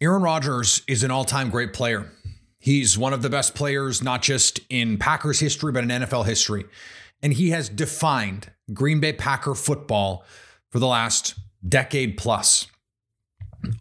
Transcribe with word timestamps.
Aaron 0.00 0.22
Rodgers 0.22 0.82
is 0.88 1.02
an 1.04 1.10
all 1.10 1.24
time 1.24 1.50
great 1.50 1.72
player. 1.72 2.10
He's 2.58 2.96
one 2.96 3.12
of 3.12 3.22
the 3.22 3.30
best 3.30 3.54
players, 3.54 4.02
not 4.02 4.22
just 4.22 4.60
in 4.70 4.98
Packers 4.98 5.40
history, 5.40 5.72
but 5.72 5.84
in 5.84 5.90
NFL 5.90 6.26
history. 6.26 6.64
And 7.22 7.34
he 7.34 7.50
has 7.50 7.68
defined 7.68 8.50
Green 8.72 9.00
Bay 9.00 9.12
Packer 9.12 9.54
football 9.54 10.24
for 10.70 10.78
the 10.78 10.86
last 10.86 11.34
decade 11.66 12.16
plus. 12.16 12.66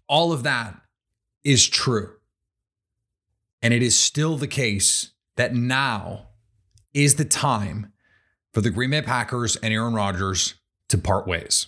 All 0.08 0.34
of 0.34 0.44
that 0.44 0.82
is 1.44 1.68
true. 1.68 2.16
And 3.62 3.74
it 3.74 3.82
is 3.82 3.98
still 3.98 4.38
the 4.38 4.48
case 4.48 5.12
that 5.38 5.54
now 5.54 6.28
is 6.94 7.16
the 7.16 7.26
time 7.26 7.94
for 8.54 8.62
the 8.62 8.70
Green 8.70 8.90
Bay 8.90 9.02
Packers 9.02 9.56
and 9.58 9.74
Aaron 9.74 9.94
Rodgers 9.94 10.56
to 10.90 10.98
part 10.98 11.28
ways. 11.28 11.68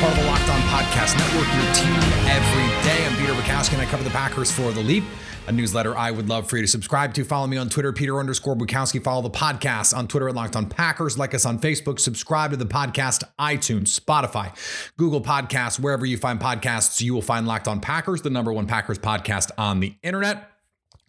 part 0.00 0.12
of 0.12 0.18
the 0.18 0.24
Locked 0.26 0.48
On 0.48 0.60
Podcast 0.62 1.16
Network, 1.16 1.46
your 1.54 1.74
team 1.74 1.94
every 2.28 2.84
day. 2.84 3.06
I'm 3.06 3.16
Peter 3.16 3.32
Bukowski, 3.32 3.74
and 3.74 3.82
I 3.82 3.86
cover 3.86 4.02
the 4.02 4.10
Packers 4.10 4.50
for 4.50 4.72
The 4.72 4.80
Leap, 4.80 5.04
a 5.46 5.52
newsletter 5.52 5.96
I 5.96 6.10
would 6.10 6.28
love 6.28 6.48
for 6.48 6.56
you 6.56 6.62
to 6.62 6.68
subscribe 6.68 7.14
to. 7.14 7.24
Follow 7.24 7.46
me 7.46 7.56
on 7.56 7.68
Twitter, 7.68 7.92
Peter 7.92 8.18
underscore 8.18 8.56
Bukowski. 8.56 9.02
Follow 9.02 9.22
the 9.22 9.30
podcast 9.30 9.96
on 9.96 10.08
Twitter 10.08 10.28
at 10.28 10.34
Locked 10.34 10.56
On 10.56 10.68
Packers. 10.68 11.16
Like 11.16 11.34
us 11.34 11.44
on 11.44 11.58
Facebook. 11.58 12.00
Subscribe 12.00 12.50
to 12.50 12.56
the 12.56 12.66
podcast, 12.66 13.24
iTunes, 13.38 13.98
Spotify, 13.98 14.52
Google 14.96 15.20
Podcasts, 15.20 15.78
wherever 15.78 16.04
you 16.06 16.16
find 16.16 16.40
podcasts, 16.40 17.00
you 17.00 17.14
will 17.14 17.22
find 17.22 17.46
Locked 17.46 17.68
On 17.68 17.80
Packers, 17.80 18.22
the 18.22 18.30
number 18.30 18.52
one 18.52 18.66
Packers 18.66 18.98
podcast 18.98 19.50
on 19.58 19.80
the 19.80 19.94
internet 20.02 20.53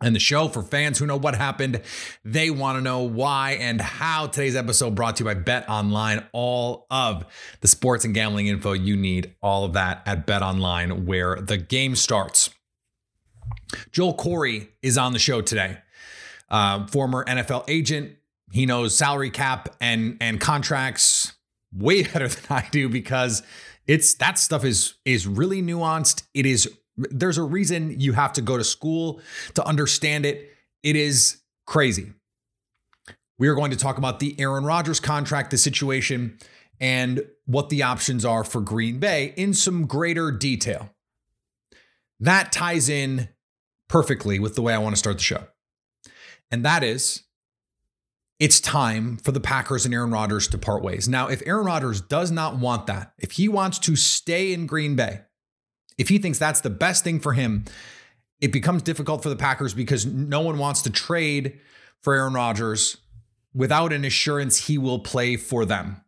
and 0.02 0.16
the 0.16 0.20
show 0.20 0.48
for 0.48 0.62
fans 0.62 1.00
who 1.00 1.06
know 1.06 1.18
what 1.18 1.36
happened. 1.36 1.82
They 2.24 2.50
want 2.50 2.78
to 2.78 2.82
know 2.82 3.02
why 3.04 3.52
and 3.54 3.80
how. 3.80 4.28
Today's 4.28 4.56
episode 4.56 4.96
brought 4.96 5.18
to 5.18 5.24
you 5.24 5.26
by 5.26 5.36
Bet 5.36 5.70
Online. 5.70 6.26
All 6.34 6.86
of 6.92 7.26
the 7.62 7.68
sports 7.68 8.06
and 8.06 8.14
gambling 8.14 8.48
info 8.48 8.74
you 8.74 8.96
need, 8.98 9.36
all 9.42 9.64
of 9.64 9.74
that 9.74 10.02
at 10.06 10.26
Bet 10.26 10.42
Online, 10.42 11.06
where 11.06 11.40
the 11.42 11.58
game 11.58 11.96
starts. 11.96 12.50
Joel 13.92 14.16
Corry 14.16 14.70
is 14.82 14.98
on 14.98 15.14
the 15.14 15.20
show 15.20 15.42
today. 15.42 15.78
Uh, 16.50 16.86
former 16.88 17.24
NFL 17.26 17.64
agent. 17.68 18.16
He 18.52 18.66
knows 18.66 18.96
salary 18.98 19.32
cap 19.32 19.76
and 19.82 20.18
and 20.22 20.40
contracts 20.40 21.34
way 21.74 22.04
better 22.14 22.28
than 22.28 22.46
I 22.50 22.68
do 22.72 22.90
because 22.90 23.44
it's 23.88 24.14
that 24.16 24.38
stuff 24.38 24.64
is 24.64 24.96
is 25.06 25.28
really 25.28 25.62
nuanced. 25.62 26.24
It 26.34 26.46
is 26.46 26.72
there's 26.98 27.38
a 27.38 27.44
reason 27.44 28.00
you 28.00 28.14
have 28.14 28.34
to 28.34 28.42
go 28.42 28.58
to 28.58 28.64
school 28.64 29.22
to 29.56 29.66
understand 29.66 30.26
it. 30.26 30.52
It 30.84 30.96
is 30.96 31.42
crazy. 31.66 32.14
We 33.38 33.48
are 33.48 33.56
going 33.56 33.72
to 33.72 33.78
talk 33.78 33.98
about 33.98 34.20
the 34.20 34.40
Aaron 34.40 34.64
Rodgers 34.64 35.00
contract, 35.00 35.52
the 35.52 35.58
situation, 35.58 36.38
and 36.80 37.26
what 37.46 37.70
the 37.70 37.84
options 37.84 38.24
are 38.24 38.44
for 38.44 38.62
Green 38.62 39.00
Bay 39.00 39.34
in 39.36 39.54
some 39.54 39.88
greater 39.88 40.32
detail. 40.32 40.90
That 42.20 42.52
ties 42.52 42.88
in 42.88 43.30
perfectly 43.90 44.40
with 44.40 44.56
the 44.56 44.62
way 44.62 44.74
I 44.74 44.78
want 44.78 44.96
to 44.96 45.00
start 45.00 45.18
the 45.18 45.24
show. 45.24 45.48
And 46.50 46.64
that 46.64 46.84
is 46.84 47.24
it's 48.40 48.60
time 48.60 49.18
for 49.18 49.32
the 49.32 49.40
Packers 49.40 49.86
and 49.86 49.94
Aaron 49.94 50.12
Rodgers 50.12 50.48
to 50.50 50.58
part 50.58 50.84
ways. 50.84 51.08
Now, 51.08 51.28
if 51.28 51.42
Aaron 51.46 51.66
Rodgers 51.66 52.02
does 52.02 52.32
not 52.32 52.58
want 52.58 52.88
that, 52.88 53.14
if 53.18 53.32
he 53.32 53.48
wants 53.48 53.80
to 53.80 53.96
stay 53.96 54.52
in 54.52 54.68
Green 54.68 54.96
Bay, 54.96 55.22
if 55.98 56.10
he 56.10 56.18
thinks 56.18 56.38
that's 56.38 56.62
the 56.62 56.70
best 56.70 57.04
thing 57.04 57.20
for 57.20 57.34
him, 57.34 57.66
it 58.42 58.52
becomes 58.52 58.82
difficult 58.82 59.24
for 59.24 59.30
the 59.30 59.36
Packers 59.36 59.74
because 59.74 60.06
no 60.06 60.42
one 60.42 60.58
wants 60.58 60.82
to 60.84 60.90
trade 60.90 61.60
for 62.02 62.14
Aaron 62.14 62.34
Rodgers 62.34 62.98
without 63.54 63.94
an 63.94 64.04
assurance 64.04 64.68
he 64.68 64.78
will 64.78 65.00
play 65.00 65.38
for 65.38 65.66
them. 65.66 66.02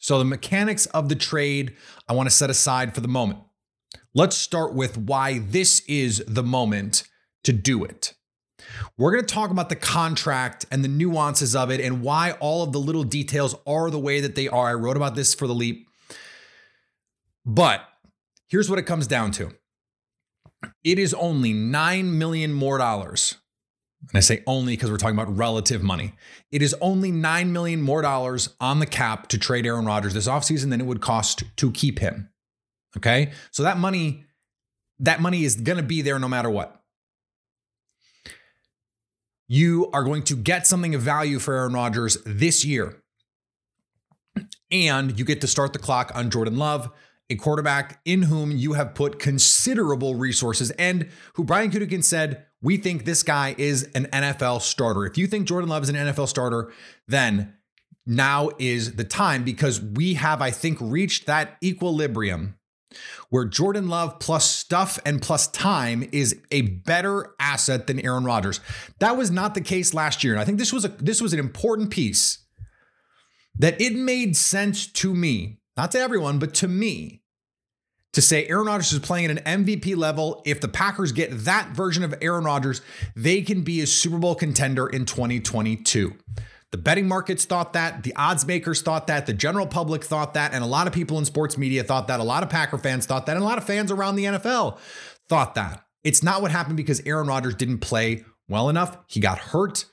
So, 0.00 0.18
the 0.18 0.24
mechanics 0.24 0.86
of 0.86 1.08
the 1.08 1.16
trade 1.16 1.76
I 2.08 2.14
want 2.14 2.28
to 2.28 2.34
set 2.34 2.50
aside 2.50 2.94
for 2.94 3.00
the 3.00 3.08
moment. 3.08 3.40
Let's 4.14 4.36
start 4.36 4.74
with 4.74 4.96
why 4.96 5.38
this 5.38 5.80
is 5.80 6.24
the 6.26 6.42
moment 6.42 7.04
to 7.44 7.52
do 7.52 7.84
it. 7.84 8.14
We're 8.96 9.12
going 9.12 9.24
to 9.24 9.34
talk 9.34 9.50
about 9.50 9.68
the 9.68 9.76
contract 9.76 10.66
and 10.70 10.84
the 10.84 10.88
nuances 10.88 11.54
of 11.54 11.70
it 11.70 11.80
and 11.80 12.02
why 12.02 12.32
all 12.32 12.62
of 12.62 12.72
the 12.72 12.80
little 12.80 13.04
details 13.04 13.54
are 13.66 13.90
the 13.90 13.98
way 13.98 14.20
that 14.20 14.34
they 14.34 14.48
are. 14.48 14.68
I 14.68 14.74
wrote 14.74 14.96
about 14.96 15.14
this 15.14 15.34
for 15.34 15.46
the 15.46 15.54
leap. 15.54 15.88
But 17.44 17.82
here's 18.48 18.68
what 18.68 18.78
it 18.78 18.84
comes 18.84 19.06
down 19.06 19.30
to 19.32 19.52
it 20.82 20.98
is 20.98 21.14
only 21.14 21.52
9 21.52 22.18
million 22.18 22.52
more 22.52 22.78
dollars. 22.78 23.36
And 24.00 24.16
I 24.16 24.20
say 24.20 24.42
only 24.46 24.74
because 24.74 24.90
we're 24.90 24.96
talking 24.96 25.18
about 25.18 25.36
relative 25.36 25.82
money. 25.82 26.14
It 26.52 26.62
is 26.62 26.74
only 26.80 27.10
9 27.10 27.52
million 27.52 27.82
more 27.82 28.00
dollars 28.00 28.54
on 28.60 28.78
the 28.78 28.86
cap 28.86 29.28
to 29.28 29.38
trade 29.38 29.66
Aaron 29.66 29.86
Rodgers 29.86 30.14
this 30.14 30.28
offseason 30.28 30.70
than 30.70 30.80
it 30.80 30.86
would 30.86 31.00
cost 31.00 31.44
to 31.56 31.70
keep 31.72 31.98
him. 31.98 32.30
Okay? 32.96 33.32
So 33.50 33.62
that 33.64 33.76
money 33.76 34.24
that 35.00 35.20
money 35.20 35.44
is 35.44 35.56
going 35.56 35.76
to 35.76 35.84
be 35.84 36.02
there 36.02 36.18
no 36.18 36.28
matter 36.28 36.50
what. 36.50 36.82
You 39.46 39.90
are 39.92 40.02
going 40.04 40.24
to 40.24 40.36
get 40.36 40.66
something 40.66 40.94
of 40.94 41.00
value 41.00 41.38
for 41.38 41.54
Aaron 41.54 41.72
Rodgers 41.72 42.18
this 42.26 42.64
year. 42.64 43.02
And 44.70 45.18
you 45.18 45.24
get 45.24 45.40
to 45.40 45.46
start 45.46 45.72
the 45.72 45.78
clock 45.78 46.12
on 46.14 46.30
Jordan 46.30 46.58
Love, 46.58 46.90
a 47.30 47.36
quarterback 47.36 48.00
in 48.04 48.22
whom 48.22 48.50
you 48.50 48.72
have 48.72 48.94
put 48.94 49.18
considerable 49.18 50.14
resources 50.14 50.70
and 50.72 51.08
who 51.34 51.44
Brian 51.44 51.70
Gutekunst 51.70 52.04
said, 52.04 52.46
we 52.60 52.76
think 52.76 53.04
this 53.04 53.22
guy 53.22 53.54
is 53.58 53.84
an 53.94 54.06
NFL 54.06 54.62
starter. 54.62 55.06
If 55.06 55.16
you 55.18 55.26
think 55.26 55.46
Jordan 55.46 55.68
Love 55.68 55.82
is 55.82 55.88
an 55.88 55.96
NFL 55.96 56.28
starter, 56.28 56.72
then 57.06 57.54
now 58.06 58.50
is 58.58 58.96
the 58.96 59.04
time 59.04 59.44
because 59.44 59.80
we 59.80 60.14
have, 60.14 60.40
I 60.40 60.50
think, 60.50 60.78
reached 60.80 61.26
that 61.26 61.56
equilibrium 61.62 62.58
where 63.30 63.44
Jordan 63.44 63.88
Love 63.88 64.18
plus 64.18 64.50
stuff 64.50 64.98
and 65.04 65.20
plus 65.20 65.46
time 65.48 66.08
is 66.10 66.40
a 66.50 66.62
better 66.62 67.34
asset 67.38 67.86
than 67.86 68.00
Aaron 68.00 68.24
Rodgers. 68.24 68.60
That 68.98 69.16
was 69.16 69.30
not 69.30 69.54
the 69.54 69.60
case 69.60 69.92
last 69.92 70.24
year. 70.24 70.32
And 70.32 70.40
I 70.40 70.44
think 70.44 70.58
this 70.58 70.72
was 70.72 70.84
a 70.84 70.88
this 70.88 71.20
was 71.20 71.32
an 71.32 71.38
important 71.38 71.90
piece 71.90 72.38
that 73.58 73.80
it 73.80 73.94
made 73.94 74.36
sense 74.36 74.86
to 74.86 75.14
me, 75.14 75.57
not 75.78 75.92
to 75.92 75.98
everyone, 76.00 76.38
but 76.38 76.52
to 76.54 76.68
me, 76.68 77.22
to 78.12 78.20
say 78.20 78.46
Aaron 78.48 78.66
Rodgers 78.66 78.92
is 78.92 78.98
playing 78.98 79.26
at 79.26 79.38
an 79.38 79.64
MVP 79.64 79.96
level. 79.96 80.42
If 80.44 80.60
the 80.60 80.66
Packers 80.66 81.12
get 81.12 81.44
that 81.44 81.68
version 81.68 82.02
of 82.02 82.14
Aaron 82.20 82.44
Rodgers, 82.44 82.82
they 83.14 83.42
can 83.42 83.62
be 83.62 83.80
a 83.80 83.86
Super 83.86 84.18
Bowl 84.18 84.34
contender 84.34 84.88
in 84.88 85.06
2022. 85.06 86.14
The 86.72 86.78
betting 86.78 87.06
markets 87.06 87.44
thought 87.44 87.74
that, 87.74 88.02
the 88.02 88.14
odds 88.16 88.44
makers 88.44 88.82
thought 88.82 89.06
that, 89.06 89.26
the 89.26 89.32
general 89.32 89.66
public 89.66 90.04
thought 90.04 90.34
that, 90.34 90.52
and 90.52 90.64
a 90.64 90.66
lot 90.66 90.88
of 90.88 90.92
people 90.92 91.16
in 91.16 91.24
sports 91.24 91.56
media 91.56 91.84
thought 91.84 92.08
that, 92.08 92.18
a 92.18 92.24
lot 92.24 92.42
of 92.42 92.50
Packer 92.50 92.76
fans 92.76 93.06
thought 93.06 93.26
that, 93.26 93.36
and 93.36 93.42
a 93.42 93.46
lot 93.46 93.56
of 93.56 93.64
fans 93.64 93.92
around 93.92 94.16
the 94.16 94.24
NFL 94.24 94.78
thought 95.28 95.54
that. 95.54 95.84
It's 96.02 96.22
not 96.24 96.42
what 96.42 96.50
happened 96.50 96.76
because 96.76 97.00
Aaron 97.06 97.28
Rodgers 97.28 97.54
didn't 97.54 97.78
play 97.78 98.24
well 98.48 98.68
enough. 98.68 98.98
He 99.06 99.20
got 99.20 99.38
hurt. 99.38 99.84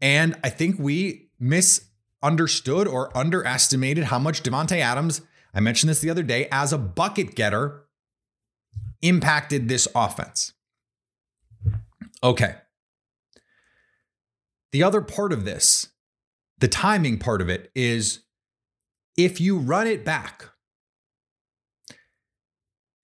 And 0.00 0.36
I 0.44 0.50
think 0.50 0.76
we 0.78 1.30
misunderstood 2.22 2.86
or 2.86 3.16
underestimated 3.16 4.04
how 4.04 4.18
much 4.18 4.42
Davante 4.42 4.78
Adams, 4.78 5.20
I 5.54 5.60
mentioned 5.60 5.90
this 5.90 6.00
the 6.00 6.10
other 6.10 6.22
day, 6.22 6.48
as 6.50 6.72
a 6.72 6.78
bucket 6.78 7.34
getter, 7.34 7.84
impacted 9.02 9.68
this 9.68 9.86
offense. 9.94 10.52
Okay. 12.22 12.56
The 14.72 14.82
other 14.82 15.00
part 15.00 15.32
of 15.32 15.44
this, 15.44 15.88
the 16.58 16.68
timing 16.68 17.18
part 17.18 17.40
of 17.40 17.48
it, 17.48 17.70
is 17.74 18.24
if 19.16 19.40
you 19.40 19.56
run 19.56 19.86
it 19.86 20.04
back 20.04 20.50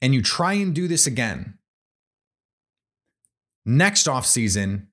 and 0.02 0.12
you 0.14 0.20
try 0.20 0.55
and 0.55 0.75
do 0.75 0.88
this 0.88 1.06
again, 1.06 1.58
next 3.64 4.06
offseason, 4.06 4.88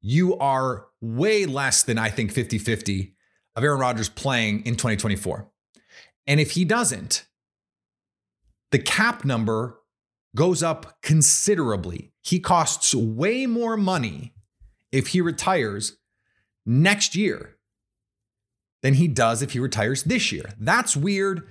you 0.00 0.36
are 0.36 0.86
way 1.00 1.46
less 1.46 1.82
than 1.82 1.98
I 1.98 2.10
think 2.10 2.30
50 2.30 2.58
50 2.58 3.15
of 3.56 3.64
Aaron 3.64 3.80
Rodgers 3.80 4.08
playing 4.08 4.64
in 4.66 4.74
2024. 4.74 5.50
And 6.26 6.40
if 6.40 6.52
he 6.52 6.64
doesn't, 6.64 7.26
the 8.70 8.78
cap 8.78 9.24
number 9.24 9.78
goes 10.36 10.62
up 10.62 11.00
considerably. 11.02 12.12
He 12.22 12.38
costs 12.38 12.94
way 12.94 13.46
more 13.46 13.76
money 13.76 14.34
if 14.92 15.08
he 15.08 15.20
retires 15.20 15.96
next 16.64 17.16
year 17.16 17.56
than 18.82 18.94
he 18.94 19.08
does 19.08 19.42
if 19.42 19.52
he 19.52 19.58
retires 19.58 20.04
this 20.04 20.30
year. 20.30 20.44
That's 20.58 20.96
weird, 20.96 21.48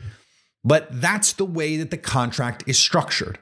but 0.63 0.87
that's 0.91 1.33
the 1.33 1.45
way 1.45 1.77
that 1.77 1.91
the 1.91 1.97
contract 1.97 2.63
is 2.67 2.77
structured. 2.77 3.39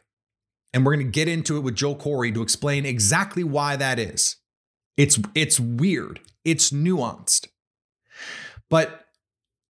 And 0.74 0.86
we're 0.86 0.95
going 0.95 1.06
to 1.06 1.12
get 1.12 1.27
into 1.27 1.57
it 1.57 1.59
with 1.59 1.75
Joe 1.75 1.95
Corry 1.95 2.33
to 2.33 2.42
explain 2.42 2.86
exactly 2.86 3.44
why 3.44 3.75
that 3.75 4.00
is. 4.00 4.38
It's 4.98 5.19
it's 5.36 5.59
weird. 5.59 6.19
It's 6.45 6.71
nuanced. 6.71 7.48
But 8.73 9.05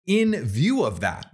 in 0.06 0.46
view 0.46 0.84
of 0.84 1.00
that, 1.00 1.26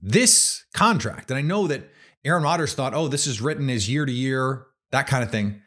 this 0.00 0.66
contract, 0.72 1.32
and 1.32 1.36
I 1.36 1.42
know 1.42 1.66
that 1.66 1.90
Aaron 2.24 2.44
Rodgers 2.44 2.74
thought, 2.74 2.94
oh, 2.94 3.08
this 3.08 3.26
is 3.26 3.40
written 3.40 3.68
as 3.70 3.90
year 3.90 4.06
to 4.06 4.12
year, 4.12 4.66
that 4.92 5.08
kind 5.08 5.24
of 5.24 5.32
thing. 5.32 5.62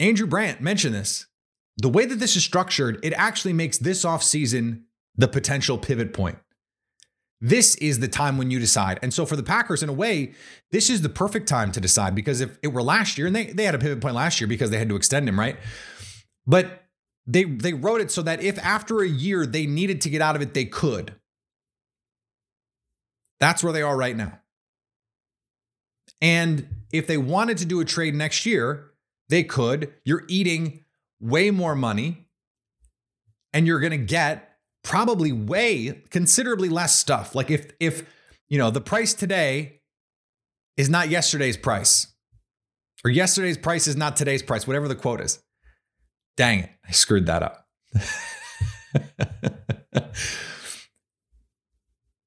Andrew 0.00 0.26
Brandt 0.26 0.60
mentioned 0.60 0.96
this. 0.96 1.26
The 1.76 1.88
way 1.88 2.06
that 2.06 2.18
this 2.18 2.34
is 2.34 2.42
structured, 2.42 2.98
it 3.04 3.12
actually 3.12 3.52
makes 3.52 3.78
this 3.78 4.04
offseason 4.04 4.82
the 5.14 5.28
potential 5.28 5.78
pivot 5.78 6.12
point. 6.12 6.38
This 7.40 7.76
is 7.76 8.00
the 8.00 8.08
time 8.08 8.36
when 8.36 8.50
you 8.50 8.58
decide. 8.58 8.98
And 9.00 9.14
so 9.14 9.24
for 9.24 9.36
the 9.36 9.44
Packers, 9.44 9.84
in 9.84 9.88
a 9.88 9.92
way, 9.92 10.32
this 10.72 10.90
is 10.90 11.02
the 11.02 11.08
perfect 11.08 11.48
time 11.48 11.70
to 11.70 11.80
decide 11.80 12.16
because 12.16 12.40
if 12.40 12.58
it 12.64 12.72
were 12.72 12.82
last 12.82 13.16
year, 13.16 13.28
and 13.28 13.36
they, 13.36 13.44
they 13.44 13.62
had 13.62 13.76
a 13.76 13.78
pivot 13.78 14.00
point 14.00 14.16
last 14.16 14.40
year 14.40 14.48
because 14.48 14.70
they 14.70 14.78
had 14.78 14.88
to 14.88 14.96
extend 14.96 15.28
him, 15.28 15.38
right? 15.38 15.56
But 16.48 16.80
they 17.30 17.44
they 17.44 17.72
wrote 17.72 18.00
it 18.00 18.10
so 18.10 18.22
that 18.22 18.42
if 18.42 18.58
after 18.58 19.00
a 19.00 19.08
year 19.08 19.46
they 19.46 19.66
needed 19.66 20.00
to 20.02 20.10
get 20.10 20.20
out 20.20 20.36
of 20.36 20.42
it, 20.42 20.54
they 20.54 20.64
could. 20.64 21.14
That's 23.38 23.62
where 23.62 23.72
they 23.72 23.82
are 23.82 23.96
right 23.96 24.16
now. 24.16 24.40
And 26.20 26.68
if 26.92 27.06
they 27.06 27.16
wanted 27.16 27.58
to 27.58 27.64
do 27.64 27.80
a 27.80 27.84
trade 27.84 28.14
next 28.14 28.44
year, 28.44 28.90
they 29.28 29.42
could. 29.44 29.94
You're 30.04 30.24
eating 30.28 30.84
way 31.20 31.50
more 31.50 31.74
money 31.74 32.26
and 33.52 33.66
you're 33.66 33.80
going 33.80 33.92
to 33.92 33.96
get 33.96 34.56
probably 34.82 35.32
way 35.32 36.02
considerably 36.10 36.68
less 36.68 36.94
stuff. 36.96 37.34
Like 37.34 37.50
if 37.50 37.72
if 37.78 38.04
you 38.48 38.58
know, 38.58 38.70
the 38.70 38.80
price 38.80 39.14
today 39.14 39.80
is 40.76 40.90
not 40.90 41.08
yesterday's 41.08 41.56
price 41.56 42.08
or 43.04 43.10
yesterday's 43.10 43.56
price 43.56 43.86
is 43.86 43.96
not 43.96 44.16
today's 44.16 44.42
price, 44.42 44.66
whatever 44.66 44.88
the 44.88 44.96
quote 44.96 45.20
is. 45.20 45.38
Dang 46.36 46.60
it, 46.60 46.70
I 46.86 46.92
screwed 46.92 47.26
that 47.26 47.42
up. 47.42 47.66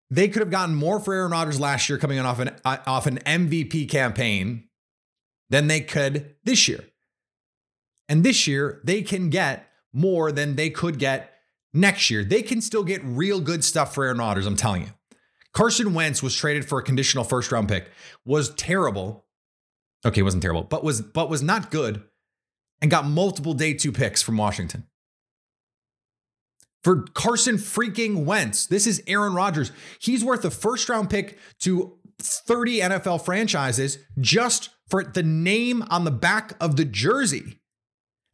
they 0.10 0.28
could 0.28 0.42
have 0.42 0.52
gotten 0.52 0.76
more 0.76 1.00
for 1.00 1.14
Aaron 1.14 1.32
Rodgers 1.32 1.60
last 1.60 1.90
year 1.90 1.98
coming 1.98 2.20
off 2.20 2.40
an 2.40 2.52
uh, 2.64 2.78
off 2.86 3.08
an 3.08 3.18
MVP 3.20 3.90
campaign 3.90 4.66
than 5.50 5.68
they 5.68 5.82
could 5.82 6.36
this 6.44 6.68
year. 6.68 6.84
And 8.08 8.24
this 8.24 8.48
year 8.48 8.82
they 8.84 9.02
can 9.02 9.30
get 9.30 9.68
more 9.92 10.32
than 10.32 10.56
they 10.56 10.70
could 10.70 11.00
get 11.00 11.34
next 11.74 12.10
year. 12.10 12.24
They 12.24 12.42
can 12.42 12.62
still 12.62 12.84
get 12.84 13.02
real 13.04 13.40
good 13.40 13.64
stuff 13.64 13.94
for 13.94 14.04
Aaron 14.04 14.18
Rodgers, 14.20 14.46
I'm 14.46 14.56
telling 14.56 14.84
you. 14.84 14.90
Carson 15.54 15.94
Wentz 15.94 16.22
was 16.22 16.36
traded 16.36 16.66
for 16.66 16.80
a 16.80 16.84
conditional 16.84 17.24
first 17.24 17.52
round 17.52 17.70
pick. 17.70 17.90
Was 18.26 18.54
terrible. 18.56 19.26
Okay, 20.06 20.22
wasn't 20.22 20.44
terrible, 20.44 20.64
but 20.64 20.84
was 20.84 21.02
but 21.02 21.30
was 21.30 21.42
not 21.42 21.72
good 21.72 22.04
and 22.82 22.92
got 22.92 23.06
multiple 23.06 23.54
day 23.54 23.74
2 23.74 23.92
picks 23.92 24.22
from 24.22 24.38
Washington 24.38 24.86
for 26.84 27.04
Carson 27.14 27.56
freaking 27.56 28.26
Wentz. 28.26 28.66
This 28.68 28.86
is 28.86 29.02
Aaron 29.08 29.34
Rodgers. 29.34 29.72
He's 30.00 30.24
worth 30.24 30.44
a 30.46 30.52
first 30.52 30.90
round 30.90 31.10
pick 31.10 31.38
to 31.60 31.98
30 32.20 32.82
NFL 32.82 33.24
franchises 33.24 34.00
just 34.20 34.70
for 34.88 35.04
the 35.04 35.24
name 35.24 35.84
on 35.90 36.04
the 36.04 36.12
back 36.12 36.54
of 36.62 36.76
the 36.76 36.86
jersey 36.86 37.60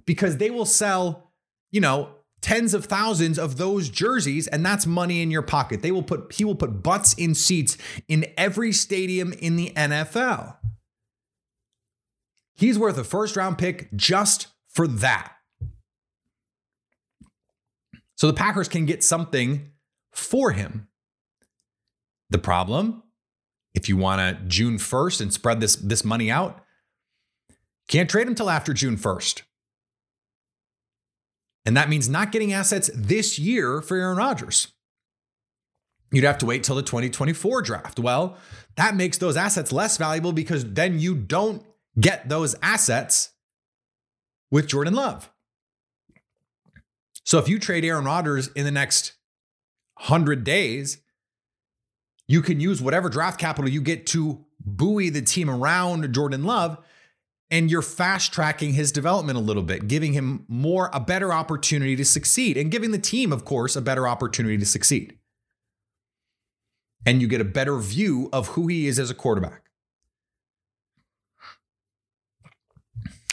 because 0.06 0.38
they 0.38 0.50
will 0.50 0.66
sell, 0.66 1.32
you 1.72 1.80
know, 1.80 2.10
tens 2.42 2.74
of 2.74 2.86
thousands 2.86 3.38
of 3.38 3.58
those 3.58 3.90
jerseys 3.90 4.48
and 4.48 4.66
that's 4.66 4.88
money 4.88 5.22
in 5.22 5.30
your 5.30 5.42
pocket. 5.42 5.82
They 5.82 5.92
will 5.92 6.04
put 6.04 6.34
he 6.34 6.44
will 6.44 6.56
put 6.56 6.82
butts 6.82 7.14
in 7.14 7.36
seats 7.36 7.78
in 8.08 8.26
every 8.38 8.72
stadium 8.72 9.34
in 9.34 9.56
the 9.56 9.72
NFL. 9.76 10.56
He's 12.60 12.78
worth 12.78 12.98
a 12.98 13.06
first 13.06 13.38
round 13.38 13.58
pick 13.58 13.90
just 13.96 14.48
for 14.68 14.86
that. 14.86 15.32
So 18.16 18.28
the 18.28 18.34
Packers 18.34 18.68
can 18.68 18.86
get 18.86 19.02
something 19.02 19.72
for 20.12 20.52
him. 20.52 20.90
The 22.30 22.38
problem, 22.38 23.04
if 23.74 23.88
you 23.88 23.96
want 23.96 24.20
to 24.20 24.46
June 24.46 24.78
1st 24.78 25.22
and 25.22 25.32
spread 25.34 25.62
this, 25.62 25.78
this 25.78 26.04
money 26.04 26.30
out, 26.30 26.62
can't 27.88 28.10
trade 28.10 28.28
him 28.28 28.36
till 28.36 28.50
after 28.50 28.74
June 28.74 28.98
1st. 28.98 29.44
And 31.66 31.78
that 31.78 31.88
means 31.88 32.10
not 32.10 32.34
getting 32.34 32.52
assets 32.52 32.92
this 32.94 33.40
year 33.40 33.82
for 33.82 33.96
Aaron 33.96 34.18
Rodgers. 34.18 34.68
You'd 36.12 36.26
have 36.26 36.40
to 36.40 36.46
wait 36.46 36.66
till 36.66 36.76
the 36.76 36.82
2024 36.82 37.62
draft. 37.62 38.00
Well, 38.00 38.38
that 38.76 38.96
makes 38.96 39.18
those 39.18 39.38
assets 39.38 39.72
less 39.72 39.96
valuable 39.96 40.34
because 40.34 40.66
then 40.66 41.00
you 41.00 41.16
don't 41.16 41.64
get 41.98 42.30
those 42.30 42.56
assets 42.62 43.32
with 44.52 44.68
Jordan 44.68 44.94
Love. 44.94 45.32
So 47.24 47.38
if 47.38 47.48
you 47.48 47.60
trade 47.60 47.86
Aaron 47.86 48.06
Rodgers 48.06 48.48
in 48.50 48.66
the 48.66 48.72
next 48.72 49.14
100 50.00 50.44
days, 50.44 50.98
you 52.28 52.42
can 52.42 52.60
use 52.60 52.82
whatever 52.82 53.10
draft 53.10 53.40
capital 53.40 53.70
you 53.70 53.82
get 53.82 54.08
to 54.08 54.46
buoy 54.60 55.10
the 55.10 55.22
team 55.22 55.50
around 55.50 56.12
Jordan 56.14 56.44
Love 56.44 56.78
and 57.52 57.72
you're 57.72 57.82
fast 57.82 58.32
tracking 58.32 58.74
his 58.74 58.92
development 58.92 59.38
a 59.38 59.42
little 59.42 59.64
bit, 59.64 59.88
giving 59.88 60.14
him 60.14 60.46
more 60.48 60.90
a 60.94 61.00
better 61.00 61.34
opportunity 61.34 61.96
to 61.96 62.06
succeed 62.06 62.58
and 62.58 62.72
giving 62.72 62.92
the 62.92 63.00
team 63.00 63.34
of 63.34 63.46
course 63.46 63.76
a 63.76 63.82
better 63.82 64.08
opportunity 64.08 64.58
to 64.58 64.66
succeed. 64.66 65.18
And 67.06 67.22
you 67.22 67.28
get 67.28 67.42
a 67.42 67.46
better 67.46 67.78
view 67.78 68.30
of 68.32 68.50
who 68.50 68.68
he 68.68 68.88
is 68.88 69.00
as 69.00 69.10
a 69.10 69.16
quarterback. 69.16 69.69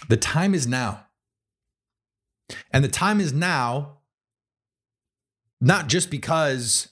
The 0.09 0.17
time 0.17 0.55
is 0.55 0.67
now. 0.67 1.07
And 2.73 2.85
the 2.85 2.89
time 2.89 3.21
is 3.21 3.33
now, 3.33 3.99
not 5.61 5.89
just 5.89 6.11
because 6.11 6.89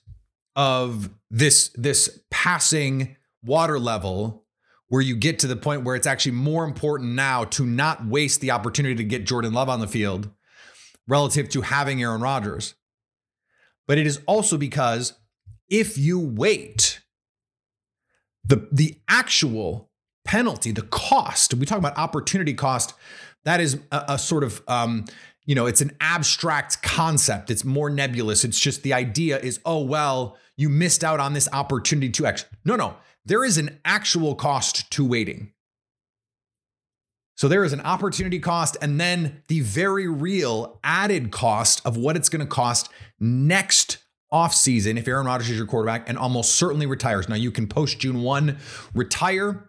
of 0.56 1.10
this, 1.30 1.70
this 1.74 2.20
passing 2.30 3.16
water 3.44 3.78
level 3.78 4.44
where 4.88 5.02
you 5.02 5.16
get 5.16 5.38
to 5.40 5.46
the 5.46 5.56
point 5.56 5.82
where 5.82 5.96
it's 5.96 6.06
actually 6.06 6.32
more 6.32 6.64
important 6.64 7.12
now 7.12 7.44
to 7.44 7.66
not 7.66 8.06
waste 8.06 8.40
the 8.40 8.50
opportunity 8.50 8.94
to 8.94 9.04
get 9.04 9.26
Jordan 9.26 9.52
Love 9.52 9.68
on 9.68 9.80
the 9.80 9.88
field 9.88 10.30
relative 11.06 11.48
to 11.50 11.62
having 11.62 12.02
Aaron 12.02 12.20
Rodgers. 12.20 12.74
But 13.86 13.98
it 13.98 14.06
is 14.06 14.20
also 14.26 14.56
because 14.56 15.14
if 15.68 15.98
you 15.98 16.18
wait, 16.18 17.00
the, 18.44 18.68
the 18.70 19.00
actual 19.08 19.90
penalty, 20.24 20.72
the 20.72 20.82
cost, 20.82 21.54
we 21.54 21.66
talk 21.66 21.78
about 21.78 21.96
opportunity 21.98 22.54
cost, 22.54 22.94
that 23.44 23.60
is 23.60 23.78
a, 23.92 24.04
a 24.08 24.18
sort 24.18 24.42
of 24.42 24.62
um, 24.68 25.04
you 25.46 25.54
know, 25.54 25.66
it's 25.66 25.80
an 25.80 25.92
abstract 26.00 26.82
concept. 26.82 27.50
It's 27.50 27.64
more 27.64 27.90
nebulous. 27.90 28.44
It's 28.44 28.58
just 28.58 28.82
the 28.82 28.94
idea 28.94 29.38
is, 29.38 29.60
oh, 29.64 29.84
well, 29.84 30.38
you 30.56 30.68
missed 30.68 31.04
out 31.04 31.20
on 31.20 31.34
this 31.34 31.48
opportunity 31.52 32.08
to 32.10 32.26
X. 32.26 32.46
No, 32.64 32.76
no, 32.76 32.96
there 33.24 33.44
is 33.44 33.58
an 33.58 33.78
actual 33.84 34.34
cost 34.34 34.90
to 34.92 35.04
waiting. 35.04 35.52
So 37.36 37.48
there 37.48 37.64
is 37.64 37.72
an 37.72 37.80
opportunity 37.80 38.38
cost 38.38 38.76
and 38.80 39.00
then 39.00 39.42
the 39.48 39.60
very 39.60 40.08
real 40.08 40.78
added 40.84 41.32
cost 41.32 41.84
of 41.84 41.96
what 41.96 42.16
it's 42.16 42.28
going 42.28 42.40
to 42.40 42.46
cost 42.46 42.88
next 43.18 43.98
offseason 44.32 44.96
if 44.98 45.08
Aaron 45.08 45.26
Rodgers 45.26 45.50
is 45.50 45.56
your 45.56 45.66
quarterback 45.66 46.08
and 46.08 46.16
almost 46.16 46.52
certainly 46.52 46.86
retires. 46.86 47.28
Now 47.28 47.34
you 47.34 47.50
can 47.50 47.66
post 47.66 47.98
June 47.98 48.22
1 48.22 48.56
retire. 48.94 49.68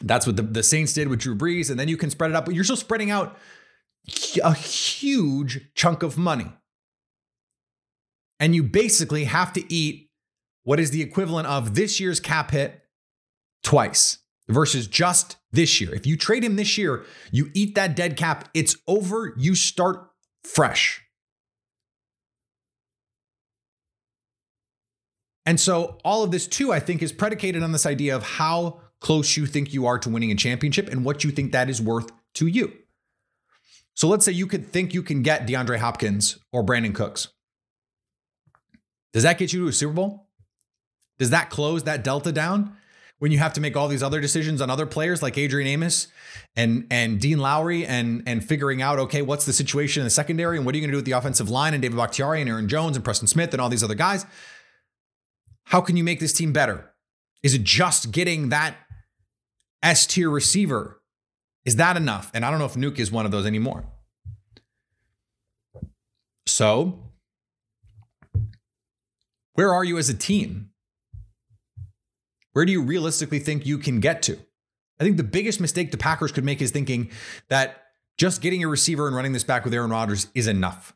That's 0.00 0.26
what 0.26 0.36
the, 0.36 0.42
the 0.42 0.62
Saints 0.62 0.92
did 0.92 1.08
with 1.08 1.20
Drew 1.20 1.36
Brees, 1.36 1.70
and 1.70 1.78
then 1.78 1.88
you 1.88 1.96
can 1.96 2.10
spread 2.10 2.30
it 2.30 2.36
up, 2.36 2.44
but 2.44 2.54
you're 2.54 2.64
still 2.64 2.76
spreading 2.76 3.10
out 3.10 3.36
a 4.42 4.54
huge 4.54 5.72
chunk 5.74 6.02
of 6.02 6.16
money. 6.16 6.52
And 8.38 8.54
you 8.54 8.62
basically 8.62 9.24
have 9.24 9.52
to 9.52 9.72
eat 9.72 10.10
what 10.62 10.80
is 10.80 10.90
the 10.90 11.02
equivalent 11.02 11.46
of 11.46 11.74
this 11.74 12.00
year's 12.00 12.20
cap 12.20 12.50
hit 12.52 12.82
twice 13.62 14.18
versus 14.48 14.86
just 14.86 15.36
this 15.52 15.80
year. 15.80 15.94
If 15.94 16.06
you 16.06 16.16
trade 16.16 16.42
him 16.42 16.56
this 16.56 16.78
year, 16.78 17.04
you 17.30 17.50
eat 17.54 17.74
that 17.74 17.94
dead 17.94 18.16
cap, 18.16 18.48
it's 18.54 18.76
over, 18.86 19.34
you 19.36 19.54
start 19.54 20.10
fresh. 20.44 21.02
And 25.46 25.58
so, 25.58 25.98
all 26.04 26.22
of 26.22 26.30
this, 26.30 26.46
too, 26.46 26.72
I 26.72 26.80
think, 26.80 27.02
is 27.02 27.12
predicated 27.12 27.62
on 27.62 27.72
this 27.72 27.86
idea 27.86 28.14
of 28.14 28.22
how 28.22 28.80
close 29.00 29.36
you 29.36 29.46
think 29.46 29.72
you 29.72 29.86
are 29.86 29.98
to 29.98 30.08
winning 30.08 30.30
a 30.30 30.34
championship 30.34 30.88
and 30.88 31.04
what 31.04 31.24
you 31.24 31.30
think 31.30 31.52
that 31.52 31.70
is 31.70 31.80
worth 31.80 32.10
to 32.34 32.46
you. 32.46 32.72
So 33.94 34.08
let's 34.08 34.24
say 34.24 34.32
you 34.32 34.46
could 34.46 34.66
think 34.66 34.94
you 34.94 35.02
can 35.02 35.22
get 35.22 35.46
DeAndre 35.46 35.78
Hopkins 35.78 36.38
or 36.52 36.64
Brandin 36.64 36.94
Cooks. 36.94 37.28
Does 39.12 39.24
that 39.24 39.38
get 39.38 39.52
you 39.52 39.64
to 39.64 39.68
a 39.68 39.72
Super 39.72 39.92
Bowl? 39.92 40.28
Does 41.18 41.30
that 41.30 41.50
close 41.50 41.82
that 41.84 42.04
delta 42.04 42.32
down 42.32 42.76
when 43.18 43.30
you 43.32 43.38
have 43.38 43.52
to 43.52 43.60
make 43.60 43.76
all 43.76 43.88
these 43.88 44.02
other 44.02 44.20
decisions 44.20 44.62
on 44.62 44.70
other 44.70 44.86
players 44.86 45.22
like 45.22 45.36
Adrian 45.36 45.68
Amos 45.68 46.08
and 46.56 46.86
and 46.90 47.20
Dean 47.20 47.38
Lowry 47.38 47.84
and 47.86 48.22
and 48.26 48.42
figuring 48.42 48.80
out 48.80 48.98
okay 48.98 49.20
what's 49.20 49.44
the 49.44 49.52
situation 49.52 50.00
in 50.00 50.04
the 50.04 50.10
secondary 50.10 50.56
and 50.56 50.64
what 50.64 50.74
are 50.74 50.78
you 50.78 50.82
going 50.82 50.90
to 50.90 50.94
do 50.94 50.98
with 50.98 51.04
the 51.04 51.12
offensive 51.12 51.50
line 51.50 51.74
and 51.74 51.82
David 51.82 51.96
Bakhtiari 51.96 52.40
and 52.40 52.48
Aaron 52.48 52.68
Jones 52.68 52.96
and 52.96 53.04
Preston 53.04 53.28
Smith 53.28 53.52
and 53.52 53.60
all 53.60 53.68
these 53.68 53.84
other 53.84 53.94
guys? 53.94 54.24
How 55.64 55.80
can 55.80 55.96
you 55.96 56.04
make 56.04 56.20
this 56.20 56.32
team 56.32 56.52
better? 56.52 56.90
Is 57.42 57.54
it 57.54 57.62
just 57.62 58.10
getting 58.10 58.48
that 58.48 58.76
S 59.82 60.06
tier 60.06 60.30
receiver 60.30 61.00
is 61.64 61.76
that 61.76 61.96
enough? 61.96 62.30
And 62.34 62.44
I 62.44 62.50
don't 62.50 62.58
know 62.58 62.64
if 62.64 62.74
Nuke 62.74 62.98
is 62.98 63.12
one 63.12 63.26
of 63.26 63.32
those 63.32 63.46
anymore. 63.46 63.84
So, 66.46 66.98
where 69.54 69.72
are 69.72 69.84
you 69.84 69.98
as 69.98 70.08
a 70.08 70.14
team? 70.14 70.70
Where 72.52 72.64
do 72.64 72.72
you 72.72 72.82
realistically 72.82 73.38
think 73.38 73.66
you 73.66 73.78
can 73.78 74.00
get 74.00 74.22
to? 74.22 74.38
I 74.98 75.04
think 75.04 75.16
the 75.16 75.22
biggest 75.22 75.60
mistake 75.60 75.90
the 75.90 75.96
Packers 75.96 76.32
could 76.32 76.44
make 76.44 76.60
is 76.60 76.70
thinking 76.70 77.10
that 77.48 77.84
just 78.18 78.42
getting 78.42 78.64
a 78.64 78.68
receiver 78.68 79.06
and 79.06 79.14
running 79.14 79.32
this 79.32 79.44
back 79.44 79.64
with 79.64 79.72
Aaron 79.72 79.90
Rodgers 79.90 80.26
is 80.34 80.46
enough. 80.46 80.94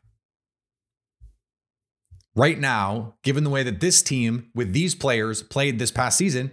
Right 2.35 2.59
now, 2.59 3.15
given 3.23 3.45
the 3.45 3.49
way 3.49 3.63
that 3.63 3.79
this 3.79 4.01
team 4.01 4.49
with 4.53 4.73
these 4.73 4.93
players 4.93 5.41
played 5.41 5.79
this 5.79 5.91
past 5.91 6.17
season, 6.17 6.51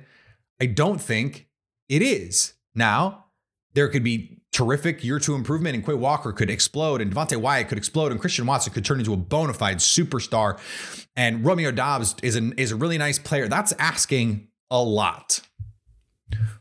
I 0.60 0.66
don't 0.66 1.00
think 1.00 1.48
it 1.92 2.00
is. 2.00 2.54
Now, 2.74 3.26
there 3.74 3.86
could 3.88 4.02
be 4.02 4.38
terrific 4.50 5.04
year 5.04 5.18
two 5.18 5.34
improvement, 5.34 5.74
and 5.74 5.84
Quay 5.84 5.94
Walker 5.94 6.32
could 6.32 6.48
explode, 6.48 7.02
and 7.02 7.14
Devonte 7.14 7.36
Wyatt 7.36 7.68
could 7.68 7.76
explode, 7.76 8.12
and 8.12 8.20
Christian 8.20 8.46
Watson 8.46 8.72
could 8.72 8.84
turn 8.84 8.98
into 8.98 9.12
a 9.12 9.16
bona 9.18 9.52
fide 9.52 9.76
superstar, 9.76 10.58
and 11.14 11.44
Romeo 11.44 11.70
Doubs 11.70 12.16
is 12.22 12.34
an 12.34 12.54
is 12.56 12.72
a 12.72 12.76
really 12.76 12.96
nice 12.96 13.18
player. 13.18 13.46
That's 13.46 13.72
asking 13.72 14.48
a 14.70 14.82
lot 14.82 15.40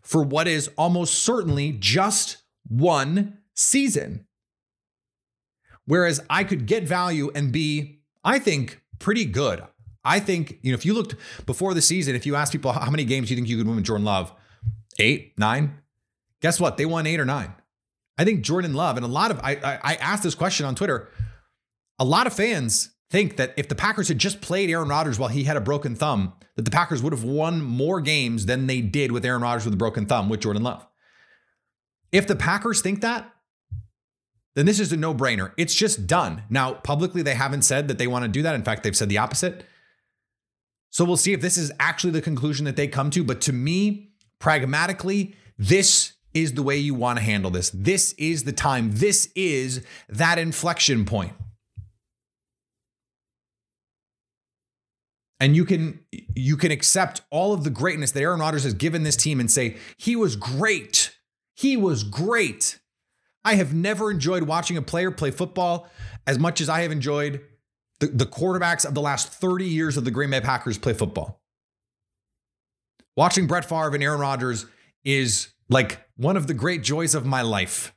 for 0.02 0.22
what 0.22 0.50
is 0.50 0.70
almost 0.78 1.24
certainly 1.24 1.72
just 1.80 2.44
one 2.68 3.38
season. 3.56 4.26
Whereas 5.86 6.20
I 6.30 6.44
could 6.44 6.66
get 6.66 6.84
value 6.84 7.32
and 7.34 7.54
be, 7.54 8.02
I 8.24 8.38
think, 8.38 8.82
pretty 9.00 9.24
good. 9.24 9.64
I 10.04 10.20
think, 10.20 10.60
you 10.62 10.72
know, 10.72 10.76
if 10.76 10.86
you 10.86 10.94
looked 10.94 11.16
before 11.46 11.74
the 11.74 11.82
season, 11.82 12.16
if 12.16 12.26
you 12.26 12.36
asked 12.36 12.52
people 12.52 12.74
how 12.74 12.92
many 12.92 13.06
games 13.06 13.30
you 13.30 13.38
think 13.38 13.48
you 13.48 13.58
could 13.58 13.66
win 13.66 13.78
with 13.78 13.86
Jordan 13.86 14.04
Love, 14.06 14.34
eight, 15.02 15.38
nine, 15.38 15.80
guess 16.42 16.60
what? 16.60 16.78
They 16.78 16.86
won 16.86 17.08
eight 17.08 17.20
or 17.20 17.26
nine. 17.26 17.54
I 18.18 18.24
think 18.24 18.42
Jordan 18.42 18.74
Love, 18.74 18.98
and 18.98 19.06
a 19.06 19.10
lot 19.10 19.32
of, 19.32 19.40
I, 19.40 19.58
I, 19.84 19.96
asked 19.96 20.24
this 20.24 20.36
question 20.36 20.66
on 20.66 20.76
Twitter. 20.76 21.10
A 21.98 22.06
lot 22.06 22.28
of 22.28 22.34
fans 22.34 22.92
think 23.10 23.38
that 23.38 23.54
if 23.58 23.68
the 23.68 23.76
Packers 23.76 24.08
had 24.08 24.20
just 24.20 24.42
played 24.42 24.70
Aaron 24.70 24.90
Rodgers 24.90 25.18
while 25.18 25.30
he 25.30 25.44
had 25.44 25.58
a 25.58 25.62
broken 25.62 25.96
thumb, 25.96 26.34
that 26.56 26.64
the 26.64 26.72
Packers 26.72 27.02
would 27.02 27.14
have 27.14 27.24
won 27.24 27.62
more 27.62 28.00
games 28.00 28.46
than 28.46 28.68
they 28.68 28.82
did 28.82 29.12
with 29.12 29.26
Aaron 29.26 29.42
Rodgers 29.42 29.66
with 29.66 29.74
a 29.74 29.78
broken 29.78 30.06
thumb 30.06 30.30
with 30.30 30.42
Jordan 30.42 30.64
Love. 30.64 30.86
If 32.12 32.28
the 32.28 32.36
Packers 32.36 32.82
think 32.82 33.02
that, 33.02 33.32
then 34.56 34.66
this 34.66 34.80
is 34.80 34.92
a 34.92 34.98
no 34.98 35.14
brainer. 35.14 35.54
It's 35.58 35.74
just 35.74 36.08
done. 36.08 36.44
Now, 36.50 36.74
publicly, 36.74 37.22
they 37.22 37.36
haven't 37.36 37.62
said 37.62 37.88
that 37.88 37.98
they 37.98 38.08
want 38.08 38.24
to 38.24 38.30
do 38.30 38.42
that. 38.44 38.56
In 38.56 38.64
fact, 38.64 38.84
they've 38.84 38.96
said 38.96 39.10
the 39.10 39.18
opposite. 39.18 39.66
So 40.90 41.06
we'll 41.06 41.18
see 41.18 41.32
if 41.32 41.42
this 41.42 41.58
is 41.58 41.72
actually 41.80 42.12
the 42.12 42.22
conclusion 42.22 42.66
that 42.66 42.76
they 42.76 42.88
come 42.88 43.10
to. 43.12 43.24
But 43.24 43.40
to 43.42 43.54
me, 43.54 44.11
pragmatically, 44.42 45.36
this 45.58 46.14
is 46.34 46.54
the 46.54 46.64
way 46.64 46.76
you 46.76 46.94
want 46.94 47.20
to 47.20 47.24
handle 47.24 47.52
this. 47.52 47.70
This 47.70 48.14
is 48.14 48.44
the 48.44 48.52
time. 48.52 48.90
This 48.92 49.30
is 49.36 49.86
that 50.10 50.38
inflection 50.38 51.06
point. 51.06 51.34
And 55.40 55.56
you 55.56 55.66
can 55.66 56.00
you 56.36 56.56
can 56.58 56.72
accept 56.72 57.22
all 57.32 57.54
of 57.54 57.64
the 57.64 57.70
greatness 57.70 58.12
that 58.12 58.22
Aaron 58.22 58.40
Rodgers 58.40 58.64
has 58.64 58.74
given 58.74 59.04
this 59.04 59.16
team 59.16 59.40
and 59.40 59.50
say, 59.50 59.78
he 59.98 60.16
was 60.16 60.36
great. 60.36 61.16
He 61.56 61.78
was 61.78 62.04
great. 62.04 62.80
I 63.44 63.56
have 63.56 63.74
never 63.74 64.12
enjoyed 64.12 64.44
watching 64.44 64.78
a 64.78 64.84
player 64.84 65.10
play 65.10 65.32
football 65.32 65.90
as 66.28 66.38
much 66.38 66.62
as 66.62 66.70
I 66.70 66.82
have 66.82 66.92
enjoyed 66.92 67.42
the, 68.00 68.08
the 68.08 68.26
quarterbacks 68.26 68.86
of 68.86 68.94
the 68.94 69.02
last 69.02 69.30
30 69.30 69.66
years 69.66 69.98
of 69.98 70.06
the 70.06 70.12
Green 70.12 70.30
Bay 70.30 70.42
Packers 70.42 70.78
play 70.78 70.94
football. 70.94 71.41
Watching 73.16 73.48
Brett 73.48 73.66
Favre 73.66 73.94
and 73.94 74.04
Aaron 74.04 74.22
Rodgers 74.22 74.66
is 75.04 75.50
like 75.70 76.00
one 76.16 76.38
of 76.38 76.48
the 76.48 76.54
great 76.54 76.84
joys 76.84 77.16
of 77.16 77.26
my 77.26 77.42
life. 77.42 77.94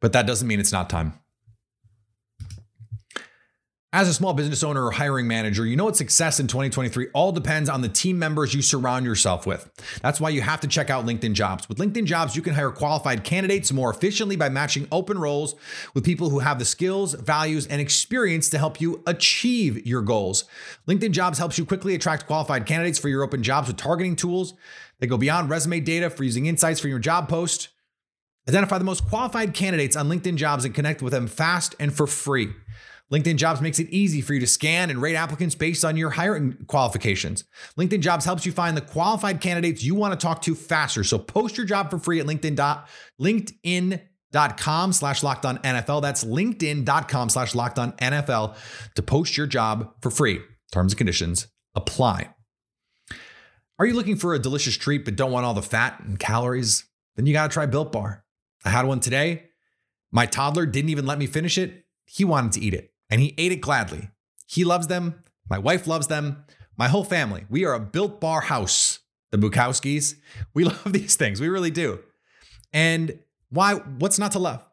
But 0.00 0.12
that 0.12 0.26
doesn't 0.26 0.46
mean 0.46 0.60
it's 0.60 0.72
not 0.72 0.90
time. 0.90 1.14
As 3.94 4.08
a 4.08 4.12
small 4.12 4.32
business 4.34 4.64
owner 4.64 4.84
or 4.84 4.90
hiring 4.90 5.28
manager, 5.28 5.64
you 5.64 5.76
know 5.76 5.84
what 5.84 5.96
success 5.96 6.40
in 6.40 6.48
2023 6.48 7.10
all 7.14 7.30
depends 7.30 7.68
on 7.68 7.80
the 7.80 7.88
team 7.88 8.18
members 8.18 8.52
you 8.52 8.60
surround 8.60 9.06
yourself 9.06 9.46
with. 9.46 9.70
That's 10.02 10.20
why 10.20 10.30
you 10.30 10.42
have 10.42 10.58
to 10.62 10.66
check 10.66 10.90
out 10.90 11.06
LinkedIn 11.06 11.34
Jobs. 11.34 11.68
With 11.68 11.78
LinkedIn 11.78 12.04
Jobs, 12.04 12.34
you 12.34 12.42
can 12.42 12.54
hire 12.54 12.72
qualified 12.72 13.22
candidates 13.22 13.72
more 13.72 13.92
efficiently 13.92 14.34
by 14.34 14.48
matching 14.48 14.88
open 14.90 15.16
roles 15.16 15.54
with 15.94 16.02
people 16.02 16.28
who 16.28 16.40
have 16.40 16.58
the 16.58 16.64
skills, 16.64 17.14
values, 17.14 17.68
and 17.68 17.80
experience 17.80 18.50
to 18.50 18.58
help 18.58 18.80
you 18.80 19.00
achieve 19.06 19.86
your 19.86 20.02
goals. 20.02 20.42
LinkedIn 20.88 21.12
Jobs 21.12 21.38
helps 21.38 21.56
you 21.56 21.64
quickly 21.64 21.94
attract 21.94 22.26
qualified 22.26 22.66
candidates 22.66 22.98
for 22.98 23.08
your 23.08 23.22
open 23.22 23.44
jobs 23.44 23.68
with 23.68 23.76
targeting 23.76 24.16
tools 24.16 24.54
that 24.98 25.06
go 25.06 25.16
beyond 25.16 25.48
resume 25.48 25.78
data 25.78 26.10
for 26.10 26.24
using 26.24 26.46
insights 26.46 26.80
from 26.80 26.90
your 26.90 26.98
job 26.98 27.28
post. 27.28 27.68
Identify 28.48 28.78
the 28.78 28.84
most 28.84 29.08
qualified 29.08 29.54
candidates 29.54 29.94
on 29.94 30.08
LinkedIn 30.08 30.34
Jobs 30.34 30.64
and 30.64 30.74
connect 30.74 31.00
with 31.00 31.12
them 31.12 31.28
fast 31.28 31.76
and 31.78 31.94
for 31.94 32.08
free. 32.08 32.50
LinkedIn 33.12 33.36
Jobs 33.36 33.60
makes 33.60 33.78
it 33.78 33.88
easy 33.90 34.20
for 34.20 34.34
you 34.34 34.40
to 34.40 34.46
scan 34.46 34.88
and 34.90 35.00
rate 35.00 35.14
applicants 35.14 35.54
based 35.54 35.84
on 35.84 35.96
your 35.96 36.10
hiring 36.10 36.56
qualifications. 36.66 37.44
LinkedIn 37.78 38.00
Jobs 38.00 38.24
helps 38.24 38.46
you 38.46 38.52
find 38.52 38.76
the 38.76 38.80
qualified 38.80 39.40
candidates 39.40 39.84
you 39.84 39.94
want 39.94 40.18
to 40.18 40.24
talk 40.24 40.40
to 40.42 40.54
faster. 40.54 41.04
So 41.04 41.18
post 41.18 41.56
your 41.56 41.66
job 41.66 41.90
for 41.90 41.98
free 41.98 42.18
at 42.18 42.26
LinkedIn. 42.26 42.56
LinkedIn.com 43.20 44.92
slash 44.92 45.22
locked 45.22 45.44
on 45.44 45.58
NFL. 45.58 46.00
That's 46.00 46.24
LinkedIn.com 46.24 47.28
slash 47.28 47.54
locked 47.54 47.78
on 47.78 47.92
NFL 47.92 48.56
to 48.94 49.02
post 49.02 49.36
your 49.36 49.46
job 49.46 49.92
for 50.00 50.10
free. 50.10 50.40
Terms 50.72 50.92
and 50.92 50.98
conditions 50.98 51.48
apply. 51.74 52.30
Are 53.78 53.86
you 53.86 53.94
looking 53.94 54.16
for 54.16 54.34
a 54.34 54.38
delicious 54.38 54.76
treat 54.76 55.04
but 55.04 55.16
don't 55.16 55.32
want 55.32 55.44
all 55.44 55.54
the 55.54 55.62
fat 55.62 56.00
and 56.00 56.18
calories? 56.18 56.84
Then 57.16 57.26
you 57.26 57.32
got 57.32 57.50
to 57.50 57.52
try 57.52 57.66
Built 57.66 57.92
Bar. 57.92 58.24
I 58.64 58.70
had 58.70 58.86
one 58.86 59.00
today. 59.00 59.50
My 60.10 60.26
toddler 60.26 60.64
didn't 60.64 60.90
even 60.90 61.06
let 61.06 61.18
me 61.18 61.26
finish 61.26 61.58
it. 61.58 61.84
He 62.06 62.24
wanted 62.24 62.52
to 62.52 62.60
eat 62.60 62.72
it 62.74 62.93
and 63.14 63.22
he 63.22 63.32
ate 63.38 63.52
it 63.52 63.60
gladly. 63.60 64.10
He 64.48 64.64
loves 64.64 64.88
them. 64.88 65.22
My 65.48 65.56
wife 65.56 65.86
loves 65.86 66.08
them. 66.08 66.44
My 66.76 66.88
whole 66.88 67.04
family. 67.04 67.44
We 67.48 67.64
are 67.64 67.72
a 67.72 67.78
built 67.78 68.20
bar 68.20 68.40
house, 68.40 68.98
the 69.30 69.38
Bukowskis. 69.38 70.16
We 70.52 70.64
love 70.64 70.92
these 70.92 71.14
things. 71.14 71.40
We 71.40 71.48
really 71.48 71.70
do. 71.70 72.00
And 72.72 73.20
why? 73.50 73.74
What's 73.74 74.18
not 74.18 74.32
to 74.32 74.40
love? 74.40 74.64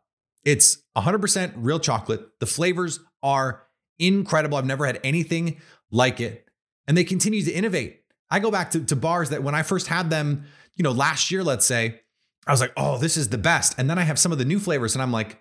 It's 0.43 0.79
100% 0.97 1.53
real 1.57 1.79
chocolate. 1.79 2.39
The 2.39 2.47
flavors 2.47 2.99
are 3.21 3.61
incredible. 3.99 4.57
I've 4.57 4.65
never 4.65 4.87
had 4.87 4.99
anything 5.03 5.61
like 5.91 6.19
it. 6.19 6.49
And 6.87 6.97
they 6.97 7.03
continue 7.03 7.43
to 7.43 7.51
innovate. 7.51 8.01
I 8.31 8.39
go 8.39 8.49
back 8.49 8.71
to, 8.71 8.83
to 8.85 8.95
bars 8.95 9.29
that 9.29 9.43
when 9.43 9.53
I 9.53 9.61
first 9.61 9.85
had 9.85 10.09
them, 10.09 10.45
you 10.77 10.81
know, 10.81 10.93
last 10.93 11.29
year, 11.29 11.43
let's 11.43 11.67
say, 11.67 12.01
I 12.47 12.51
was 12.51 12.59
like, 12.59 12.73
oh, 12.75 12.97
this 12.97 13.17
is 13.17 13.29
the 13.29 13.37
best. 13.37 13.75
And 13.77 13.87
then 13.87 13.99
I 13.99 14.01
have 14.01 14.17
some 14.17 14.31
of 14.31 14.39
the 14.39 14.45
new 14.45 14.59
flavors 14.59 14.95
and 14.95 15.03
I'm 15.03 15.11
like, 15.11 15.39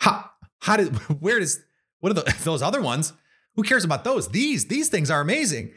how, 0.00 0.30
how 0.60 0.78
did, 0.78 0.96
where 1.20 1.38
does, 1.38 1.60
what 2.04 2.10
are 2.10 2.22
the, 2.22 2.36
those 2.44 2.60
other 2.60 2.82
ones? 2.82 3.14
Who 3.56 3.62
cares 3.62 3.82
about 3.82 4.04
those? 4.04 4.28
These 4.28 4.66
these 4.66 4.90
things 4.90 5.10
are 5.10 5.22
amazing. 5.22 5.72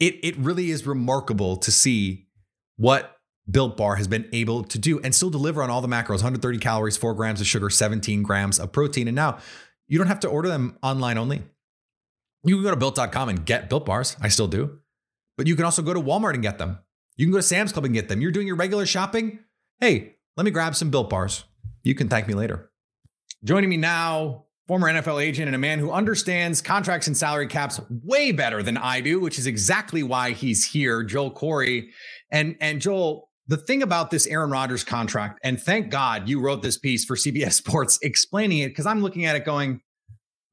It 0.00 0.16
it 0.24 0.36
really 0.36 0.70
is 0.70 0.84
remarkable 0.84 1.56
to 1.58 1.70
see 1.70 2.26
what 2.76 3.18
Built 3.48 3.76
Bar 3.76 3.94
has 3.94 4.08
been 4.08 4.28
able 4.32 4.64
to 4.64 4.78
do 4.80 4.98
and 5.00 5.14
still 5.14 5.30
deliver 5.30 5.62
on 5.62 5.70
all 5.70 5.80
the 5.80 5.86
macros 5.86 6.24
130 6.24 6.58
calories, 6.58 6.96
4 6.96 7.14
grams 7.14 7.40
of 7.40 7.46
sugar, 7.46 7.70
17 7.70 8.24
grams 8.24 8.58
of 8.58 8.72
protein. 8.72 9.06
And 9.06 9.14
now 9.14 9.38
you 9.86 9.96
don't 9.96 10.08
have 10.08 10.18
to 10.20 10.28
order 10.28 10.48
them 10.48 10.76
online 10.82 11.18
only. 11.18 11.44
You 12.42 12.56
can 12.56 12.64
go 12.64 12.70
to 12.70 12.76
built.com 12.76 13.28
and 13.28 13.46
get 13.46 13.68
built 13.68 13.86
bars. 13.86 14.16
I 14.20 14.28
still 14.28 14.48
do. 14.48 14.80
But 15.36 15.46
you 15.46 15.54
can 15.54 15.64
also 15.64 15.82
go 15.82 15.94
to 15.94 16.00
Walmart 16.00 16.34
and 16.34 16.42
get 16.42 16.58
them. 16.58 16.78
You 17.16 17.26
can 17.26 17.32
go 17.32 17.38
to 17.38 17.42
Sam's 17.42 17.72
Club 17.72 17.84
and 17.84 17.94
get 17.94 18.08
them. 18.08 18.20
You're 18.20 18.32
doing 18.32 18.48
your 18.48 18.56
regular 18.56 18.86
shopping. 18.86 19.38
Hey, 19.78 20.16
let 20.36 20.44
me 20.44 20.50
grab 20.50 20.74
some 20.74 20.90
built 20.90 21.10
bars. 21.10 21.44
You 21.84 21.94
can 21.94 22.08
thank 22.08 22.26
me 22.26 22.34
later. 22.34 22.70
Joining 23.44 23.70
me 23.70 23.76
now, 23.76 24.46
former 24.66 24.88
NFL 24.88 25.22
agent 25.22 25.46
and 25.46 25.54
a 25.54 25.58
man 25.58 25.78
who 25.78 25.90
understands 25.90 26.62
contracts 26.62 27.06
and 27.06 27.16
salary 27.16 27.46
caps 27.46 27.80
way 28.02 28.32
better 28.32 28.62
than 28.62 28.76
I 28.76 29.00
do, 29.00 29.20
which 29.20 29.38
is 29.38 29.46
exactly 29.46 30.02
why 30.02 30.30
he's 30.30 30.64
here, 30.64 31.02
Joel 31.02 31.30
Corry. 31.30 31.88
And 32.30 32.56
and 32.60 32.80
Joel, 32.80 33.28
the 33.46 33.58
thing 33.58 33.82
about 33.82 34.10
this 34.10 34.26
Aaron 34.26 34.50
Rodgers 34.50 34.84
contract, 34.84 35.38
and 35.44 35.60
thank 35.60 35.90
God 35.90 36.28
you 36.28 36.40
wrote 36.40 36.62
this 36.62 36.78
piece 36.78 37.04
for 37.04 37.16
CBS 37.16 37.52
Sports 37.64 37.98
explaining 38.02 38.58
it, 38.58 38.68
because 38.68 38.86
I'm 38.86 39.02
looking 39.02 39.26
at 39.26 39.36
it 39.36 39.44
going, 39.44 39.80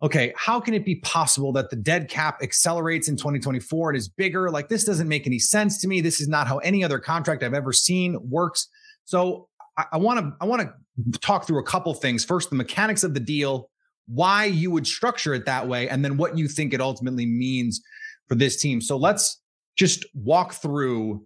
okay, 0.03 0.33
how 0.35 0.59
can 0.59 0.73
it 0.73 0.83
be 0.83 0.95
possible 0.95 1.53
that 1.53 1.69
the 1.69 1.75
dead 1.75 2.09
cap 2.09 2.39
accelerates 2.41 3.07
in 3.07 3.15
2024 3.15 3.91
and 3.91 3.97
is 3.97 4.09
bigger? 4.09 4.49
Like 4.49 4.67
this 4.67 4.83
doesn't 4.83 5.07
make 5.07 5.25
any 5.25 5.39
sense 5.39 5.79
to 5.81 5.87
me. 5.87 6.01
This 6.01 6.19
is 6.19 6.27
not 6.27 6.47
how 6.47 6.57
any 6.59 6.83
other 6.83 6.99
contract 6.99 7.43
I've 7.43 7.53
ever 7.53 7.71
seen 7.71 8.17
works. 8.29 8.67
So 9.05 9.47
I 9.91 9.97
want 9.97 10.19
to 10.19 10.33
I 10.41 10.45
want 10.45 10.61
to 10.61 11.19
talk 11.19 11.47
through 11.47 11.59
a 11.59 11.63
couple 11.63 11.93
things. 11.93 12.25
First, 12.25 12.49
the 12.49 12.55
mechanics 12.55 13.03
of 13.03 13.13
the 13.13 13.19
deal, 13.19 13.70
why 14.07 14.45
you 14.45 14.71
would 14.71 14.87
structure 14.87 15.33
it 15.33 15.45
that 15.45 15.67
way, 15.67 15.87
and 15.89 16.03
then 16.03 16.17
what 16.17 16.37
you 16.37 16.47
think 16.47 16.73
it 16.73 16.81
ultimately 16.81 17.25
means 17.25 17.81
for 18.27 18.35
this 18.35 18.61
team. 18.61 18.81
So 18.81 18.97
let's 18.97 19.41
just 19.77 20.05
walk 20.13 20.53
through 20.53 21.25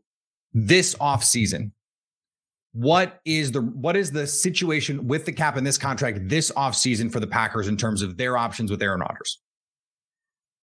this 0.53 0.95
offseason. 0.95 1.71
What 2.73 3.19
is 3.25 3.51
the 3.51 3.61
what 3.61 3.95
is 3.95 4.11
the 4.11 4.27
situation 4.27 5.07
with 5.07 5.25
the 5.25 5.31
cap 5.31 5.55
in 5.55 5.63
this 5.63 5.77
contract 5.77 6.27
this 6.27 6.51
offseason 6.51 7.11
for 7.11 7.19
the 7.19 7.27
Packers 7.27 7.67
in 7.67 7.77
terms 7.77 8.01
of 8.01 8.17
their 8.17 8.37
options 8.37 8.69
with 8.69 8.81
Aaron 8.81 8.99
Rodgers? 8.99 9.39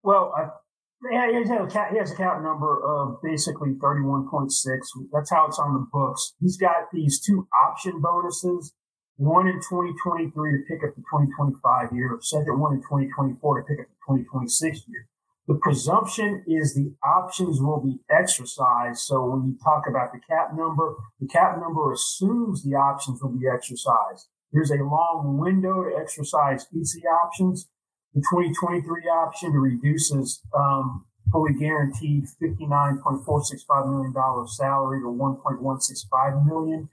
Well, 0.03 0.33
I, 0.37 0.47
he 1.09 1.15
has, 1.15 1.49
a 1.49 1.67
cap, 1.67 1.91
he 1.91 1.97
has 1.97 2.11
a 2.11 2.15
cap 2.15 2.41
number 2.41 2.81
of 2.83 3.21
basically 3.21 3.73
31.6. 3.73 4.49
That's 5.11 5.29
how 5.29 5.47
it's 5.47 5.59
on 5.59 5.73
the 5.73 5.85
books. 5.91 6.33
He's 6.39 6.57
got 6.57 6.89
these 6.91 7.19
two 7.19 7.47
option 7.67 8.01
bonuses 8.01 8.73
one 9.17 9.47
in 9.47 9.55
2023 9.55 10.31
to 10.31 10.57
pick 10.67 10.83
up 10.83 10.95
the 10.95 11.01
2025 11.01 11.89
year, 11.91 12.17
second 12.21 12.59
one 12.59 12.73
in 12.73 12.81
2024 12.81 13.61
to 13.61 13.67
pick 13.67 13.79
up 13.79 13.87
the 13.87 14.13
2026 14.13 14.83
year. 14.87 15.07
the 15.47 15.55
presumption 15.55 16.43
is 16.45 16.75
the 16.75 16.93
options 17.03 17.59
will 17.61 17.81
be 17.81 17.97
exercised. 18.11 18.99
So 18.99 19.25
when 19.25 19.47
you 19.47 19.57
talk 19.63 19.83
about 19.89 20.11
the 20.11 20.19
cap 20.29 20.53
number, 20.53 20.95
the 21.19 21.27
cap 21.27 21.57
number 21.59 21.93
assumes 21.93 22.63
the 22.63 22.75
options 22.75 23.21
will 23.21 23.31
be 23.31 23.47
exercised. 23.47 24.27
There's 24.51 24.71
a 24.71 24.83
long 24.83 25.37
window 25.39 25.83
to 25.83 25.97
exercise 25.97 26.67
each 26.73 26.95
of 26.95 27.01
the 27.01 27.07
options. 27.07 27.67
The 28.13 28.21
2023 28.21 29.01
option 29.09 29.53
reduces 29.53 30.41
um, 30.53 31.05
fully 31.31 31.53
guaranteed 31.53 32.25
$59.465 32.41 33.87
million 33.87 34.47
salary 34.47 35.01
to 35.01 35.07
$1.165 35.07 36.45
million. 36.45 36.89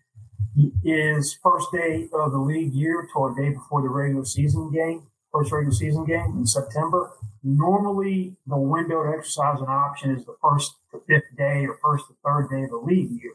Is 0.84 1.38
first 1.42 1.72
day 1.72 2.08
of 2.12 2.32
the 2.32 2.38
league 2.38 2.72
year 2.72 3.08
to 3.12 3.24
a 3.24 3.34
day 3.34 3.50
before 3.50 3.82
the 3.82 3.88
regular 3.88 4.24
season 4.24 4.70
game, 4.70 5.06
first 5.32 5.50
regular 5.50 5.74
season 5.74 6.04
game 6.04 6.36
in 6.36 6.46
September. 6.46 7.12
Normally, 7.42 8.36
the 8.46 8.56
window 8.56 9.02
to 9.02 9.16
exercise 9.16 9.60
an 9.60 9.68
option 9.68 10.16
is 10.16 10.24
the 10.24 10.36
first 10.42 10.74
to 10.92 11.00
fifth 11.08 11.36
day 11.36 11.66
or 11.66 11.78
first 11.82 12.06
to 12.08 12.14
third 12.24 12.48
day 12.50 12.62
of 12.64 12.70
the 12.70 12.76
league 12.76 13.10
year. 13.10 13.32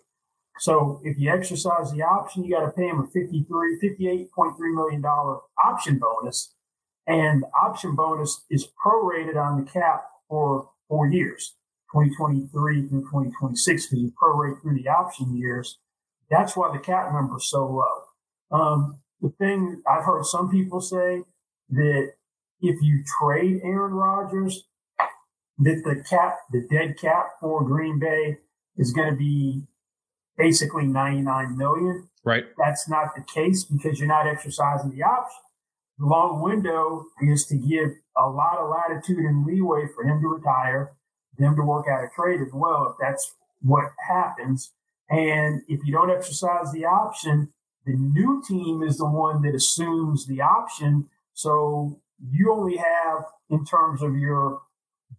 So 0.59 0.99
if 1.03 1.17
you 1.17 1.31
exercise 1.31 1.91
the 1.91 2.03
option, 2.03 2.43
you 2.43 2.51
got 2.51 2.65
to 2.65 2.71
pay 2.71 2.87
him 2.87 2.99
a 2.99 3.07
53, 3.07 3.79
$58.3 3.81 4.75
million 4.75 5.03
option 5.05 5.99
bonus. 5.99 6.53
And 7.07 7.43
the 7.43 7.47
option 7.63 7.95
bonus 7.95 8.43
is 8.49 8.67
prorated 8.85 9.35
on 9.35 9.63
the 9.63 9.71
cap 9.71 10.03
for 10.27 10.69
four 10.87 11.07
years, 11.07 11.55
2023 11.93 12.87
through 12.87 13.01
2026, 13.01 13.87
because 13.87 13.99
you 13.99 14.13
prorate 14.21 14.61
through 14.61 14.75
the 14.75 14.89
option 14.89 15.35
years. 15.35 15.77
That's 16.29 16.55
why 16.55 16.71
the 16.71 16.79
cap 16.79 17.11
number 17.11 17.37
is 17.37 17.49
so 17.49 17.65
low. 17.67 18.57
Um, 18.57 18.99
the 19.21 19.29
thing 19.29 19.81
I've 19.87 20.03
heard 20.03 20.25
some 20.25 20.49
people 20.49 20.81
say 20.81 21.23
that 21.69 22.11
if 22.61 22.81
you 22.81 23.03
trade 23.19 23.61
Aaron 23.63 23.93
Rodgers, 23.93 24.63
that 25.59 25.81
the 25.83 26.03
cap, 26.09 26.37
the 26.51 26.65
dead 26.69 26.97
cap 26.97 27.31
for 27.41 27.63
Green 27.63 27.99
Bay 27.99 28.37
is 28.77 28.93
going 28.93 29.11
to 29.11 29.17
be 29.17 29.63
basically 30.37 30.85
99 30.85 31.57
million. 31.57 32.07
Right. 32.23 32.45
That's 32.57 32.87
not 32.87 33.15
the 33.15 33.23
case 33.23 33.65
because 33.65 33.99
you're 33.99 34.07
not 34.07 34.27
exercising 34.27 34.91
the 34.91 35.03
option. 35.03 35.41
The 35.99 36.05
long 36.05 36.41
window 36.41 37.05
is 37.21 37.45
to 37.47 37.57
give 37.57 37.89
a 38.17 38.29
lot 38.29 38.57
of 38.57 38.69
latitude 38.69 39.17
and 39.17 39.45
leeway 39.45 39.87
for 39.93 40.05
him 40.05 40.21
to 40.21 40.27
retire, 40.29 40.91
them 41.37 41.55
to 41.57 41.61
work 41.61 41.87
out 41.91 42.05
a 42.05 42.07
trade 42.15 42.39
as 42.41 42.53
well, 42.53 42.87
if 42.89 42.95
that's 42.99 43.33
what 43.61 43.91
happens. 44.07 44.71
And 45.09 45.61
if 45.67 45.79
you 45.85 45.93
don't 45.93 46.11
exercise 46.11 46.71
the 46.71 46.85
option, 46.85 47.49
the 47.85 47.93
new 47.93 48.43
team 48.47 48.83
is 48.83 48.97
the 48.97 49.09
one 49.09 49.41
that 49.41 49.55
assumes 49.55 50.27
the 50.27 50.41
option. 50.41 51.09
So 51.33 51.99
you 52.31 52.53
only 52.53 52.77
have, 52.77 53.23
in 53.49 53.65
terms 53.65 54.03
of 54.03 54.15
your 54.15 54.61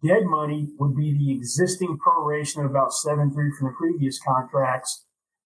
dead 0.04 0.25
money, 0.25 0.68
would 0.78 0.94
be 0.94 1.12
the 1.12 1.32
existing 1.32 1.99
proration 1.99 2.64
of 2.64 2.70
about 2.70 2.92
seven 2.92 3.32
three 3.32 3.50
from 3.59 3.68
the 3.68 3.75
previous 3.75 4.20
contracts, 4.20 5.04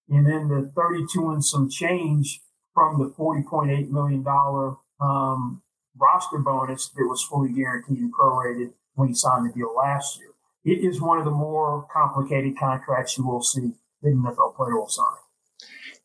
and 0.09 0.27
then 0.27 0.47
the 0.47 0.71
32 0.75 1.31
and 1.31 1.43
some 1.43 1.69
change 1.69 2.41
from 2.73 2.99
the 2.99 3.09
40.8 3.17 3.89
million 3.89 4.21
dollar 4.21 4.75
um, 5.01 5.63
roster 5.97 6.37
bonus 6.37 6.89
that 6.89 7.05
was 7.05 7.23
fully 7.23 7.51
guaranteed 7.51 7.97
and 7.97 8.13
prorated 8.13 8.73
when 8.93 9.09
you 9.09 9.15
signed 9.15 9.49
the 9.49 9.53
deal 9.53 9.73
last 9.75 10.19
year. 10.19 10.29
It 10.63 10.83
is 10.83 11.01
one 11.01 11.19
of 11.19 11.25
the 11.25 11.31
more 11.31 11.87
complicated 11.91 12.57
contracts 12.59 13.17
you 13.17 13.25
will 13.25 13.41
see 13.41 13.71
that 14.05 14.11
an 14.11 14.23
NFL 14.23 14.55
player 14.55 14.75
will 14.75 14.87
sign. 14.87 15.05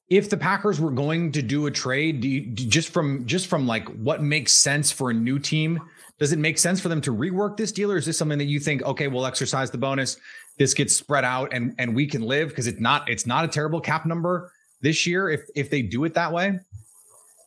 If 0.08 0.28
the 0.28 0.36
Packers 0.36 0.80
were 0.80 0.90
going 0.90 1.30
to 1.32 1.42
do 1.42 1.66
a 1.66 1.70
trade, 1.70 2.20
do 2.20 2.28
you, 2.28 2.52
just 2.52 2.88
from 2.88 3.26
just 3.26 3.46
from 3.46 3.66
like 3.66 3.86
what 3.88 4.22
makes 4.22 4.52
sense 4.52 4.90
for 4.90 5.10
a 5.10 5.14
new 5.14 5.38
team, 5.38 5.80
does 6.18 6.32
it 6.32 6.38
make 6.38 6.58
sense 6.58 6.80
for 6.80 6.88
them 6.88 7.00
to 7.02 7.14
rework 7.14 7.56
this 7.56 7.70
deal, 7.70 7.92
or 7.92 7.96
is 7.96 8.06
this 8.06 8.18
something 8.18 8.38
that 8.38 8.46
you 8.46 8.58
think, 8.58 8.82
okay, 8.82 9.06
we'll 9.06 9.26
exercise 9.26 9.70
the 9.70 9.78
bonus, 9.78 10.16
this 10.58 10.74
gets 10.74 10.96
spread 10.96 11.24
out, 11.24 11.52
and 11.52 11.74
and 11.78 11.94
we 11.94 12.06
can 12.06 12.22
live 12.22 12.48
because 12.48 12.66
it's 12.66 12.80
not 12.80 13.08
it's 13.08 13.24
not 13.26 13.44
a 13.44 13.48
terrible 13.48 13.80
cap 13.80 14.04
number 14.04 14.50
this 14.80 15.06
year 15.06 15.28
if 15.30 15.42
if 15.54 15.70
they 15.70 15.82
do 15.82 16.04
it 16.04 16.14
that 16.14 16.32
way? 16.32 16.58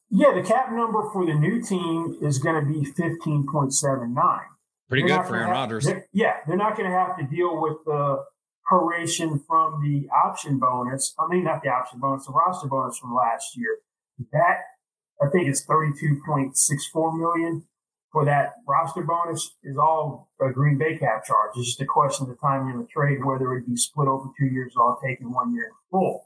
Yeah, 0.10 0.32
the 0.34 0.44
cap 0.44 0.72
number 0.72 1.10
for 1.12 1.26
the 1.26 1.34
new 1.34 1.62
team 1.62 2.18
is 2.22 2.38
going 2.38 2.64
to 2.64 2.72
be 2.72 2.86
15.79. 2.92 4.40
Pretty 4.88 5.08
They're 5.08 5.18
good 5.18 5.28
for 5.28 5.36
Aaron 5.36 5.50
Rodgers. 5.50 5.90
Yeah, 6.14 6.34
they're 6.46 6.56
not 6.56 6.78
going 6.78 6.90
to 6.90 6.96
have 6.96 7.18
to 7.18 7.26
deal 7.26 7.60
with 7.60 7.78
the 7.86 8.24
proration 8.72 9.46
from 9.48 9.82
the 9.84 10.08
option 10.26 10.60
bonus. 10.60 11.14
I 11.20 11.28
mean, 11.28 11.44
not 11.44 11.64
the 11.64 11.70
option 11.70 12.00
bonus, 12.00 12.26
the 12.26 12.32
roster 12.32 12.68
bonus 12.68 12.98
from 12.98 13.14
last 13.14 13.58
year. 13.58 13.78
That 14.32 14.60
I 15.22 15.30
think 15.30 15.48
it's 15.48 15.66
32.64 15.66 17.20
million 17.20 17.64
for 18.12 18.26
that 18.26 18.54
roster 18.68 19.02
bonus 19.02 19.56
is 19.64 19.78
all 19.78 20.30
a 20.40 20.52
Green 20.52 20.78
Bay 20.78 20.98
cap 20.98 21.26
charge. 21.26 21.52
It's 21.56 21.68
just 21.68 21.82
a 21.82 21.86
question 21.86 22.26
of 22.26 22.30
the 22.30 22.36
timing 22.36 22.76
of 22.76 22.82
the 22.82 22.88
trade, 22.88 23.26
whether 23.26 23.52
it 23.52 23.62
would 23.62 23.66
be 23.66 23.76
split 23.76 24.08
over 24.08 24.30
two 24.38 24.46
years 24.46 24.74
or 24.78 24.84
all 24.84 25.00
taken 25.04 25.34
one 25.34 25.54
year 25.54 25.66
in 25.66 25.72
full. 25.92 26.26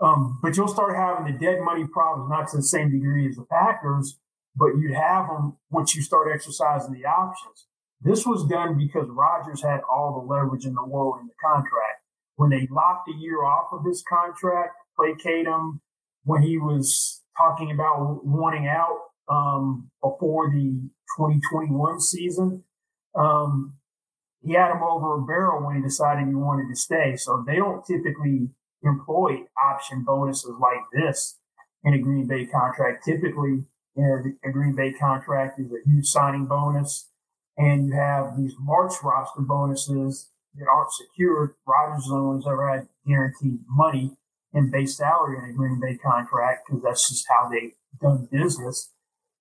Um, 0.00 0.38
but 0.42 0.56
you'll 0.56 0.68
start 0.68 0.94
having 0.96 1.32
the 1.32 1.38
dead 1.38 1.60
money 1.60 1.84
problems, 1.86 2.30
not 2.30 2.48
to 2.50 2.58
the 2.58 2.62
same 2.62 2.90
degree 2.90 3.28
as 3.28 3.36
the 3.36 3.46
Packers, 3.50 4.18
but 4.54 4.76
you'd 4.76 4.94
have 4.94 5.26
them 5.26 5.56
once 5.70 5.96
you 5.96 6.02
start 6.02 6.30
exercising 6.32 6.92
the 6.92 7.06
options. 7.06 7.66
This 8.00 8.26
was 8.26 8.46
done 8.46 8.76
because 8.76 9.08
Rodgers 9.08 9.62
had 9.62 9.80
all 9.90 10.20
the 10.20 10.26
leverage 10.32 10.66
in 10.66 10.74
the 10.74 10.84
world 10.84 11.18
in 11.20 11.26
the 11.26 11.34
contract. 11.42 12.02
When 12.36 12.50
they 12.50 12.68
locked 12.70 13.08
a 13.08 13.16
year 13.16 13.44
off 13.44 13.68
of 13.72 13.84
his 13.84 14.04
contract, 14.08 14.74
placate 14.96 15.46
him 15.46 15.80
when 16.24 16.42
he 16.42 16.58
was 16.58 17.22
talking 17.36 17.70
about 17.70 18.24
wanting 18.24 18.66
out 18.66 18.98
um, 19.28 19.90
before 20.02 20.50
the 20.50 20.90
2021 21.16 22.00
season, 22.00 22.64
um, 23.14 23.74
he 24.42 24.52
had 24.52 24.70
him 24.70 24.82
over 24.82 25.16
a 25.16 25.24
barrel 25.24 25.66
when 25.66 25.76
he 25.76 25.82
decided 25.82 26.28
he 26.28 26.34
wanted 26.34 26.68
to 26.68 26.76
stay. 26.76 27.16
So 27.16 27.42
they 27.46 27.56
don't 27.56 27.84
typically 27.86 28.50
employ 28.82 29.38
option 29.64 30.04
bonuses 30.04 30.54
like 30.60 30.82
this 30.92 31.36
in 31.84 31.94
a 31.94 31.98
Green 31.98 32.26
Bay 32.26 32.46
contract. 32.46 33.04
Typically, 33.04 33.64
you 33.96 34.02
know, 34.02 34.22
a 34.44 34.52
Green 34.52 34.74
Bay 34.74 34.92
contract 34.92 35.58
is 35.58 35.72
a 35.72 35.88
huge 35.88 36.06
signing 36.06 36.46
bonus, 36.46 37.08
and 37.56 37.86
you 37.86 37.94
have 37.94 38.36
these 38.36 38.54
March 38.60 38.94
roster 39.02 39.42
bonuses 39.42 40.30
that 40.54 40.66
aren't 40.68 40.92
secured. 40.92 41.54
Rodgers 41.66 42.04
is 42.04 42.08
the 42.08 42.14
only 42.14 42.28
one's 42.28 42.46
ever 42.46 42.70
had 42.70 42.88
guaranteed 43.06 43.60
money 43.68 44.16
and 44.52 44.72
base 44.72 44.96
salary 44.96 45.38
in 45.38 45.50
a 45.50 45.52
Green 45.52 45.80
Bay 45.80 45.98
contract 45.98 46.66
because 46.66 46.82
that's 46.82 47.08
just 47.08 47.26
how 47.28 47.48
they 47.48 47.72
done 48.00 48.28
business. 48.30 48.90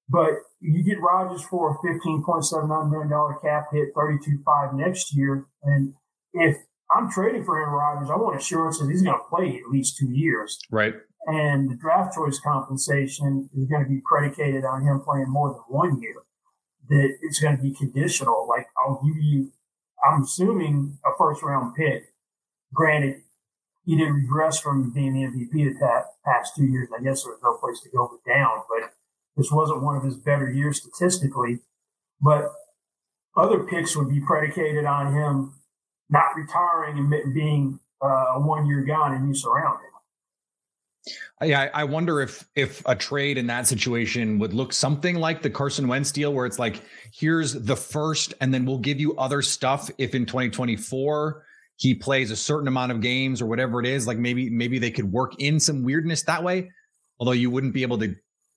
But 0.07 0.31
you 0.59 0.83
get 0.83 1.01
Rodgers 1.01 1.43
for 1.43 1.71
a 1.71 1.77
$15.79 1.79 2.91
million 2.91 3.35
cap 3.43 3.65
hit, 3.71 3.95
32.5 3.95 4.73
next 4.75 5.15
year. 5.15 5.45
And 5.63 5.93
if 6.33 6.57
I'm 6.95 7.09
trading 7.09 7.43
for 7.43 7.57
Aaron 7.57 7.73
Rodgers, 7.73 8.09
I 8.11 8.15
want 8.15 8.39
assurances 8.39 8.87
he's 8.87 9.01
going 9.01 9.17
to 9.17 9.35
play 9.35 9.59
at 9.65 9.71
least 9.71 9.97
two 9.97 10.11
years. 10.11 10.59
Right. 10.69 10.93
And 11.25 11.71
the 11.71 11.75
draft 11.75 12.13
choice 12.13 12.39
compensation 12.39 13.49
is 13.57 13.67
going 13.67 13.83
to 13.83 13.89
be 13.89 14.01
predicated 14.07 14.63
on 14.63 14.83
him 14.83 15.01
playing 15.03 15.29
more 15.29 15.49
than 15.49 15.61
one 15.75 15.99
year. 15.99 16.24
That 16.89 17.17
it's 17.21 17.39
going 17.39 17.57
to 17.57 17.63
be 17.63 17.73
conditional. 17.73 18.45
Like 18.47 18.67
I'll 18.77 19.01
give 19.03 19.17
you, 19.21 19.51
I'm 20.03 20.23
assuming 20.23 20.97
a 21.05 21.09
first 21.17 21.41
round 21.41 21.75
pick. 21.75 22.13
Granted, 22.73 23.21
he 23.85 23.95
didn't 23.95 24.13
regress 24.13 24.59
from 24.59 24.91
being 24.91 25.13
the 25.13 25.21
MVP 25.21 25.79
the 25.79 26.03
past 26.25 26.53
two 26.55 26.65
years. 26.65 26.89
I 26.97 27.01
guess 27.03 27.23
there 27.23 27.33
was 27.33 27.41
no 27.43 27.57
place 27.57 27.79
to 27.81 27.89
go 27.95 28.09
but 28.11 28.29
down, 28.29 28.59
but 28.69 28.91
this 29.37 29.51
wasn't 29.51 29.83
one 29.83 29.95
of 29.95 30.03
his 30.03 30.17
better 30.17 30.49
years 30.49 30.81
statistically. 30.81 31.59
But 32.21 32.51
other 33.35 33.63
picks 33.63 33.95
would 33.95 34.09
be 34.09 34.21
predicated 34.21 34.85
on 34.85 35.13
him 35.13 35.53
not 36.09 36.35
retiring 36.35 36.97
and 36.99 37.33
being 37.33 37.79
uh, 38.03 38.35
a 38.35 38.39
one 38.39 38.65
year 38.67 38.81
guy 38.81 39.15
and 39.15 39.27
you 39.27 39.33
surround 39.33 39.79
him. 39.79 39.94
Yeah, 41.41 41.69
I 41.73 41.83
wonder 41.83 42.21
if 42.21 42.45
if 42.55 42.81
a 42.87 42.95
trade 42.95 43.37
in 43.37 43.47
that 43.47 43.67
situation 43.67 44.39
would 44.39 44.53
look 44.53 44.73
something 44.73 45.15
like 45.15 45.41
the 45.41 45.49
Carson 45.49 45.87
Wentz 45.87 46.11
deal, 46.11 46.33
where 46.33 46.45
it's 46.45 46.57
like, 46.57 46.81
here's 47.13 47.53
the 47.53 47.75
first, 47.75 48.33
and 48.41 48.53
then 48.53 48.65
we'll 48.65 48.79
give 48.79 48.99
you 48.99 49.15
other 49.17 49.41
stuff 49.41 49.91
if 49.97 50.15
in 50.15 50.25
2024 50.25 51.43
he 51.77 51.93
plays 51.93 52.31
a 52.31 52.35
certain 52.35 52.67
amount 52.67 52.91
of 52.91 53.01
games 53.01 53.41
or 53.41 53.45
whatever 53.45 53.79
it 53.79 53.85
is. 53.85 54.07
Like 54.07 54.17
maybe 54.17 54.49
maybe 54.49 54.79
they 54.79 54.91
could 54.91 55.11
work 55.11 55.33
in 55.39 55.59
some 55.59 55.83
weirdness 55.83 56.23
that 56.23 56.43
way. 56.43 56.71
Although 57.19 57.33
you 57.33 57.49
wouldn't 57.49 57.73
be 57.73 57.83
able 57.83 57.97
to 57.99 58.15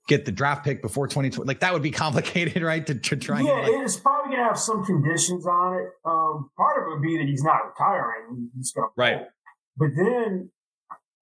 get 0.08 0.24
the 0.24 0.32
draft 0.32 0.64
pick 0.64 0.82
before 0.82 1.06
2020. 1.06 1.46
Like 1.46 1.60
that 1.60 1.72
would 1.72 1.82
be 1.82 1.90
complicated, 1.92 2.62
right? 2.62 2.84
To, 2.86 2.94
to 2.94 3.16
try. 3.16 3.40
Yeah, 3.40 3.52
like, 3.52 3.72
it's 3.84 3.96
probably 3.96 4.34
gonna 4.34 4.48
have 4.48 4.58
some 4.58 4.84
conditions 4.84 5.46
on 5.46 5.74
it. 5.74 5.88
Um, 6.04 6.50
part 6.56 6.82
of 6.82 6.88
it 6.88 6.94
would 6.94 7.02
be 7.02 7.18
that 7.18 7.26
he's 7.26 7.42
not 7.42 7.60
retiring; 7.66 8.50
he's 8.56 8.72
gonna 8.72 8.88
right. 8.96 9.26
But 9.76 9.90
then 9.96 10.50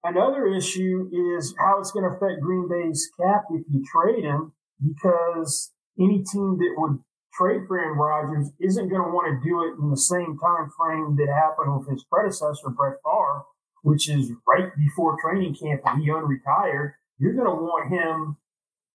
another 0.03 0.47
issue 0.47 1.09
is 1.11 1.53
how 1.57 1.79
it's 1.79 1.91
going 1.91 2.03
to 2.03 2.15
affect 2.15 2.41
Green 2.41 2.67
Bay's 2.69 3.09
cap 3.19 3.43
if 3.51 3.63
you 3.69 3.83
trade 3.91 4.23
him, 4.23 4.53
because 4.81 5.71
any 5.99 6.23
team 6.23 6.57
that 6.57 6.75
would 6.77 6.99
trade 7.33 7.61
for 7.67 7.79
Aaron 7.79 7.97
Rodgers 7.97 8.51
isn't 8.59 8.89
going 8.89 9.01
to 9.01 9.09
want 9.09 9.27
to 9.27 9.47
do 9.47 9.63
it 9.63 9.81
in 9.81 9.89
the 9.89 9.97
same 9.97 10.37
time 10.39 10.71
frame 10.77 11.15
that 11.17 11.27
happened 11.31 11.77
with 11.77 11.89
his 11.89 12.03
predecessor 12.11 12.69
Brett 12.69 12.97
Favre, 13.03 13.43
which 13.83 14.09
is 14.09 14.31
right 14.47 14.69
before 14.75 15.17
training 15.21 15.55
camp 15.55 15.81
when 15.83 16.01
he 16.01 16.09
unretired. 16.09 16.93
You're 17.17 17.33
going 17.33 17.47
to 17.47 17.63
want 17.63 17.91
him 17.91 18.37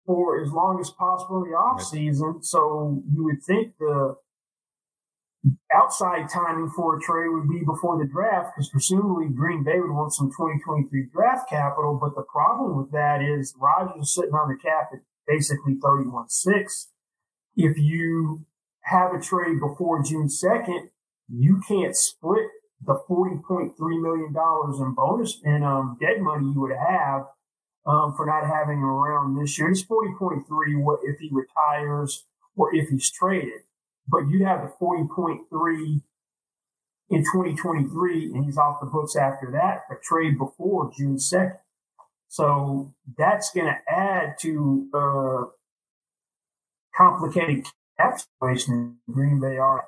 for 0.05 0.41
as 0.43 0.51
long 0.51 0.79
as 0.79 0.89
possible 0.89 1.43
in 1.43 1.51
the 1.51 1.57
off 1.57 1.83
season. 1.83 2.43
So 2.43 3.01
you 3.11 3.23
would 3.23 3.43
think 3.45 3.73
the 3.79 4.15
outside 5.73 6.29
timing 6.29 6.69
for 6.69 6.97
a 6.97 7.01
trade 7.01 7.29
would 7.29 7.49
be 7.49 7.63
before 7.65 7.97
the 7.97 8.07
draft 8.07 8.53
because 8.55 8.69
presumably 8.69 9.27
Green 9.29 9.63
Bay 9.63 9.79
would 9.79 9.91
want 9.91 10.13
some 10.13 10.27
2023 10.27 11.07
draft 11.11 11.49
capital. 11.49 11.97
But 11.99 12.15
the 12.15 12.25
problem 12.31 12.77
with 12.77 12.91
that 12.91 13.21
is 13.21 13.55
Rodgers 13.57 14.03
is 14.03 14.13
sitting 14.13 14.33
on 14.33 14.49
the 14.49 14.57
cap 14.57 14.89
at 14.93 14.99
basically 15.27 15.75
31 15.81 16.29
6. 16.29 16.89
If 17.55 17.77
you 17.77 18.45
have 18.83 19.13
a 19.13 19.19
trade 19.19 19.59
before 19.59 20.03
June 20.03 20.27
2nd, 20.27 20.89
you 21.27 21.61
can't 21.67 21.95
split 21.95 22.47
the 22.83 22.99
$40.3 23.09 23.73
million 23.79 24.33
in 24.33 24.93
bonus 24.95 25.39
and 25.43 25.63
um, 25.63 25.97
dead 25.99 26.19
money 26.19 26.51
you 26.53 26.61
would 26.61 26.75
have 26.75 27.25
um, 27.85 28.13
for 28.15 28.25
not 28.25 28.47
having 28.47 28.77
him 28.77 28.85
around 28.85 29.39
this 29.39 29.57
year. 29.57 29.69
It's 29.69 29.83
40.3 29.83 30.43
what 30.83 30.99
if 31.03 31.19
he 31.19 31.29
retires 31.31 32.25
or 32.55 32.73
if 32.75 32.89
he's 32.89 33.11
traded. 33.11 33.61
But 34.11 34.27
you 34.29 34.45
have 34.45 34.61
the 34.61 34.73
40.3 34.81 36.01
in 37.09 37.23
2023 37.23 38.31
and 38.33 38.45
he's 38.45 38.57
off 38.57 38.79
the 38.81 38.87
books 38.87 39.15
after 39.15 39.51
that, 39.51 39.81
a 39.89 39.95
trade 40.03 40.37
before 40.37 40.91
June 40.97 41.17
2nd. 41.17 41.57
So 42.27 42.93
that's 43.17 43.51
going 43.51 43.67
to 43.67 43.93
add 43.93 44.35
to 44.41 45.51
complicated 46.95 47.65
cap 47.97 48.19
situation 48.19 48.97
in 49.07 49.13
Green 49.13 49.39
Bay 49.39 49.57
are. 49.57 49.85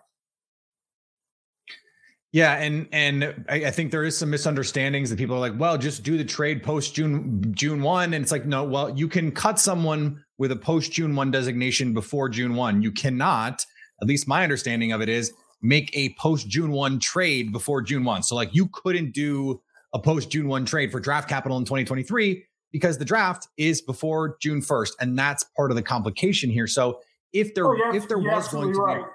Yeah, 2.33 2.55
and 2.55 2.88
and 2.91 3.45
I, 3.47 3.65
I, 3.65 3.71
think 3.71 3.91
there 3.91 4.03
is 4.03 4.17
some 4.17 4.31
misunderstandings 4.31 5.12
that 5.12 5.19
people 5.19 5.36
are 5.36 5.39
like, 5.39 5.53
well, 5.55 5.77
just 5.77 6.01
do 6.01 6.17
the 6.17 6.25
trade 6.25 6.63
post 6.63 6.95
June 6.95 7.53
June 7.53 7.83
one, 7.83 8.15
and 8.15 8.23
it's 8.23 8.31
like, 8.31 8.47
no, 8.47 8.63
well, 8.63 8.89
you 8.89 9.07
can 9.07 9.31
cut 9.31 9.59
someone 9.59 10.25
with 10.39 10.51
a 10.51 10.55
post 10.55 10.91
June 10.91 11.15
one 11.15 11.29
designation 11.29 11.93
before 11.93 12.29
June 12.29 12.55
one. 12.55 12.81
You 12.81 12.91
cannot, 12.91 13.63
at 14.01 14.08
least 14.08 14.27
my 14.27 14.43
understanding 14.43 14.91
of 14.91 15.01
it 15.01 15.10
is, 15.10 15.34
make 15.62 15.89
a 15.95 16.13
post 16.15 16.47
June 16.49 16.71
one 16.71 16.99
trade 16.99 17.51
before 17.51 17.82
June 17.82 18.03
one. 18.03 18.23
So 18.23 18.36
like, 18.36 18.53
you 18.53 18.67
couldn't 18.73 19.13
do 19.13 19.62
a 19.93 19.99
post 19.99 20.29
June 20.29 20.47
one 20.47 20.65
trade 20.65 20.91
for 20.91 20.99
draft 20.99 21.29
capital 21.29 21.58
in 21.58 21.65
2023 21.65 22.43
because 22.73 22.97
the 22.97 23.06
draft 23.06 23.47
is 23.56 23.82
before 23.82 24.36
June 24.41 24.60
1st, 24.60 24.93
and 24.99 25.17
that's 25.17 25.45
part 25.56 25.71
of 25.71 25.77
the 25.77 25.84
complication 25.84 26.49
here. 26.49 26.67
So 26.67 26.99
if 27.32 27.53
there 27.53 27.67
oh, 27.67 27.95
if 27.95 28.10
there 28.10 28.17
was 28.17 28.47
going 28.49 28.73
to 28.73 28.79
right. 28.79 29.01
be, 29.01 29.10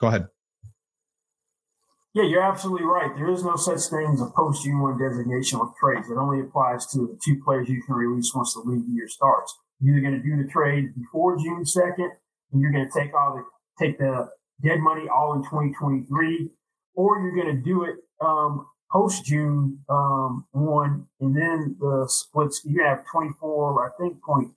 go 0.00 0.06
ahead. 0.06 0.26
Yeah, 2.12 2.22
you're 2.22 2.42
absolutely 2.42 2.86
right. 2.86 3.10
There 3.16 3.28
is 3.28 3.42
no 3.42 3.56
such 3.56 3.90
thing 3.90 4.06
as 4.12 4.20
a 4.20 4.30
post 4.36 4.62
June 4.62 4.80
one 4.80 4.96
designation 4.96 5.58
with 5.58 5.70
trades. 5.80 6.08
It 6.08 6.16
only 6.16 6.40
applies 6.40 6.86
to 6.92 6.98
the 6.98 7.18
two 7.24 7.42
players 7.44 7.68
you 7.68 7.82
can 7.82 7.96
release 7.96 8.32
once 8.32 8.54
the 8.54 8.60
league 8.60 8.84
year 8.86 9.08
starts. 9.08 9.56
You're 9.80 9.96
either 9.96 10.08
going 10.08 10.22
to 10.22 10.28
do 10.28 10.40
the 10.40 10.48
trade 10.48 10.94
before 10.94 11.36
June 11.38 11.66
second, 11.66 12.12
and 12.52 12.60
you're 12.60 12.70
going 12.70 12.88
to 12.88 13.00
take 13.00 13.12
all 13.14 13.34
the 13.34 13.42
take 13.78 13.98
the 13.98 14.28
dead 14.62 14.80
money 14.80 15.08
all 15.08 15.34
in 15.34 15.42
2023, 15.42 16.50
or 16.94 17.20
you're 17.20 17.34
going 17.34 17.56
to 17.56 17.62
do 17.62 17.84
it 17.84 17.96
um, 18.20 18.66
post 18.90 19.24
June 19.24 19.78
um, 19.88 20.46
one, 20.52 21.06
and 21.20 21.36
then 21.36 21.76
the 21.80 22.06
splits. 22.08 22.62
You 22.64 22.82
have 22.84 23.04
24, 23.10 23.86
I 23.86 24.02
think, 24.02 24.22
point 24.22 24.52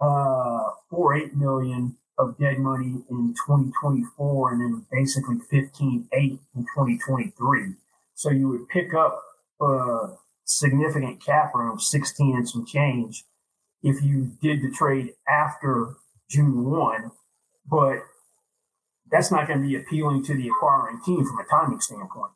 uh, 0.00 0.70
four 0.90 1.14
eight 1.14 1.34
million 1.34 1.96
of 2.18 2.38
dead 2.38 2.58
money 2.58 3.02
in 3.10 3.34
2024 3.46 4.52
and 4.52 4.60
then 4.60 4.86
basically 4.90 5.36
15 5.50 6.08
eight 6.14 6.40
in 6.54 6.62
2023. 6.62 7.74
So 8.14 8.30
you 8.30 8.48
would 8.48 8.68
pick 8.68 8.94
up 8.94 9.22
a 9.60 10.14
significant 10.44 11.24
cap 11.24 11.54
room, 11.54 11.78
16 11.78 12.36
and 12.36 12.48
some 12.48 12.64
change, 12.64 13.24
if 13.82 14.02
you 14.02 14.32
did 14.40 14.62
the 14.62 14.70
trade 14.70 15.12
after 15.28 15.94
June 16.30 16.64
1. 16.64 17.10
But 17.70 17.98
that's 19.10 19.30
not 19.30 19.46
going 19.46 19.60
to 19.60 19.66
be 19.66 19.76
appealing 19.76 20.24
to 20.24 20.34
the 20.34 20.48
acquiring 20.48 21.00
team 21.04 21.24
from 21.24 21.38
a 21.38 21.44
timing 21.48 21.80
standpoint. 21.80 22.32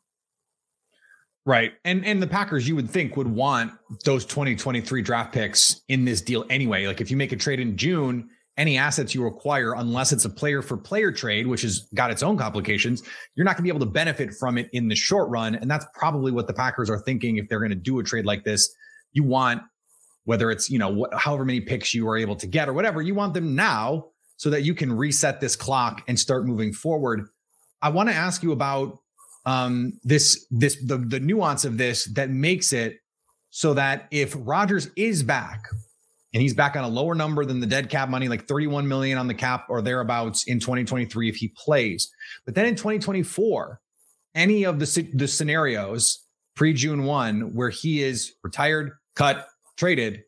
Right. 1.45 1.73
And 1.85 2.05
and 2.05 2.21
the 2.21 2.27
Packers 2.27 2.67
you 2.67 2.75
would 2.75 2.89
think 2.89 3.17
would 3.17 3.27
want 3.27 3.73
those 4.05 4.25
2023 4.25 5.01
draft 5.01 5.33
picks 5.33 5.81
in 5.87 6.05
this 6.05 6.21
deal 6.21 6.45
anyway. 6.49 6.85
Like 6.85 7.01
if 7.01 7.09
you 7.09 7.17
make 7.17 7.31
a 7.31 7.35
trade 7.35 7.59
in 7.59 7.77
June 7.77 8.29
any 8.57 8.77
assets 8.77 9.15
you 9.15 9.25
acquire, 9.25 9.73
unless 9.73 10.11
it's 10.11 10.25
a 10.25 10.29
player 10.29 10.61
for 10.61 10.77
player 10.77 11.11
trade, 11.11 11.47
which 11.47 11.61
has 11.61 11.87
got 11.95 12.11
its 12.11 12.21
own 12.21 12.37
complications, 12.37 13.01
you're 13.35 13.45
not 13.45 13.55
going 13.55 13.63
to 13.63 13.63
be 13.63 13.75
able 13.75 13.85
to 13.85 13.91
benefit 13.91 14.33
from 14.35 14.57
it 14.57 14.69
in 14.73 14.87
the 14.87 14.95
short 14.95 15.29
run. 15.29 15.55
And 15.55 15.71
that's 15.71 15.85
probably 15.95 16.31
what 16.31 16.47
the 16.47 16.53
Packers 16.53 16.89
are 16.89 16.99
thinking 16.99 17.37
if 17.37 17.47
they're 17.49 17.59
going 17.59 17.71
to 17.71 17.75
do 17.75 17.97
a 17.99 18.03
trade 18.03 18.25
like 18.25 18.43
this. 18.43 18.71
You 19.13 19.23
want, 19.23 19.63
whether 20.25 20.51
it's, 20.51 20.69
you 20.69 20.77
know, 20.77 20.89
what, 20.89 21.13
however 21.13 21.45
many 21.45 21.61
picks 21.61 21.93
you 21.93 22.07
are 22.07 22.17
able 22.17 22.35
to 22.35 22.45
get 22.45 22.69
or 22.69 22.73
whatever, 22.73 23.01
you 23.01 23.15
want 23.15 23.33
them 23.33 23.55
now 23.55 24.10
so 24.41 24.49
that 24.49 24.63
you 24.63 24.73
can 24.73 24.91
reset 24.91 25.39
this 25.39 25.55
clock 25.55 26.01
and 26.07 26.19
start 26.19 26.47
moving 26.47 26.73
forward. 26.73 27.27
I 27.79 27.89
want 27.89 28.09
to 28.09 28.15
ask 28.15 28.41
you 28.41 28.53
about 28.53 28.97
um, 29.45 29.93
this, 30.03 30.47
this, 30.49 30.83
the, 30.83 30.97
the 30.97 31.19
nuance 31.19 31.63
of 31.63 31.77
this 31.77 32.05
that 32.15 32.31
makes 32.31 32.73
it 32.73 32.95
so 33.51 33.75
that 33.75 34.07
if 34.09 34.35
Rodgers 34.35 34.89
is 34.95 35.21
back, 35.21 35.65
and 36.33 36.41
he's 36.41 36.55
back 36.55 36.75
on 36.75 36.83
a 36.83 36.87
lower 36.87 37.13
number 37.13 37.45
than 37.45 37.59
the 37.59 37.67
dead 37.67 37.91
cap 37.91 38.09
money, 38.09 38.27
like 38.27 38.47
31 38.47 38.87
million 38.87 39.19
on 39.19 39.27
the 39.27 39.33
cap 39.35 39.67
or 39.69 39.79
thereabouts 39.79 40.45
in 40.45 40.59
2023 40.59 41.29
if 41.29 41.35
he 41.35 41.49
plays. 41.49 42.09
But 42.43 42.55
then 42.55 42.65
in 42.65 42.75
2024, 42.75 43.79
any 44.33 44.63
of 44.63 44.79
the, 44.79 45.11
the 45.13 45.27
scenarios 45.27 46.25
pre 46.55 46.73
June 46.73 47.03
1 47.03 47.53
where 47.53 47.69
he 47.69 48.01
is 48.01 48.33
retired, 48.41 48.93
cut, 49.13 49.49
traded, 49.77 50.23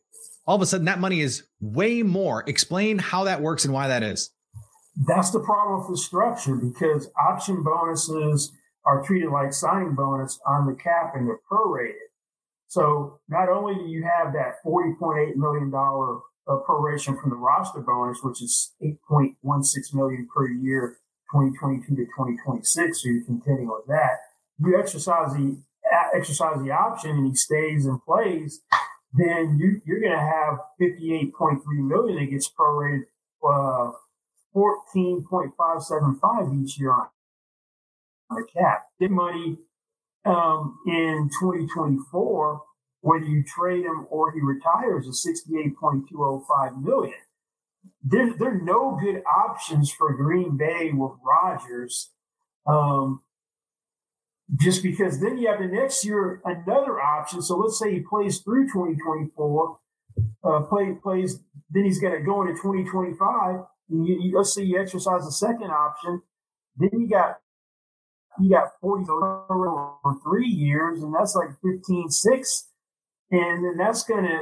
all 0.46 0.56
of 0.56 0.62
a 0.62 0.66
sudden 0.66 0.86
that 0.86 0.98
money 0.98 1.20
is 1.20 1.44
way 1.60 2.02
more. 2.02 2.44
Explain 2.46 2.98
how 2.98 3.24
that 3.24 3.40
works 3.40 3.64
and 3.64 3.72
why 3.72 3.88
that 3.88 4.02
is. 4.02 4.30
That's 5.06 5.30
the 5.30 5.40
problem 5.40 5.80
with 5.80 5.90
the 5.90 5.96
structure 5.96 6.54
because 6.54 7.10
option 7.20 7.62
bonuses 7.62 8.52
are 8.84 9.02
treated 9.02 9.30
like 9.30 9.52
signing 9.52 9.94
bonus 9.94 10.38
on 10.46 10.66
the 10.66 10.74
cap 10.74 11.12
and 11.14 11.26
they're 11.26 11.40
prorated. 11.50 11.94
So 12.68 13.20
not 13.28 13.48
only 13.48 13.74
do 13.74 13.88
you 13.88 14.04
have 14.04 14.32
that 14.34 14.56
$40.8 14.64 15.36
million 15.36 15.72
uh, 15.74 16.58
proration 16.68 17.20
from 17.20 17.30
the 17.30 17.36
roster 17.36 17.80
bonus, 17.80 18.18
which 18.22 18.42
is 18.42 18.72
8.16 18.82 19.94
million 19.94 20.28
per 20.34 20.48
year, 20.48 20.98
2022 21.32 21.96
to 21.96 22.04
2026. 22.04 23.02
So 23.02 23.08
you're 23.08 23.24
contending 23.24 23.68
with 23.68 23.86
that. 23.86 24.18
You 24.58 24.78
exercise 24.78 25.32
the 25.32 25.60
exercise 26.14 26.56
the 26.62 26.70
option 26.70 27.10
and 27.10 27.26
he 27.28 27.34
stays 27.34 27.86
and 27.86 28.00
plays, 28.02 28.60
then 29.14 29.58
you, 29.60 29.80
you're 29.84 30.00
going 30.00 30.12
to 30.12 30.18
have 30.18 30.58
58.3 30.80 31.60
million 31.78 32.18
that 32.18 32.30
gets 32.30 32.50
prorated, 32.50 33.02
uh, 33.48 33.92
14.575 34.54 36.62
each 36.62 36.78
year 36.78 36.92
on 36.92 37.08
the 38.30 38.46
cap. 38.52 38.84
Get 39.00 39.10
money 39.10 39.58
um, 40.24 40.78
in 40.86 41.30
2024, 41.38 42.62
whether 43.02 43.24
you 43.24 43.44
trade 43.44 43.84
him 43.84 44.06
or 44.10 44.32
he 44.32 44.40
retires, 44.40 45.06
is 45.06 45.24
68.205 45.48 46.82
million. 46.82 47.14
There, 48.02 48.34
there 48.36 48.56
are 48.56 48.60
no 48.60 48.98
good 49.00 49.22
options 49.24 49.92
for 49.92 50.12
Green 50.14 50.56
Bay 50.56 50.90
with 50.92 51.12
Rodgers. 51.24 52.10
Um, 52.66 53.22
just 54.60 54.82
because 54.82 55.20
then 55.20 55.38
you 55.38 55.48
have 55.48 55.58
the 55.58 55.66
next 55.66 56.04
year 56.04 56.40
another 56.44 57.00
option. 57.00 57.42
So 57.42 57.56
let's 57.56 57.78
say 57.78 57.92
he 57.92 58.00
plays 58.00 58.40
through 58.40 58.66
2024, 58.66 59.78
uh, 60.44 60.60
play, 60.62 60.94
plays, 61.02 61.40
then 61.70 61.84
he's 61.84 62.00
going 62.00 62.12
to 62.18 62.24
go 62.24 62.42
into 62.42 62.54
2025. 62.54 63.60
You, 63.88 64.20
you, 64.20 64.36
let's 64.36 64.54
say 64.54 64.62
you 64.62 64.80
exercise 64.80 65.24
the 65.24 65.32
second 65.32 65.70
option. 65.70 66.22
Then 66.76 66.90
you 66.92 67.08
got 67.08 67.36
you 68.40 68.50
got 68.50 68.72
40 68.80 69.04
for 69.06 70.16
three 70.24 70.48
years, 70.48 71.02
and 71.02 71.14
that's 71.14 71.36
like 71.36 71.50
15, 71.62 72.10
6. 72.10 72.68
And 73.30 73.64
then 73.64 73.76
that's 73.76 74.02
going 74.04 74.24
to 74.24 74.40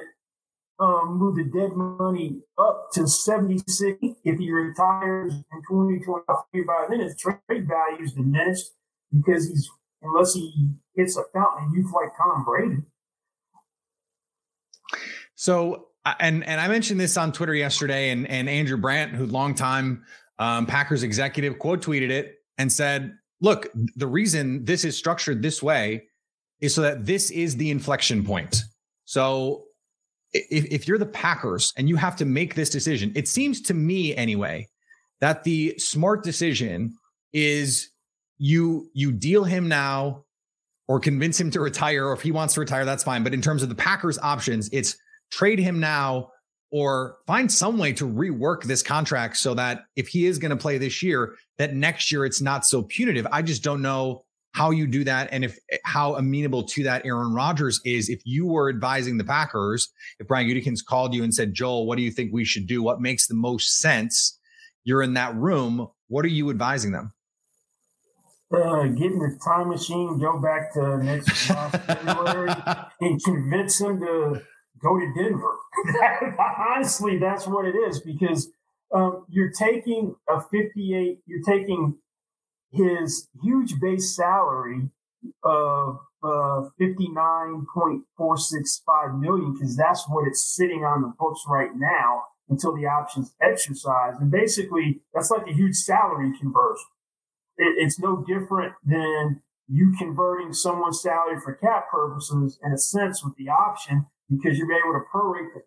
um, 0.83 1.19
move 1.19 1.37
the 1.37 1.45
dead 1.45 1.73
money 1.73 2.41
up 2.59 2.89
to 2.95 3.07
76 3.07 3.99
if 4.25 4.39
he 4.39 4.51
retires 4.51 5.35
in 5.35 5.63
2023. 5.69 6.65
By 6.65 6.87
then, 6.89 7.01
his 7.01 7.17
trade 7.17 7.69
value 7.69 8.05
is 8.05 8.13
diminished 8.13 8.71
because 9.13 9.49
he's, 9.49 9.71
unless 10.03 10.35
he 10.35 10.53
hits 10.95 11.17
a 11.17 11.23
fountain 11.33 11.73
youth 11.75 11.91
like 11.95 12.11
Tom 12.17 12.45
Brady. 12.45 12.83
So, 15.35 15.89
and 16.21 16.45
and 16.45 16.61
I 16.61 16.69
mentioned 16.69 17.01
this 17.01 17.17
on 17.17 17.33
Twitter 17.33 17.55
yesterday, 17.55 18.11
and 18.11 18.29
and 18.29 18.49
Andrew 18.49 18.77
Brandt, 18.77 19.13
who 19.13 19.27
longtime 19.27 20.05
um, 20.39 20.67
Packers 20.67 21.03
executive, 21.03 21.59
quote 21.59 21.83
tweeted 21.83 22.11
it 22.11 22.37
and 22.59 22.73
said, 22.73 23.17
look, 23.41 23.69
the 23.97 24.07
reason 24.07 24.65
this 24.65 24.85
is 24.85 24.97
structured 24.97 25.43
this 25.43 25.63
way 25.63 26.05
is 26.61 26.75
so 26.75 26.83
that 26.83 27.05
this 27.07 27.31
is 27.31 27.57
the 27.57 27.71
inflection 27.71 28.25
point. 28.25 28.63
So 29.05 29.65
if, 30.33 30.65
if 30.67 30.89
you're 30.89 30.99
the 30.99 31.07
Packers 31.07 31.73
and 31.77 31.89
you 31.89 31.97
have 31.97 32.17
to 32.17 32.25
make 32.25 32.55
this 32.55 32.71
decision, 32.71 33.13
it 33.15 33.29
seems 33.29 33.61
to 33.63 33.75
me 33.75 34.15
anyway 34.17 34.69
that 35.21 35.45
the 35.45 35.75
smart 35.79 36.23
decision 36.23 36.97
is 37.33 37.91
you 38.39 38.89
you 38.95 39.13
deal 39.13 39.45
him 39.45 39.69
now 39.69 40.25
or 40.89 40.99
convince 41.01 41.41
him 41.41 41.51
to 41.51 41.61
retire 41.61 42.07
or 42.07 42.13
if 42.13 42.23
he 42.23 42.33
wants 42.33 42.55
to 42.55 42.61
retire 42.61 42.85
that's 42.85 43.05
fine 43.05 43.23
but 43.23 43.35
in 43.35 43.41
terms 43.41 43.63
of 43.63 43.69
the 43.69 43.75
Packers 43.75 44.19
options 44.19 44.69
it's 44.73 44.97
trade 45.31 45.59
him 45.59 45.81
now 45.81 46.31
or 46.73 47.19
find 47.27 47.53
some 47.53 47.77
way 47.79 47.93
to 47.93 48.09
rework 48.09 48.65
this 48.65 48.83
contract 48.83 49.37
so 49.37 49.55
that 49.55 49.85
if 49.95 50.09
he 50.09 50.27
is 50.27 50.39
going 50.39 50.51
to 50.51 50.57
play 50.57 50.79
this 50.79 51.03
year, 51.03 51.37
that 51.59 51.75
next 51.75 52.11
year 52.11 52.25
it's 52.25 52.41
not 52.41 52.65
so 52.65 52.83
punitive. 52.83 53.27
I 53.31 53.43
just 53.43 53.63
don't 53.63 53.83
know 53.83 54.25
how 54.53 54.71
you 54.71 54.87
do 54.87 55.05
that 55.05 55.29
and 55.33 55.45
if 55.45 55.59
eh, 55.71 55.77
how 55.85 56.17
amenable 56.17 56.63
to 56.63 56.83
that 56.85 57.05
Aaron 57.05 57.35
Rodgers 57.35 57.81
is. 57.85 58.09
If 58.09 58.23
you 58.25 58.47
were 58.47 58.71
advising 58.71 59.19
the 59.19 59.25
Packers, 59.25 59.91
if 60.19 60.27
Brian 60.27 60.49
Gutekunst 60.49 60.87
called 60.87 61.15
you 61.15 61.23
and 61.23 61.35
said, 61.35 61.53
Joel, 61.53 61.87
what 61.87 61.97
do 61.97 62.03
you 62.03 62.11
think 62.11 62.33
we 62.33 62.45
should 62.45 62.67
do? 62.67 62.83
What 62.83 63.01
makes 63.01 63.27
the 63.27 63.35
most 63.35 63.79
sense? 63.79 64.39
You're 64.85 65.03
in 65.03 65.15
that 65.15 65.35
room. 65.35 65.89
What 66.09 66.25
are 66.25 66.29
you 66.29 66.49
advising 66.51 66.93
them? 66.93 67.13
Uh, 68.53 68.85
get 68.85 69.13
in 69.13 69.19
the 69.19 69.39
time 69.43 69.71
machine, 69.71 70.19
go 70.19 70.39
back 70.39 70.75
to 70.75 70.99
next 70.99 71.31
February, 71.87 72.53
and 73.01 73.25
convince 73.25 73.81
him 73.81 73.99
to 73.99 74.43
go 74.83 74.99
to 74.99 75.13
Denver. 75.17 75.57
Honestly, 76.59 77.19
that's 77.19 77.47
what 77.47 77.65
it 77.65 77.75
is 77.75 78.01
because 78.01 78.51
um, 78.93 79.25
you're 79.29 79.53
taking 79.53 80.15
a 80.29 80.41
58, 80.41 81.21
you're 81.25 81.45
taking 81.45 81.97
his 82.73 83.29
huge 83.43 83.81
base 83.81 84.15
salary 84.15 84.91
of 85.45 85.99
uh, 86.23 86.69
59.465 86.81 89.21
million 89.21 89.55
because 89.55 89.77
that's 89.77 90.05
what 90.09 90.27
it's 90.27 90.55
sitting 90.55 90.85
on 90.85 91.03
the 91.03 91.13
books 91.19 91.43
right 91.49 91.71
now 91.75 92.23
until 92.49 92.75
the 92.77 92.87
options 92.87 93.33
exercise. 93.41 94.15
And 94.21 94.31
basically, 94.31 95.03
that's 95.15 95.31
like 95.31 95.49
a 95.49 95.53
huge 95.53 95.77
salary 95.77 96.33
conversion. 96.39 96.87
It, 97.63 97.75
it's 97.79 97.99
no 97.99 98.25
different 98.27 98.75
than 98.85 99.41
you 99.69 99.95
converting 99.99 100.53
someone's 100.53 101.01
salary 101.01 101.41
for 101.41 101.55
cap 101.55 101.91
purposes 101.91 102.59
in 102.63 102.73
a 102.73 102.79
sense 102.79 103.25
with 103.25 103.37
the 103.37 103.49
option 103.49 104.07
because 104.29 104.59
you're 104.59 104.73
able 104.73 104.99
to 104.99 105.05
prorate 105.13 105.49
the 105.55 105.63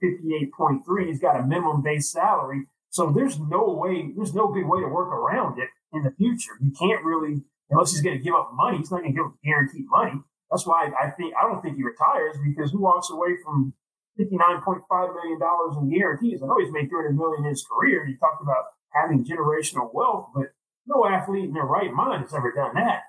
58.3. 0.53 1.08
He's 1.08 1.19
got 1.19 1.39
a 1.39 1.43
minimum 1.43 1.81
base 1.81 2.12
salary. 2.12 2.65
So 2.89 3.12
there's 3.12 3.39
no 3.39 3.73
way, 3.73 4.12
there's 4.15 4.34
no 4.34 4.47
good 4.47 4.65
way 4.65 4.81
to 4.81 4.88
work 4.88 5.10
around 5.10 5.60
it 5.60 5.69
in 5.93 6.03
the 6.03 6.12
future. 6.12 6.53
You 6.62 6.71
can't 6.77 7.03
really, 7.03 7.41
unless 7.69 7.91
he's 7.91 8.01
going 8.01 8.17
to 8.17 8.23
give 8.23 8.36
up 8.36 8.51
money, 8.53 8.77
he's 8.77 8.91
not 8.91 9.01
going 9.01 9.12
to 9.12 9.17
give 9.17 9.25
up 9.25 9.36
guaranteed 9.43 9.86
money. 9.89 10.19
That's 10.51 10.65
why 10.65 10.89
I 10.99 11.10
think, 11.12 11.34
I 11.36 11.47
don't 11.47 11.62
think 11.62 11.77
he 11.77 11.84
retires 11.84 12.38
because 12.45 12.71
who 12.71 12.81
walks 12.81 13.10
away 13.10 13.38
from 13.43 13.73
$59.5 14.19 14.86
million 14.89 15.39
in 15.41 15.99
guarantees? 15.99 16.39
I 16.41 16.47
know 16.47 16.58
he's 16.60 16.71
made 16.71 16.89
300 16.89 17.15
million 17.17 17.43
in 17.43 17.49
his 17.49 17.65
career. 17.65 18.05
He 18.05 18.15
talked 18.17 18.41
about 18.41 18.65
having 18.93 19.25
generational 19.25 19.93
wealth, 19.93 20.29
but 20.34 20.55
no 20.88 21.06
athlete 21.06 21.45
in 21.45 21.54
their 21.54 21.63
right 21.63 21.91
mind 21.91 22.24
has 22.24 22.34
ever 22.34 22.52
done 22.56 22.76
that. 22.76 23.02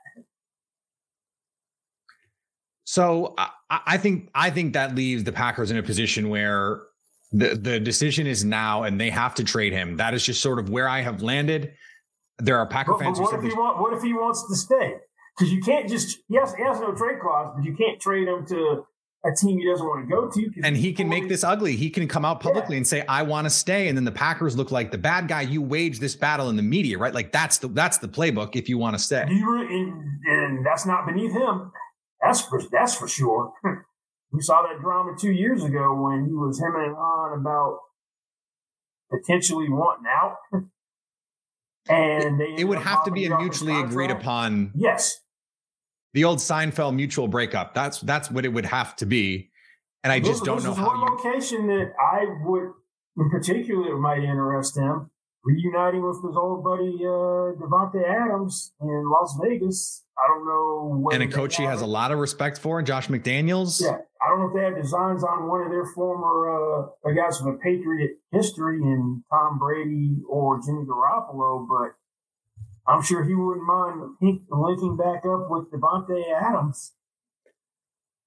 So 2.85 3.35
I, 3.37 3.51
I 3.71 3.99
think 3.99 4.31
I 4.35 4.51
think 4.51 4.75
that 4.75 4.95
leaves 4.95 5.25
the 5.25 5.33
Packers 5.33 5.71
in 5.71 5.77
a 5.77 5.83
position 5.83 6.29
where 6.29 6.81
the 7.33 7.55
the 7.55 7.81
decision 7.81 8.27
is 8.27 8.45
now, 8.45 8.85
and 8.85 9.01
they 9.01 9.11
have 9.11 9.35
to 9.37 9.45
trade 9.45 9.73
him. 9.73 9.97
That 9.97 10.15
is 10.15 10.25
just 10.25 10.41
sort 10.41 10.59
of 10.59 10.71
where 10.71 10.89
I 10.89 11.03
have 11.03 11.23
landed. 11.23 11.75
There 12.39 12.59
are 12.59 12.67
Packer 12.67 12.93
but, 12.93 13.01
fans. 13.01 13.19
But 13.19 13.33
what 13.33 13.35
if 13.35 13.43
he 13.43 13.57
want, 13.57 13.81
What 13.81 13.93
if 13.93 14.03
he 14.03 14.13
wants 14.13 14.47
to 14.49 14.57
stay? 14.57 14.95
Because 15.37 15.53
you 15.53 15.61
can't 15.61 15.89
just 15.89 16.19
has, 16.33 16.55
he 16.55 16.63
has 16.63 16.81
no 16.81 16.93
trade 16.93 17.21
clause, 17.21 17.53
but 17.57 17.65
you 17.65 17.75
can't 17.75 18.01
trade 18.01 18.29
him 18.29 18.47
to 18.47 18.87
a 19.25 19.35
team 19.35 19.59
he 19.59 19.67
doesn't 19.67 19.87
want 19.87 20.09
to 20.09 20.15
go 20.15 20.31
to. 20.31 20.61
And 20.63 20.77
he 20.77 20.93
can 20.93 21.09
make 21.09 21.29
this 21.29 21.43
ugly. 21.43 21.75
He 21.77 21.91
can 21.91 22.07
come 22.07 22.25
out 22.25 22.41
publicly 22.41 22.77
yeah. 22.77 22.79
and 22.79 22.87
say, 22.87 23.05
"I 23.09 23.23
want 23.23 23.47
to 23.47 23.51
stay," 23.51 23.89
and 23.89 23.97
then 23.97 24.05
the 24.05 24.13
Packers 24.13 24.57
look 24.57 24.71
like 24.71 24.91
the 24.91 24.99
bad 24.99 25.29
guy. 25.29 25.43
You 25.43 25.63
wage 25.63 25.99
this 25.99 26.15
battle 26.15 26.49
in 26.49 26.57
the 26.57 26.63
media, 26.63 26.99
right? 26.99 27.15
Like 27.15 27.33
that's 27.33 27.59
the 27.59 27.69
that's 27.69 27.99
the 27.99 28.09
playbook 28.09 28.57
if 28.57 28.69
you 28.69 28.79
want 28.79 28.97
to 28.97 29.03
stay. 29.03 29.23
And, 29.23 30.03
and 30.27 30.67
that's 30.67 30.87
not 30.87 31.07
beneath 31.07 31.33
him. 31.33 31.73
That's 32.23 32.41
for 32.41 32.63
that's 32.71 32.95
for 32.95 33.09
sure. 33.09 33.53
we 34.33 34.41
saw 34.41 34.63
that 34.63 34.81
drama 34.81 35.17
two 35.19 35.33
years 35.33 35.65
ago 35.65 35.95
when 36.01 36.27
he 36.27 36.33
was 36.33 36.61
him 36.61 36.75
and 36.77 36.95
on 36.95 37.41
about 37.41 37.79
potentially 39.11 39.69
wanting 39.69 40.07
out. 40.09 40.37
and 41.89 42.41
it 42.41 42.65
would 42.65 42.79
have 42.79 43.05
to 43.05 43.11
be 43.11 43.27
a 43.27 43.39
mutually 43.39 43.79
agreed 43.79 44.11
upon. 44.11 44.73
Yes. 44.75 45.19
The 46.17 46.25
old 46.25 46.39
Seinfeld 46.39 46.95
mutual 46.95 47.29
breakup. 47.29 47.75
That's 47.75 48.01
that's 48.01 48.31
what 48.31 48.47
it 48.47 48.49
would 48.49 48.65
have 48.65 48.97
to 48.97 49.05
be. 49.05 49.51
And 50.03 50.11
I 50.11 50.19
just 50.19 50.45
don't 50.45 50.65
know 50.65 50.73
how. 50.73 50.87
One 50.89 51.11
location 51.11 51.67
that 51.67 51.93
I 52.01 52.25
would, 52.43 52.73
in 53.19 53.29
particular, 53.29 53.99
might 53.99 54.25
interest 54.25 54.79
him 54.79 55.11
reuniting 55.45 56.03
with 56.03 56.17
his 56.25 56.35
old 56.35 56.65
buddy 56.65 56.97
uh, 57.05 57.53
Davante 57.61 58.03
Adams 58.03 58.73
in 58.81 59.05
Las 59.11 59.39
Vegas. 59.43 60.05
I 60.19 60.27
don't 60.27 60.47
know. 60.47 61.11
And 61.13 61.23
a 61.23 61.29
coach 61.29 61.57
he 61.57 61.65
has 61.65 61.83
a 61.83 61.87
lot 61.87 62.11
of 62.13 62.19
respect 62.19 62.57
for, 62.57 62.79
and 62.79 62.87
Josh 62.87 63.09
McDaniels. 63.09 63.83
Yeah, 63.83 63.99
I 64.23 64.29
don't 64.29 64.41
know 64.41 64.49
if 64.49 64.55
they 64.55 64.65
have 64.65 64.83
designs 64.83 65.23
on 65.23 65.51
one 65.51 65.61
of 65.61 65.71
their 65.71 65.87
former 65.95 66.89
uh, 67.05 67.13
guys 67.13 67.43
with 67.43 67.57
a 67.57 67.59
Patriot 67.59 68.13
history 68.33 68.79
in 68.79 69.23
Tom 69.31 69.59
Brady 69.59 70.17
or 70.31 70.63
Jimmy 70.65 70.87
Garoppolo, 70.87 71.69
but 71.69 71.93
I'm 72.89 73.03
sure 73.03 73.25
he 73.25 73.35
wouldn't 73.35 73.67
mind 73.67 74.47
linking 74.51 74.97
back 74.97 75.25
up 75.25 75.51
with 75.51 75.71
Davante 75.71 76.23
Adams. 76.41 76.93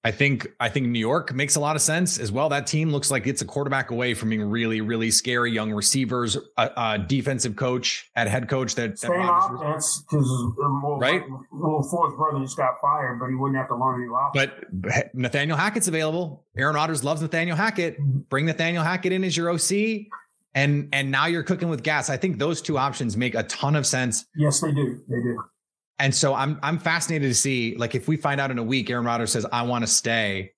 I 0.02 0.12
think 0.12 0.50
I 0.58 0.70
think 0.70 0.86
New 0.86 0.98
York 0.98 1.34
makes 1.34 1.56
a 1.56 1.60
lot 1.60 1.76
of 1.76 1.82
sense 1.82 2.18
as 2.18 2.32
well. 2.32 2.48
That 2.48 2.66
team 2.66 2.90
looks 2.90 3.10
like 3.10 3.26
it's 3.26 3.42
a 3.42 3.44
quarterback 3.44 3.90
away 3.90 4.14
from 4.14 4.30
being 4.30 4.42
really, 4.42 4.80
really 4.80 5.10
scary. 5.10 5.52
Young 5.52 5.72
receivers, 5.72 6.38
a, 6.56 6.70
a 6.74 6.98
defensive 6.98 7.54
coach 7.54 8.10
at 8.16 8.26
head 8.26 8.48
coach 8.48 8.76
that, 8.76 8.98
that 9.00 9.10
offense 9.10 10.02
because 10.08 10.26
uh, 10.58 10.64
um, 10.64 10.98
right. 10.98 11.22
Well, 11.52 11.82
Ford's 11.82 12.16
brother 12.16 12.40
just 12.40 12.56
got 12.56 12.80
fired, 12.80 13.18
but 13.20 13.28
he 13.28 13.34
wouldn't 13.34 13.58
have 13.58 13.68
to 13.68 13.76
learn 13.76 14.00
any 14.00 14.10
offense. 14.10 14.54
But 14.72 15.14
Nathaniel 15.14 15.58
Hackett's 15.58 15.88
available. 15.88 16.46
Aaron 16.56 16.76
Rodgers 16.76 17.04
loves 17.04 17.20
Nathaniel 17.20 17.56
Hackett. 17.56 18.00
Mm-hmm. 18.00 18.20
Bring 18.30 18.46
Nathaniel 18.46 18.82
Hackett 18.82 19.12
in 19.12 19.22
as 19.22 19.36
your 19.36 19.50
OC, 19.50 20.06
and 20.54 20.88
and 20.92 21.10
now 21.10 21.26
you're 21.26 21.42
cooking 21.42 21.68
with 21.68 21.82
gas. 21.82 22.10
I 22.10 22.16
think 22.16 22.38
those 22.38 22.60
two 22.60 22.78
options 22.78 23.16
make 23.16 23.34
a 23.34 23.44
ton 23.44 23.76
of 23.76 23.86
sense. 23.86 24.24
Yes, 24.36 24.60
they 24.60 24.72
do. 24.72 25.00
They 25.08 25.16
do. 25.16 25.42
And 25.98 26.14
so 26.14 26.34
I'm 26.34 26.58
I'm 26.62 26.78
fascinated 26.78 27.30
to 27.30 27.34
see 27.34 27.76
like 27.76 27.94
if 27.94 28.08
we 28.08 28.16
find 28.16 28.40
out 28.40 28.50
in 28.50 28.58
a 28.58 28.62
week 28.62 28.90
Aaron 28.90 29.04
Rodgers 29.04 29.32
says 29.32 29.46
I 29.52 29.62
want 29.62 29.82
to 29.82 29.86
stay, 29.86 30.52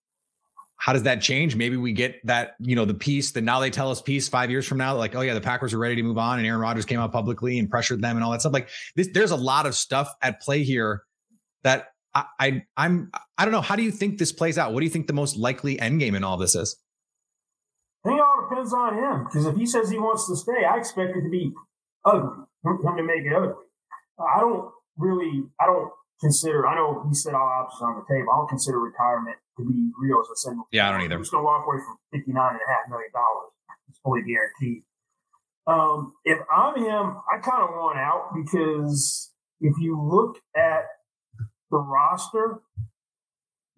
how 0.77 0.93
does 0.93 1.03
that 1.03 1.21
change? 1.21 1.57
Maybe 1.57 1.77
we 1.77 1.93
get 1.93 2.25
that 2.27 2.55
you 2.59 2.77
know 2.77 2.85
the 2.85 2.95
piece 2.95 3.33
that 3.33 3.43
now 3.43 3.61
they 3.61 3.71
tell 3.71 3.91
us 3.91 4.01
piece 4.01 4.29
five 4.29 4.51
years 4.51 4.67
from 4.67 4.79
now 4.79 4.97
like 4.97 5.15
oh 5.15 5.21
yeah 5.21 5.35
the 5.35 5.41
Packers 5.41 5.75
are 5.75 5.79
ready 5.79 5.97
to 5.97 6.03
move 6.03 6.19
on 6.19 6.39
and 6.39 6.47
Aaron 6.47 6.61
Rodgers 6.61 6.85
came 6.85 7.01
out 7.01 7.13
publicly 7.13 7.59
and 7.59 7.69
pressured 7.69 8.01
them 8.01 8.17
and 8.17 8.25
all 8.25 8.31
that 8.31 8.41
stuff 8.41 8.53
like 8.53 8.69
this. 8.97 9.09
There's 9.13 9.33
a 9.33 9.37
lot 9.37 9.67
of 9.67 9.75
stuff 9.75 10.15
at 10.23 10.41
play 10.41 10.63
here 10.63 11.03
that 11.65 11.89
I, 12.15 12.25
I 12.41 12.63
I'm 12.77 13.11
I 13.37 13.45
don't 13.45 13.53
know. 13.53 13.61
How 13.61 13.77
do 13.77 13.83
you 13.83 13.91
think 13.91 14.19
this 14.19 14.33
plays 14.33 14.59
out? 14.59 14.73
What 14.73 14.81
do 14.81 14.87
you 14.87 14.91
think 14.91 15.07
the 15.07 15.13
most 15.13 15.37
likely 15.37 15.79
end 15.79 16.01
game 16.01 16.15
in 16.15 16.25
all 16.25 16.37
this 16.37 16.55
is? 16.55 16.77
I 18.05 18.09
think 18.09 18.19
it 18.19 18.23
all 18.23 18.49
depends 18.49 18.73
on 18.75 18.99
him 18.99 19.25
because 19.25 19.47
if 19.47 19.57
he 19.57 19.67
says 19.67 19.91
he 19.91 19.99
wants 19.99 20.27
to 20.27 20.37
stay, 20.37 20.65
I 20.65 20.77
expect 20.77 21.17
it 21.17 21.23
to 21.23 21.31
be 21.31 21.53
ugly. 22.05 22.45
Him 22.65 22.97
to 22.97 23.03
make 23.03 23.25
it 23.25 23.33
ugly. 23.33 23.65
I 24.19 24.41
don't 24.41 24.73
really, 24.97 25.45
I 25.61 25.67
don't 25.67 25.91
consider. 26.21 26.67
I 26.67 26.75
know 26.75 27.05
he 27.09 27.15
said 27.15 27.35
all 27.35 27.47
options 27.47 27.83
on 27.83 27.95
the 27.97 28.15
table. 28.15 28.31
I 28.33 28.37
don't 28.39 28.49
consider 28.49 28.79
retirement 28.79 29.37
to 29.59 29.65
be 29.65 29.91
real 30.01 30.21
as 30.21 30.31
a 30.31 30.37
single. 30.37 30.67
Yeah, 30.73 30.89
I 30.89 30.93
don't 30.93 31.03
either. 31.03 31.19
Just 31.19 31.31
going 31.31 31.43
to 31.43 31.47
walk 31.47 31.67
away 31.67 31.79
from 31.79 31.99
fifty 32.13 32.33
nine 32.33 32.53
and 32.53 32.61
a 32.61 32.69
half 32.73 32.89
million 32.89 33.11
dollars. 33.13 33.51
It's 33.89 33.99
fully 34.03 34.23
guaranteed. 34.23 34.83
Um, 35.67 36.15
if 36.25 36.39
I'm 36.51 36.75
him, 36.77 37.19
I 37.31 37.39
kind 37.39 37.63
of 37.63 37.71
want 37.71 37.99
out 37.99 38.31
because 38.35 39.31
if 39.61 39.75
you 39.79 40.01
look 40.01 40.39
at 40.57 40.85
the 41.71 41.79
roster, 41.79 42.61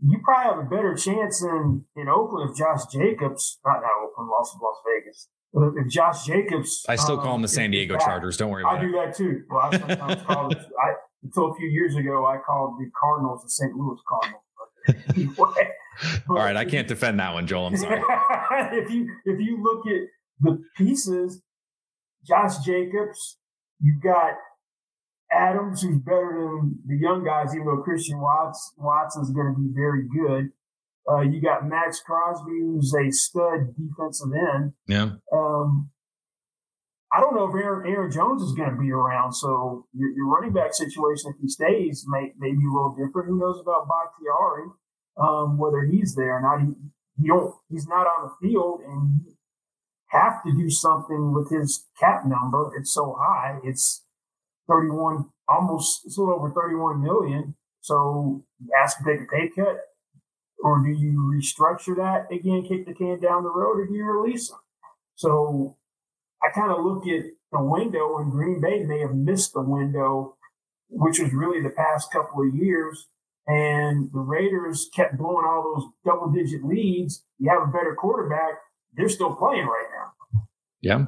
you 0.01 0.19
probably 0.25 0.55
have 0.55 0.67
a 0.67 0.69
better 0.69 0.95
chance 0.95 1.43
in, 1.43 1.85
in 1.97 2.09
Oakland 2.09 2.51
if 2.51 2.57
Josh 2.57 2.87
Jacobs, 2.93 3.59
not 3.65 3.81
not 3.81 3.91
Oakland, 4.15 4.31
Las, 4.31 4.57
Las 4.61 4.77
Vegas, 4.87 5.29
if 5.55 5.89
Josh 5.89 6.27
Jacobs, 6.27 6.85
I 6.89 6.97
still 6.97 7.19
call 7.19 7.37
him 7.37 7.43
the 7.43 7.47
um, 7.47 7.49
San 7.49 7.71
Diego 7.71 7.97
Chargers. 7.99 8.37
Don't 8.37 8.51
worry 8.51 8.63
about 8.63 8.75
I 8.75 8.77
it. 8.77 8.79
I 8.79 8.85
do 8.87 8.93
that 8.93 9.17
too. 9.17 9.43
Well, 9.49 9.61
I 9.61 9.79
sometimes 9.79 10.23
call 10.23 10.51
it, 10.51 10.59
I, 10.59 10.95
until 11.23 11.53
a 11.53 11.55
few 11.55 11.69
years 11.69 11.95
ago, 11.97 12.27
I 12.27 12.39
called 12.39 12.79
the 12.79 12.91
Cardinals 12.99 13.43
the 13.43 13.51
St. 13.51 13.75
Louis 13.75 14.01
Cardinals. 14.09 14.43
anyway, 15.17 15.71
All 16.29 16.37
right, 16.37 16.57
I 16.57 16.65
can't 16.65 16.89
defend 16.89 17.21
that 17.21 17.33
one, 17.33 17.47
Joel. 17.47 17.67
I'm 17.67 17.77
sorry. 17.77 18.01
if 18.73 18.91
you 18.91 19.09
if 19.25 19.41
you 19.41 19.63
look 19.63 19.87
at 19.87 20.09
the 20.41 20.63
pieces, 20.77 21.43
Josh 22.27 22.59
Jacobs, 22.65 23.39
you've 23.81 24.03
got 24.03 24.35
Adams, 25.31 25.83
who's 25.83 26.01
better 26.01 26.37
than 26.37 26.79
the 26.87 26.97
young 26.97 27.25
guys, 27.25 27.55
even 27.55 27.67
though 27.67 27.83
Christian 27.83 28.21
Watts 28.21 28.73
Watson's 28.77 29.31
going 29.31 29.55
to 29.55 29.61
be 29.61 29.73
very 29.75 30.07
good. 30.09 30.51
Uh, 31.09 31.21
you 31.21 31.41
got 31.41 31.67
Maxx 31.67 32.01
Crosby, 32.01 32.61
who's 32.61 32.95
a 32.95 33.11
stud 33.11 33.75
defensive 33.77 34.33
end. 34.33 34.73
Yeah. 34.87 35.11
Um, 35.33 35.91
I 37.13 37.21
don't 37.21 37.35
know 37.35 37.47
if 37.47 37.55
Aaron, 37.55 37.89
Aaron 37.89 38.11
Jones 38.11 38.43
is 38.43 38.55
going 38.55 38.71
to 38.71 38.81
be 38.81 38.91
around. 38.91 39.35
So 39.35 39.87
your, 39.93 40.11
your, 40.11 40.27
running 40.27 40.53
back 40.53 40.75
situation, 40.75 41.33
if 41.35 41.41
he 41.41 41.49
stays, 41.49 42.05
may, 42.09 42.33
may 42.39 42.51
be 42.51 42.65
a 42.67 42.73
little 42.73 42.97
different. 42.99 43.29
Who 43.29 43.39
knows 43.39 43.61
about 43.61 43.87
Bakhtiari, 43.87 44.71
um, 45.19 45.59
whether 45.59 45.85
he's 45.85 46.17
there 46.17 46.39
or 46.39 46.43
not. 46.43 46.61
He, 46.61 46.73
he 47.23 47.29
don't, 47.29 47.55
he's 47.69 47.87
not 47.87 48.07
on 48.07 48.31
the 48.31 48.49
field 48.49 48.81
and 48.81 49.21
you 49.25 49.35
have 50.09 50.43
to 50.45 50.53
do 50.53 50.69
something 50.71 51.33
with 51.33 51.51
his 51.51 51.87
cap 52.01 52.23
number. 52.27 52.73
It's 52.77 52.93
so 52.93 53.15
high. 53.17 53.59
It's 53.63 54.03
31, 54.69 55.27
almost, 55.47 56.01
it's 56.05 56.17
a 56.17 56.21
little 56.21 56.35
over 56.35 56.51
31 56.51 57.01
million. 57.01 57.55
So 57.81 58.43
you 58.59 58.71
ask 58.83 58.99
to 58.99 59.05
take 59.05 59.21
a 59.21 59.27
pay 59.31 59.51
cut 59.55 59.77
or 60.65 60.83
do 60.83 60.91
you 60.91 61.31
restructure 61.37 61.95
that 61.95 62.33
again, 62.35 62.65
kick 62.67 62.87
the 62.87 62.95
can 62.95 63.21
down 63.21 63.45
the 63.45 63.51
road, 63.51 63.79
or 63.79 63.87
do 63.87 63.93
you 63.93 64.05
release 64.07 64.49
them? 64.49 64.59
So 65.15 65.77
I 66.43 66.49
kind 66.55 66.73
of 66.73 66.83
look 66.83 67.07
at 67.07 67.25
the 67.53 67.63
window, 67.63 68.17
and 68.17 68.33
Green 68.33 68.63
Bay 68.63 68.83
may 68.83 69.01
have 69.01 69.15
missed 69.15 69.53
the 69.53 69.63
window, 69.63 70.37
which 70.89 71.21
was 71.21 71.35
really 71.35 71.61
the 71.61 71.69
past 71.77 72.11
couple 72.11 72.49
of 72.49 72.55
years. 72.55 73.07
And 73.47 74.11
the 74.15 74.21
Raiders 74.21 74.89
kept 74.97 75.19
blowing 75.19 75.45
all 75.47 75.75
those 75.75 75.85
double 76.03 76.33
digit 76.33 76.65
leads. 76.65 77.23
You 77.39 77.51
have 77.51 77.69
a 77.69 77.71
better 77.71 77.95
quarterback, 77.95 78.55
they're 78.95 79.11
still 79.11 79.37
playing 79.37 79.67
right 79.67 79.89
now. 79.95 80.43
Yeah. 80.81 81.05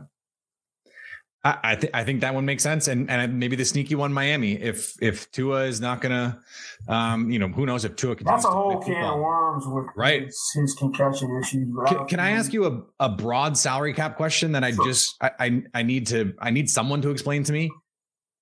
I, 1.47 1.59
I, 1.63 1.77
th- 1.77 1.93
I 1.95 2.03
think 2.03 2.23
that 2.23 2.35
one 2.35 2.45
makes 2.45 2.65
sense, 2.65 2.89
and 2.89 3.09
and 3.09 3.39
maybe 3.39 3.55
the 3.55 3.65
sneaky 3.65 3.95
one, 3.95 4.13
Miami. 4.13 4.55
If 4.55 4.97
if 5.01 5.31
Tua 5.31 5.65
is 5.67 5.81
not 5.81 6.01
gonna, 6.01 6.41
um, 6.89 7.31
you 7.31 7.39
know, 7.39 7.47
who 7.47 7.67
knows 7.67 7.85
if 7.85 7.95
Tua 7.95 8.17
That's 8.17 8.45
a 8.45 8.49
whole 8.49 8.83
can 8.83 9.05
of 9.05 9.21
worms 9.21 9.65
with 9.69 9.87
right 9.97 10.25
his, 10.25 10.51
his 10.55 10.75
concussion 10.75 11.39
issues. 11.41 11.69
Can, 11.87 12.07
can 12.07 12.21
I 12.21 12.31
ask 12.31 12.53
you 12.53 12.67
a, 12.67 12.83
a 13.05 13.09
broad 13.09 13.57
salary 13.57 13.95
cap 13.95 14.17
question 14.17 14.53
that 14.53 14.65
I 14.65 14.73
sure. 14.73 14.85
just 14.87 15.15
I, 15.23 15.31
I 15.39 15.63
I 15.75 15.83
need 15.85 16.09
to 16.09 16.35
I 16.41 16.51
need 16.51 16.69
someone 16.69 17.01
to 17.03 17.11
explain 17.11 17.45
to 17.45 17.53
me? 17.53 17.71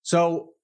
So 0.03 0.55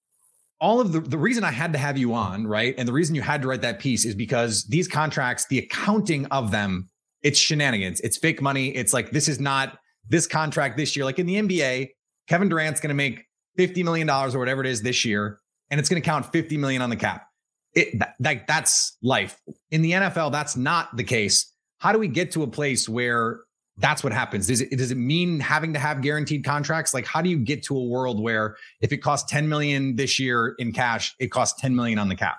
all 0.62 0.80
of 0.80 0.92
the 0.92 1.00
the 1.00 1.18
reason 1.18 1.44
I 1.44 1.50
had 1.50 1.74
to 1.74 1.78
have 1.78 1.98
you 1.98 2.14
on, 2.14 2.46
right? 2.46 2.74
And 2.78 2.88
the 2.88 2.92
reason 2.94 3.14
you 3.14 3.22
had 3.22 3.42
to 3.42 3.48
write 3.48 3.60
that 3.62 3.80
piece 3.80 4.06
is 4.06 4.14
because 4.14 4.64
these 4.64 4.88
contracts, 4.88 5.46
the 5.48 5.58
accounting 5.58 6.24
of 6.26 6.52
them, 6.52 6.88
it's 7.22 7.38
shenanigans. 7.38 8.00
It's 8.00 8.16
fake 8.16 8.40
money. 8.40 8.68
It's 8.68 8.94
like 8.94 9.10
this 9.10 9.28
is 9.28 9.38
not 9.38 9.78
this 10.08 10.26
contract 10.26 10.78
this 10.78 10.96
year. 10.96 11.04
Like 11.04 11.18
in 11.18 11.26
the 11.26 11.36
NBA, 11.36 11.90
Kevin 12.30 12.48
Durant's 12.48 12.80
going 12.80 12.90
to 12.90 12.94
make 12.94 13.26
$50 13.58 13.82
million 13.82 14.08
or 14.08 14.38
whatever 14.38 14.60
it 14.60 14.68
is 14.68 14.82
this 14.82 15.04
year, 15.04 15.40
and 15.68 15.80
it's 15.80 15.88
going 15.88 16.00
to 16.00 16.06
count 16.06 16.30
50 16.30 16.56
million 16.58 16.80
on 16.80 16.88
the 16.88 16.94
cap. 16.94 17.26
It 17.74 17.98
that, 17.98 18.14
that, 18.20 18.46
that's 18.46 18.96
life. 19.02 19.40
In 19.72 19.82
the 19.82 19.90
NFL, 19.90 20.30
that's 20.30 20.56
not 20.56 20.96
the 20.96 21.02
case. 21.02 21.52
How 21.78 21.90
do 21.90 21.98
we 21.98 22.06
get 22.06 22.30
to 22.32 22.44
a 22.44 22.46
place 22.46 22.88
where 22.88 23.40
that's 23.78 24.04
what 24.04 24.12
happens? 24.12 24.46
Does 24.46 24.60
it 24.60 24.70
does 24.70 24.92
it 24.92 24.96
mean 24.96 25.40
having 25.40 25.72
to 25.72 25.80
have 25.80 26.02
guaranteed 26.02 26.44
contracts? 26.44 26.94
Like 26.94 27.04
how 27.04 27.20
do 27.20 27.28
you 27.28 27.38
get 27.38 27.64
to 27.64 27.76
a 27.76 27.84
world 27.84 28.20
where 28.20 28.56
if 28.80 28.92
it 28.92 28.98
costs 28.98 29.28
10 29.30 29.48
million 29.48 29.96
this 29.96 30.20
year 30.20 30.54
in 30.58 30.72
cash, 30.72 31.16
it 31.18 31.32
costs 31.32 31.60
10 31.60 31.74
million 31.74 31.98
on 31.98 32.08
the 32.08 32.16
cap? 32.16 32.38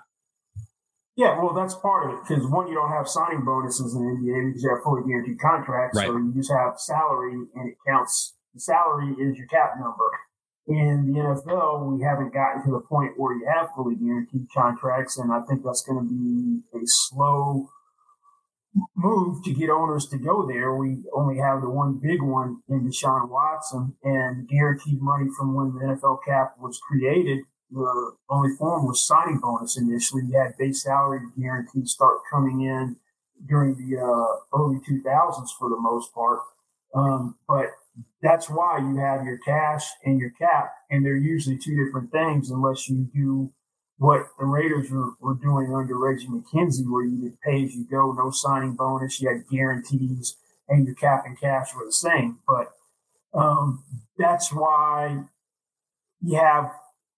Yeah, 1.18 1.38
well, 1.42 1.54
that's 1.54 1.76
part 1.76 2.10
of 2.10 2.16
it 2.16 2.20
because 2.28 2.48
one, 2.48 2.68
you 2.68 2.76
don't 2.76 2.92
have 2.92 3.10
signing 3.10 3.44
bonuses 3.44 3.94
in 3.94 4.02
the 4.02 4.08
NBA 4.08 4.50
because 4.50 4.64
you 4.64 4.70
have 4.70 4.84
fully 4.84 5.02
guaranteed 5.06 5.40
contracts, 5.40 5.98
right. 5.98 6.08
so 6.08 6.16
you 6.16 6.34
just 6.34 6.52
have 6.52 6.80
salary 6.80 7.34
and 7.56 7.70
it 7.70 7.76
counts 7.86 8.36
the 8.54 8.60
salary 8.60 9.12
is 9.20 9.38
your 9.38 9.48
cap 9.48 9.74
number. 9.80 10.10
In 10.68 11.12
the 11.12 11.20
NFL, 11.20 11.92
we 11.92 12.04
haven't 12.04 12.34
gotten 12.34 12.64
to 12.64 12.72
the 12.72 12.86
point 12.88 13.14
where 13.18 13.36
you 13.36 13.48
have 13.52 13.70
fully 13.76 13.96
guaranteed 13.96 14.48
contracts, 14.56 15.18
and 15.18 15.32
I 15.32 15.42
think 15.50 15.64
that's 15.64 15.84
going 15.84 16.00
to 16.00 16.08
be 16.08 16.62
a 16.78 16.82
slow 16.86 17.70
move 18.96 19.44
to 19.44 19.54
get 19.54 19.70
owners 19.70 20.08
to 20.08 20.18
go 20.18 20.48
there. 20.48 20.76
We 20.76 21.04
only 21.14 21.38
have 21.38 21.62
the 21.62 21.70
one 21.70 22.00
big 22.02 22.22
one 22.22 22.62
in 22.70 22.88
Deshaun 22.88 23.30
Watson, 23.30 23.98
and 24.04 24.48
guaranteed 24.48 25.02
money 25.02 25.28
from 25.38 25.56
when 25.56 25.74
the 25.74 25.96
NFL 25.96 26.20
cap 26.26 26.54
was 26.60 26.80
created. 26.88 27.40
The 27.72 28.12
only 28.30 28.56
form 28.58 28.86
was 28.86 29.06
signing 29.06 29.40
bonus 29.40 29.78
initially. 29.78 30.24
You 30.28 30.38
had 30.38 30.58
base 30.58 30.84
salary 30.84 31.22
guarantees 31.40 31.92
start 31.92 32.20
coming 32.32 32.62
in 32.62 32.98
during 33.48 33.76
the 33.76 33.98
uh, 33.98 34.58
early 34.58 34.80
2000s 34.88 35.50
for 35.58 35.70
the 35.70 35.80
most 35.80 36.14
part. 36.14 36.40
Um, 36.94 37.36
but 37.48 37.68
that's 38.22 38.50
why 38.50 38.80
you 38.80 38.98
have 38.98 39.26
your 39.26 39.38
cash 39.40 39.86
and 40.04 40.20
your 40.20 40.32
cap, 40.32 40.72
and 40.90 41.06
they're 41.06 41.18
usually 41.18 41.58
two 41.58 41.84
different 41.84 42.12
things 42.12 42.50
unless 42.50 42.90
you 42.90 43.10
do 43.14 43.52
what 43.98 44.28
the 44.40 44.46
Raiders 44.46 44.90
were, 44.90 45.12
were 45.20 45.36
doing 45.36 45.74
under 45.76 45.98
Reggie 45.98 46.28
McKenzie, 46.28 46.90
where 46.90 47.06
you 47.06 47.22
did 47.22 47.42
pay 47.42 47.64
as 47.64 47.76
you 47.76 47.86
go, 47.90 48.12
no 48.14 48.32
signing 48.32 48.76
bonus, 48.76 49.22
you 49.22 49.30
had 49.30 49.48
guarantees, 49.48 50.38
and 50.68 50.86
your 50.86 50.96
cap 50.96 51.24
and 51.26 51.40
cash 51.40 51.76
were 51.76 51.86
the 51.86 51.92
same. 51.92 52.40
But 52.48 52.72
um, 53.40 53.84
that's 54.18 54.52
why 54.52 55.26
you 56.20 56.38
have 56.38 56.72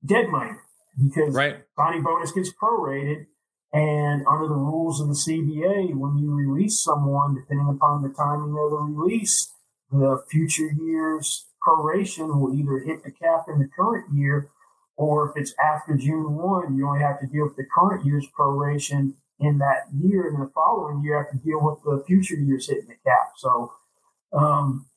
dead 0.06 0.30
money 0.30 0.58
because 1.02 1.34
right. 1.36 1.64
signing 1.78 2.04
bonus 2.04 2.32
gets 2.32 2.52
prorated. 2.52 3.26
And 3.72 4.24
under 4.28 4.48
the 4.48 4.54
rules 4.54 5.02
of 5.02 5.08
the 5.08 5.14
CBA, 5.14 5.96
when 5.96 6.18
you 6.18 6.32
release 6.32 6.84
someone, 6.84 7.34
depending 7.34 7.68
upon 7.76 8.04
the 8.04 8.14
timing 8.14 8.52
of 8.52 8.70
the 8.70 8.78
release, 8.78 9.53
the 9.94 10.24
future 10.30 10.70
year's 10.72 11.46
proration 11.66 12.40
will 12.40 12.54
either 12.54 12.80
hit 12.80 13.04
the 13.04 13.12
cap 13.12 13.46
in 13.48 13.60
the 13.60 13.70
current 13.76 14.06
year, 14.14 14.50
or 14.98 15.30
if 15.30 15.38
it's 15.38 15.54
after 15.64 15.96
June 15.96 16.36
1, 16.36 16.76
you 16.76 16.88
only 16.88 17.02
have 17.02 17.20
to 17.20 17.28
deal 17.28 17.46
with 17.46 17.56
the 17.56 17.66
current 17.74 18.06
year's 18.06 18.28
proration 18.38 19.14
in 19.40 19.60
that 19.60 19.86
year, 19.94 20.28
and 20.28 20.42
the 20.42 20.52
following 20.54 21.04
year, 21.04 21.14
you 21.14 21.18
have 21.18 21.32
to 21.32 21.46
deal 21.46 21.60
with 21.62 21.78
the 21.84 22.04
future 22.06 22.36
years 22.36 22.68
hitting 22.68 22.88
the 22.88 22.96
cap. 23.06 23.34
So 23.38 23.72
um, 24.34 24.88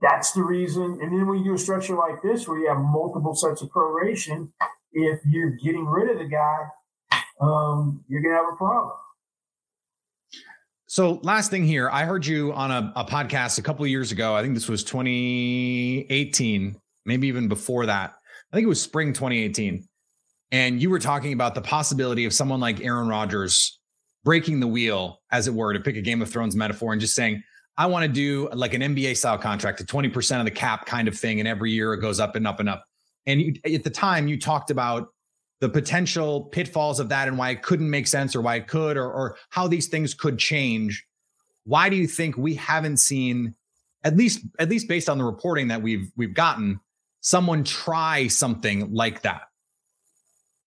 that's 0.00 0.32
the 0.32 0.42
reason. 0.42 0.98
And 1.00 1.12
then 1.12 1.26
when 1.26 1.38
you 1.38 1.44
do 1.44 1.54
a 1.54 1.58
structure 1.58 1.96
like 1.96 2.22
this, 2.22 2.48
where 2.48 2.58
you 2.58 2.68
have 2.68 2.78
multiple 2.78 3.34
sets 3.34 3.62
of 3.62 3.70
proration, 3.70 4.50
if 4.92 5.20
you're 5.24 5.56
getting 5.64 5.86
rid 5.86 6.10
of 6.10 6.18
the 6.18 6.24
guy, 6.24 6.68
um, 7.40 8.04
you're 8.08 8.22
going 8.22 8.34
to 8.34 8.42
have 8.42 8.52
a 8.52 8.56
problem. 8.56 8.96
So, 10.92 11.20
last 11.22 11.50
thing 11.50 11.64
here, 11.64 11.88
I 11.88 12.04
heard 12.04 12.26
you 12.26 12.52
on 12.52 12.70
a, 12.70 12.92
a 12.96 13.02
podcast 13.06 13.56
a 13.56 13.62
couple 13.62 13.82
of 13.82 13.88
years 13.88 14.12
ago. 14.12 14.36
I 14.36 14.42
think 14.42 14.52
this 14.52 14.68
was 14.68 14.84
2018, 14.84 16.76
maybe 17.06 17.28
even 17.28 17.48
before 17.48 17.86
that. 17.86 18.12
I 18.52 18.54
think 18.54 18.66
it 18.66 18.68
was 18.68 18.82
spring 18.82 19.14
2018. 19.14 19.88
And 20.50 20.82
you 20.82 20.90
were 20.90 20.98
talking 20.98 21.32
about 21.32 21.54
the 21.54 21.62
possibility 21.62 22.26
of 22.26 22.34
someone 22.34 22.60
like 22.60 22.84
Aaron 22.84 23.08
Rodgers 23.08 23.80
breaking 24.22 24.60
the 24.60 24.66
wheel, 24.66 25.22
as 25.30 25.48
it 25.48 25.54
were, 25.54 25.72
to 25.72 25.80
pick 25.80 25.96
a 25.96 26.02
Game 26.02 26.20
of 26.20 26.28
Thrones 26.28 26.54
metaphor 26.54 26.92
and 26.92 27.00
just 27.00 27.14
saying, 27.14 27.42
I 27.78 27.86
want 27.86 28.04
to 28.04 28.12
do 28.12 28.50
like 28.52 28.74
an 28.74 28.82
NBA 28.82 29.16
style 29.16 29.38
contract, 29.38 29.80
a 29.80 29.84
20% 29.84 30.40
of 30.40 30.44
the 30.44 30.50
cap 30.50 30.84
kind 30.84 31.08
of 31.08 31.18
thing. 31.18 31.38
And 31.38 31.48
every 31.48 31.70
year 31.70 31.94
it 31.94 32.02
goes 32.02 32.20
up 32.20 32.36
and 32.36 32.46
up 32.46 32.60
and 32.60 32.68
up. 32.68 32.84
And 33.24 33.40
you, 33.40 33.54
at 33.64 33.82
the 33.82 33.88
time, 33.88 34.28
you 34.28 34.38
talked 34.38 34.70
about 34.70 35.08
the 35.62 35.68
potential 35.68 36.42
pitfalls 36.46 36.98
of 36.98 37.08
that 37.10 37.28
and 37.28 37.38
why 37.38 37.50
it 37.50 37.62
couldn't 37.62 37.88
make 37.88 38.08
sense 38.08 38.34
or 38.34 38.40
why 38.40 38.56
it 38.56 38.66
could 38.66 38.96
or, 38.96 39.08
or 39.08 39.36
how 39.50 39.68
these 39.68 39.86
things 39.86 40.12
could 40.12 40.36
change 40.36 41.06
why 41.64 41.88
do 41.88 41.94
you 41.94 42.08
think 42.08 42.36
we 42.36 42.54
haven't 42.54 42.96
seen 42.96 43.54
at 44.02 44.16
least 44.16 44.40
at 44.58 44.68
least 44.68 44.88
based 44.88 45.08
on 45.08 45.18
the 45.18 45.24
reporting 45.24 45.68
that 45.68 45.80
we've 45.80 46.10
we've 46.16 46.34
gotten 46.34 46.80
someone 47.20 47.62
try 47.62 48.26
something 48.26 48.92
like 48.92 49.22
that 49.22 49.42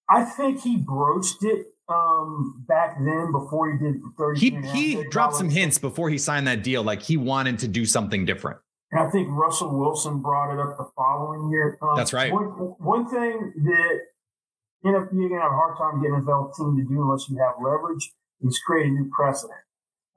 i 0.10 0.23
think 0.23 0.62
he 0.62 0.77
broached 0.77 1.43
it 1.43 1.65
um 1.89 2.63
back 2.65 2.95
then 2.97 3.34
before 3.34 3.69
he 3.69 3.77
did 3.77 3.95
the 3.95 4.13
30 4.17 4.39
he 4.39 4.49
he 4.71 5.03
dropped 5.10 5.36
some 5.36 5.49
hints 5.49 5.77
before 5.77 6.10
he 6.10 6.17
signed 6.17 6.47
that 6.47 6.63
deal 6.63 6.84
like 6.84 7.01
he 7.01 7.17
wanted 7.17 7.60
to 7.60 7.67
do 7.67 7.86
something 7.86 8.23
different 8.23 8.60
and 8.91 9.01
I 9.01 9.10
think 9.10 9.27
Russell 9.31 9.77
Wilson 9.77 10.21
brought 10.21 10.53
it 10.53 10.60
up 10.60 10.77
the 10.77 10.88
following 10.95 11.49
year. 11.49 11.77
Um, 11.81 11.97
That's 11.97 12.13
right. 12.13 12.31
One, 12.31 12.43
one 12.43 13.10
thing 13.10 13.51
that 13.65 13.99
you're 14.86 15.30
going 15.30 15.30
to 15.30 15.41
have 15.41 15.52
a 15.52 15.56
hard 15.56 15.78
time 15.78 16.02
getting 16.02 16.15
a 16.15 16.21
NFL 16.21 16.56
team 16.56 16.78
to 16.78 16.84
do 16.84 17.02
unless 17.02 17.30
you 17.30 17.38
have 17.38 17.56
leverage 17.62 18.12
is 18.41 18.60
create 18.65 18.88
a 18.88 18.89
new 18.89 19.10
precedent. 19.10 19.60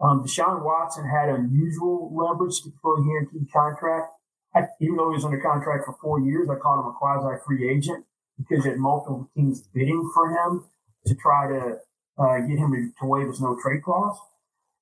Um, 0.01 0.23
Deshaun 0.23 0.65
Watson 0.65 1.09
had 1.09 1.29
unusual 1.29 2.15
leverage 2.15 2.61
for 2.83 3.01
a 3.01 3.03
guaranteed 3.03 3.51
contract. 3.53 4.13
I, 4.55 4.67
even 4.81 4.97
though 4.97 5.11
he 5.11 5.17
was 5.17 5.25
under 5.25 5.41
contract 5.41 5.85
for 5.87 5.97
four 6.01 6.21
years, 6.21 6.49
I 6.49 6.57
called 6.57 6.81
him 6.81 6.91
a 6.91 6.93
quasi 6.93 7.43
free 7.47 7.69
agent 7.69 8.05
because 8.37 8.65
he 8.65 8.71
had 8.71 8.79
multiple 8.79 9.29
teams 9.35 9.63
bidding 9.75 10.11
for 10.15 10.31
him 10.31 10.65
to 11.07 11.15
try 11.15 11.49
to 11.49 11.79
uh, 12.19 12.39
get 12.41 12.59
him 12.59 12.73
to, 12.73 12.91
to 13.01 13.07
waive 13.07 13.29
his 13.29 13.41
no 13.41 13.59
trade 13.61 13.83
clause. 13.83 14.19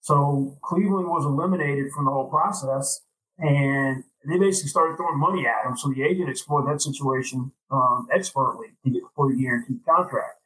So 0.01 0.57
Cleveland 0.63 1.09
was 1.09 1.25
eliminated 1.25 1.93
from 1.93 2.05
the 2.05 2.11
whole 2.11 2.29
process, 2.29 3.01
and 3.39 4.05
they 4.27 4.39
basically 4.39 4.71
started 4.71 4.97
throwing 4.97 5.19
money 5.19 5.47
at 5.47 5.65
him. 5.65 5.77
So 5.77 5.89
the 5.91 6.03
agent 6.03 6.29
explored 6.29 6.67
that 6.67 6.83
situation 6.83 7.53
um, 7.71 8.09
expertly 8.13 8.69
to 8.85 8.91
get 8.91 9.03
a 9.03 9.09
fully 9.15 9.41
guaranteed 9.41 9.85
contract. 9.87 10.41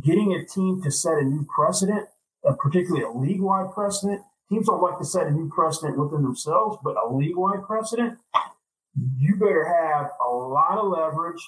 Getting 0.00 0.32
a 0.32 0.44
team 0.44 0.82
to 0.82 0.90
set 0.90 1.18
a 1.18 1.24
new 1.24 1.46
precedent, 1.54 2.06
particularly 2.58 3.04
a 3.04 3.10
league 3.10 3.40
wide 3.40 3.72
precedent, 3.74 4.22
teams 4.48 4.66
don't 4.66 4.82
like 4.82 4.98
to 4.98 5.04
set 5.04 5.26
a 5.26 5.30
new 5.30 5.48
precedent 5.48 5.98
within 5.98 6.22
themselves, 6.22 6.78
but 6.84 6.96
a 6.96 7.12
league 7.12 7.36
wide 7.36 7.64
precedent, 7.66 8.18
you 9.18 9.34
better 9.36 9.66
have 9.66 10.10
a 10.24 10.30
lot 10.30 10.78
of 10.78 10.86
leverage 10.86 11.42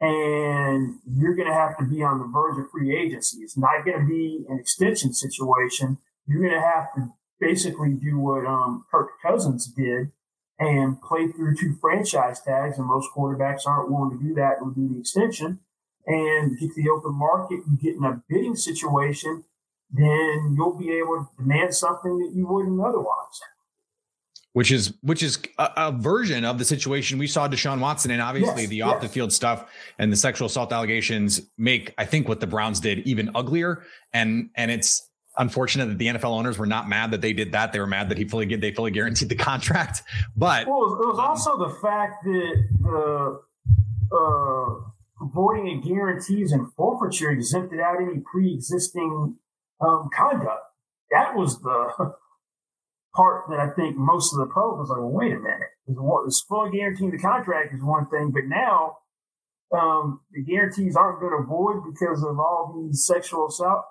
and 0.00 0.96
you're 1.06 1.34
going 1.34 1.48
to 1.48 1.54
have 1.54 1.78
to 1.78 1.84
be 1.84 2.02
on 2.02 2.18
the 2.18 2.26
verge 2.26 2.58
of 2.58 2.70
free 2.70 2.94
agency. 2.94 3.38
It's 3.38 3.56
not 3.56 3.84
going 3.84 3.98
to 4.00 4.06
be 4.06 4.44
an 4.48 4.58
extension 4.58 5.14
situation. 5.14 5.98
You're 6.26 6.42
going 6.42 6.60
to 6.60 6.60
have 6.60 6.92
to 6.96 7.12
basically 7.40 7.94
do 7.94 8.18
what 8.18 8.44
um, 8.44 8.84
Kirk 8.90 9.10
Cousins 9.22 9.66
did 9.66 10.12
and 10.58 11.00
play 11.02 11.28
through 11.28 11.56
two 11.56 11.76
franchise 11.80 12.40
tags, 12.40 12.78
and 12.78 12.86
most 12.86 13.08
quarterbacks 13.14 13.66
aren't 13.66 13.90
willing 13.90 14.16
to 14.16 14.24
do 14.24 14.34
that 14.34 14.56
and 14.60 14.74
do 14.74 14.88
the 14.88 14.98
extension. 14.98 15.60
And 16.06 16.56
get 16.58 16.68
to 16.68 16.82
the 16.82 16.88
open 16.88 17.14
market, 17.14 17.60
you 17.68 17.76
get 17.82 17.96
in 17.96 18.04
a 18.04 18.22
bidding 18.28 18.54
situation, 18.54 19.42
then 19.90 20.54
you'll 20.56 20.78
be 20.78 20.92
able 20.92 21.16
to 21.16 21.42
demand 21.42 21.74
something 21.74 22.18
that 22.18 22.32
you 22.32 22.46
wouldn't 22.46 22.80
otherwise. 22.80 23.40
Which 24.52 24.70
is 24.72 24.94
which 25.02 25.22
is 25.22 25.38
a, 25.58 25.70
a 25.76 25.92
version 25.92 26.44
of 26.44 26.58
the 26.58 26.64
situation 26.64 27.18
we 27.18 27.26
saw 27.26 27.46
Deshaun 27.46 27.78
Watson 27.78 28.10
and 28.10 28.22
obviously 28.22 28.62
yes, 28.62 28.70
the 28.70 28.82
off 28.82 29.02
the 29.02 29.08
field 29.08 29.30
stuff 29.30 29.70
and 29.98 30.10
the 30.10 30.16
sexual 30.16 30.46
assault 30.46 30.72
allegations 30.72 31.42
make 31.58 31.92
I 31.98 32.06
think 32.06 32.26
what 32.26 32.40
the 32.40 32.46
Browns 32.46 32.80
did 32.80 33.00
even 33.00 33.30
uglier. 33.34 33.84
And 34.14 34.48
and 34.54 34.70
it's 34.70 35.10
unfortunate 35.38 35.86
that 35.86 35.98
the 35.98 36.06
NFL 36.06 36.30
owners 36.30 36.58
were 36.58 36.66
not 36.66 36.88
mad 36.88 37.10
that 37.10 37.20
they 37.20 37.32
did 37.32 37.52
that. 37.52 37.72
They 37.72 37.80
were 37.80 37.86
mad 37.86 38.08
that 38.08 38.18
he 38.18 38.24
fully 38.24 38.46
they 38.56 38.72
fully 38.72 38.90
guaranteed 38.90 39.28
the 39.28 39.36
contract. 39.36 40.02
But 40.36 40.66
well, 40.66 40.94
it 40.94 41.06
was 41.06 41.18
also 41.18 41.56
the 41.58 41.74
fact 41.80 42.24
that 42.24 42.68
the 42.80 43.40
uh, 44.12 44.74
voiding 45.34 45.78
of 45.78 45.84
guarantees 45.84 46.52
and 46.52 46.72
forfeiture 46.74 47.30
exempted 47.30 47.80
out 47.80 48.00
any 48.00 48.20
pre-existing 48.20 49.38
um, 49.80 50.08
conduct. 50.14 50.62
That 51.10 51.34
was 51.34 51.60
the 51.60 52.14
part 53.14 53.44
that 53.48 53.60
I 53.60 53.70
think 53.70 53.96
most 53.96 54.32
of 54.32 54.40
the 54.40 54.52
public 54.52 54.80
was 54.80 54.88
like, 54.88 54.98
well, 54.98 55.10
wait 55.10 55.32
a 55.32 55.38
minute. 55.38 55.70
It's 56.26 56.40
fully 56.42 56.76
guaranteeing 56.76 57.10
the 57.10 57.18
contract 57.18 57.72
is 57.74 57.82
one 57.82 58.06
thing, 58.08 58.30
but 58.30 58.44
now 58.44 58.96
um, 59.72 60.20
the 60.32 60.42
guarantees 60.42 60.96
aren't 60.96 61.20
going 61.20 61.36
to 61.36 61.46
void 61.46 61.82
because 61.92 62.22
of 62.22 62.38
all 62.38 62.72
these 62.76 63.04
sexual 63.04 63.48
assault, 63.48 63.84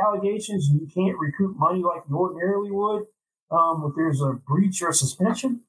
allegations. 0.00 0.68
You 0.72 0.86
can't 0.94 1.18
recoup 1.18 1.56
money 1.58 1.82
like 1.82 2.02
you 2.08 2.16
ordinarily 2.16 2.70
would 2.70 3.04
um, 3.50 3.84
if 3.86 3.94
there's 3.96 4.20
a 4.20 4.34
breach 4.46 4.82
or 4.82 4.92
suspension. 4.92 5.62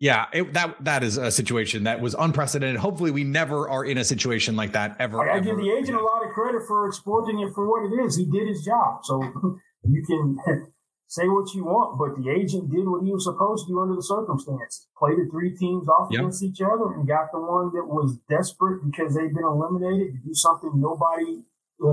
Yeah, 0.00 0.26
it, 0.32 0.52
that 0.52 0.84
that 0.84 1.02
is 1.02 1.16
a 1.16 1.30
situation 1.30 1.84
that 1.84 2.00
was 2.00 2.14
unprecedented. 2.16 2.76
Hopefully, 2.76 3.10
we 3.10 3.24
never 3.24 3.68
are 3.68 3.84
in 3.84 3.98
a 3.98 4.04
situation 4.04 4.54
like 4.54 4.72
that 4.72 4.96
ever. 5.00 5.28
I, 5.28 5.38
I 5.38 5.40
give 5.40 5.56
the 5.56 5.70
agent 5.70 5.98
a 5.98 6.02
lot 6.02 6.24
of 6.24 6.30
credit 6.32 6.62
for 6.68 6.86
exploiting 6.86 7.40
it 7.40 7.52
for 7.52 7.68
what 7.68 7.92
it 7.92 8.04
is. 8.04 8.16
He 8.16 8.24
did 8.24 8.46
his 8.46 8.64
job, 8.64 9.00
so 9.04 9.20
you 9.84 10.04
can 10.06 10.38
say 11.08 11.26
what 11.26 11.52
you 11.54 11.64
want, 11.64 11.98
but 11.98 12.22
the 12.22 12.30
agent 12.30 12.70
did 12.70 12.86
what 12.86 13.02
he 13.02 13.10
was 13.12 13.24
supposed 13.24 13.66
to 13.66 13.72
do 13.72 13.80
under 13.80 13.96
the 13.96 14.02
circumstances. 14.02 14.86
Played 14.96 15.18
the 15.18 15.28
three 15.30 15.56
teams 15.56 15.88
off 15.88 16.08
yep. 16.12 16.20
against 16.20 16.42
each 16.42 16.60
other 16.60 16.92
and 16.92 17.08
got 17.08 17.32
the 17.32 17.40
one 17.40 17.72
that 17.72 17.88
was 17.88 18.16
desperate 18.28 18.84
because 18.84 19.14
they'd 19.14 19.34
been 19.34 19.44
eliminated 19.44 20.12
to 20.12 20.28
do 20.28 20.34
something 20.34 20.70
nobody 20.74 21.42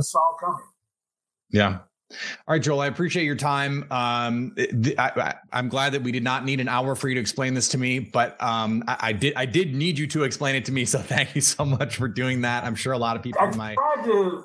saw 0.02 0.36
coming. 0.40 0.68
Yeah. 1.50 1.80
All 2.12 2.54
right, 2.54 2.62
Joel, 2.62 2.82
I 2.82 2.88
appreciate 2.88 3.24
your 3.24 3.36
time. 3.36 3.88
Um, 3.90 4.56
I, 5.00 5.34
am 5.52 5.70
glad 5.70 5.94
that 5.94 6.04
we 6.04 6.12
did 6.12 6.24
not 6.24 6.46
need 6.46 6.60
an 6.60 6.68
hour 6.68 6.94
for 6.94 7.10
you 7.10 7.16
to 7.16 7.22
explain 7.22 7.56
this 7.56 7.70
to 7.70 7.80
me, 7.80 7.98
but 7.98 8.42
um, 8.44 8.84
I, 8.88 8.98
I, 9.00 9.12
did. 9.14 9.34
I 9.36 9.48
did 9.48 9.74
need 9.74 9.98
you 9.98 10.06
to 10.08 10.24
explain 10.24 10.56
it 10.56 10.66
to 10.66 10.72
me. 10.72 10.86
So 10.86 11.00
thank 11.02 11.34
you 11.34 11.42
so 11.42 11.66
much 11.66 11.96
for 11.96 12.08
doing 12.08 12.42
that. 12.42 12.64
I'm 12.64 12.76
sure 12.76 12.94
a 12.94 12.98
lot 12.98 13.16
of 13.16 13.24
people 13.24 13.42
I 13.42 13.56
might. 13.56 13.76
Tried 13.76 14.06
to, 14.06 14.44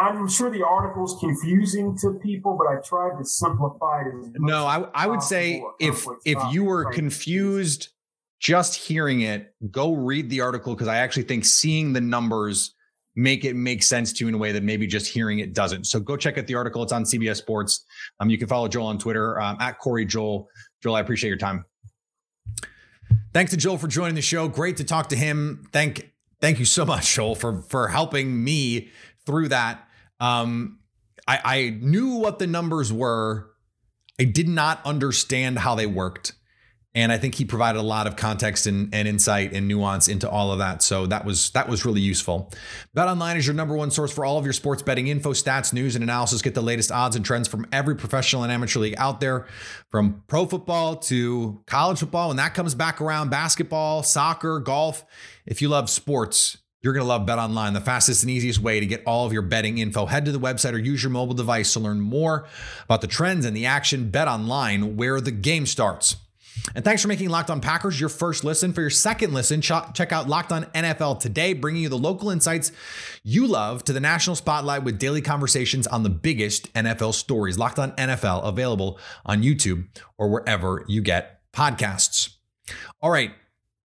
I'm 0.00 0.26
sure 0.26 0.50
the 0.50 0.64
article's 0.64 1.18
confusing 1.20 1.98
to 2.00 2.18
people, 2.22 2.56
but 2.56 2.66
I 2.66 2.80
tried 2.80 3.18
to 3.18 3.26
simplify 3.26 4.00
it. 4.00 4.14
no, 4.38 4.64
I, 4.64 4.86
I 4.94 5.06
would 5.06 5.22
say 5.22 5.62
if 5.78 6.06
if 6.24 6.38
you 6.50 6.64
were 6.64 6.86
confused 6.92 7.88
just 8.40 8.74
hearing 8.74 9.20
it, 9.20 9.54
go 9.70 9.94
read 9.94 10.30
the 10.30 10.40
article 10.40 10.74
because 10.74 10.88
I 10.88 10.96
actually 10.96 11.24
think 11.24 11.44
seeing 11.44 11.92
the 11.92 12.00
numbers 12.00 12.74
make 13.14 13.44
it 13.44 13.54
make 13.54 13.82
sense 13.82 14.12
to 14.14 14.24
you 14.24 14.28
in 14.28 14.34
a 14.34 14.38
way 14.38 14.52
that 14.52 14.62
maybe 14.62 14.86
just 14.86 15.06
hearing 15.06 15.40
it 15.40 15.54
doesn't. 15.54 15.86
So 15.86 16.00
go 16.00 16.16
check 16.16 16.38
out 16.38 16.46
the 16.46 16.54
article. 16.54 16.82
It's 16.82 16.92
on 16.92 17.04
CBS 17.04 17.36
Sports. 17.36 17.84
Um, 18.20 18.30
you 18.30 18.38
can 18.38 18.48
follow 18.48 18.68
Joel 18.68 18.86
on 18.86 18.98
Twitter 18.98 19.40
um, 19.40 19.56
at 19.60 19.80
Corry 19.80 20.06
Joel. 20.06 20.48
Joel, 20.82 20.94
I 20.94 21.00
appreciate 21.00 21.28
your 21.28 21.38
time. 21.38 21.64
Thanks 23.34 23.50
to 23.50 23.56
Joel 23.56 23.78
for 23.78 23.88
joining 23.88 24.14
the 24.14 24.22
show. 24.22 24.48
Great 24.48 24.78
to 24.78 24.84
talk 24.84 25.08
to 25.10 25.16
him. 25.16 25.66
Thank 25.72 26.12
thank 26.40 26.58
you 26.58 26.64
so 26.64 26.84
much, 26.84 27.14
Joel, 27.14 27.34
for 27.34 27.62
for 27.62 27.88
helping 27.88 28.42
me 28.42 28.90
through 29.26 29.48
that. 29.48 29.88
Um, 30.20 30.78
I, 31.26 31.40
I 31.44 31.78
knew 31.80 32.16
what 32.16 32.38
the 32.38 32.46
numbers 32.46 32.92
were. 32.92 33.50
I 34.20 34.24
did 34.24 34.48
not 34.48 34.84
understand 34.84 35.58
how 35.58 35.74
they 35.74 35.86
worked. 35.86 36.32
And 36.94 37.10
I 37.10 37.16
think 37.16 37.36
he 37.36 37.46
provided 37.46 37.78
a 37.78 37.82
lot 37.82 38.06
of 38.06 38.16
context 38.16 38.66
and, 38.66 38.94
and, 38.94 39.08
insight 39.08 39.54
and 39.54 39.66
nuance 39.66 40.08
into 40.08 40.28
all 40.28 40.52
of 40.52 40.58
that. 40.58 40.82
So 40.82 41.06
that 41.06 41.24
was 41.24 41.50
that 41.50 41.66
was 41.66 41.86
really 41.86 42.02
useful. 42.02 42.50
BetOnline 42.94 43.36
is 43.36 43.46
your 43.46 43.54
number 43.54 43.74
one 43.74 43.90
source 43.90 44.12
for 44.12 44.26
all 44.26 44.36
of 44.36 44.44
your 44.44 44.52
sports 44.52 44.82
betting 44.82 45.06
info, 45.06 45.32
stats, 45.32 45.72
news, 45.72 45.94
and 45.94 46.02
analysis. 46.02 46.42
Get 46.42 46.54
the 46.54 46.60
latest 46.60 46.92
odds 46.92 47.16
and 47.16 47.24
trends 47.24 47.48
from 47.48 47.66
every 47.72 47.96
professional 47.96 48.42
and 48.42 48.52
amateur 48.52 48.78
league 48.78 48.94
out 48.98 49.20
there, 49.20 49.46
from 49.90 50.22
pro 50.26 50.44
football 50.44 50.96
to 50.96 51.62
college 51.66 52.00
football. 52.00 52.28
When 52.28 52.36
that 52.36 52.52
comes 52.52 52.74
back 52.74 53.00
around, 53.00 53.30
basketball, 53.30 54.02
soccer, 54.02 54.60
golf. 54.60 55.04
If 55.46 55.62
you 55.62 55.68
love 55.70 55.88
sports, 55.88 56.58
you're 56.82 56.92
going 56.92 57.04
to 57.04 57.08
love 57.08 57.26
BetOnline, 57.26 57.74
the 57.74 57.80
fastest 57.80 58.22
and 58.22 58.30
easiest 58.30 58.58
way 58.58 58.80
to 58.80 58.86
get 58.86 59.02
all 59.06 59.24
of 59.24 59.32
your 59.32 59.42
betting 59.42 59.78
info. 59.78 60.06
Head 60.06 60.24
to 60.24 60.32
the 60.32 60.40
website 60.40 60.72
or 60.72 60.78
use 60.78 61.02
your 61.02 61.10
mobile 61.10 61.34
device 61.34 61.72
to 61.72 61.80
learn 61.80 62.00
more 62.00 62.46
about 62.84 63.00
the 63.00 63.06
trends 63.06 63.46
and 63.46 63.56
the 63.56 63.66
action. 63.66 64.10
BetOnline, 64.10 64.96
where 64.96 65.20
the 65.20 65.30
game 65.30 65.64
starts. 65.64 66.16
And 66.74 66.84
thanks 66.84 67.02
for 67.02 67.08
making 67.08 67.28
Locked 67.28 67.50
On 67.50 67.60
Packers 67.60 67.98
your 67.98 68.08
first 68.08 68.44
listen. 68.44 68.72
For 68.72 68.80
your 68.80 68.90
second 68.90 69.34
listen, 69.34 69.60
check 69.60 70.12
out 70.12 70.28
Locked 70.28 70.52
On 70.52 70.64
NFL 70.66 71.20
today, 71.20 71.52
bringing 71.52 71.82
you 71.82 71.88
the 71.88 71.98
local 71.98 72.30
insights 72.30 72.72
you 73.22 73.46
love 73.46 73.84
to 73.84 73.92
the 73.92 74.00
national 74.00 74.36
spotlight 74.36 74.84
with 74.84 74.98
daily 74.98 75.20
conversations 75.20 75.86
on 75.86 76.02
the 76.02 76.10
biggest 76.10 76.72
NFL 76.74 77.14
stories. 77.14 77.58
Locked 77.58 77.78
On 77.78 77.92
NFL, 77.92 78.44
available 78.44 78.98
on 79.26 79.42
YouTube 79.42 79.86
or 80.18 80.28
wherever 80.30 80.84
you 80.88 81.02
get 81.02 81.40
podcasts. 81.52 82.36
All 83.00 83.10
right, 83.10 83.32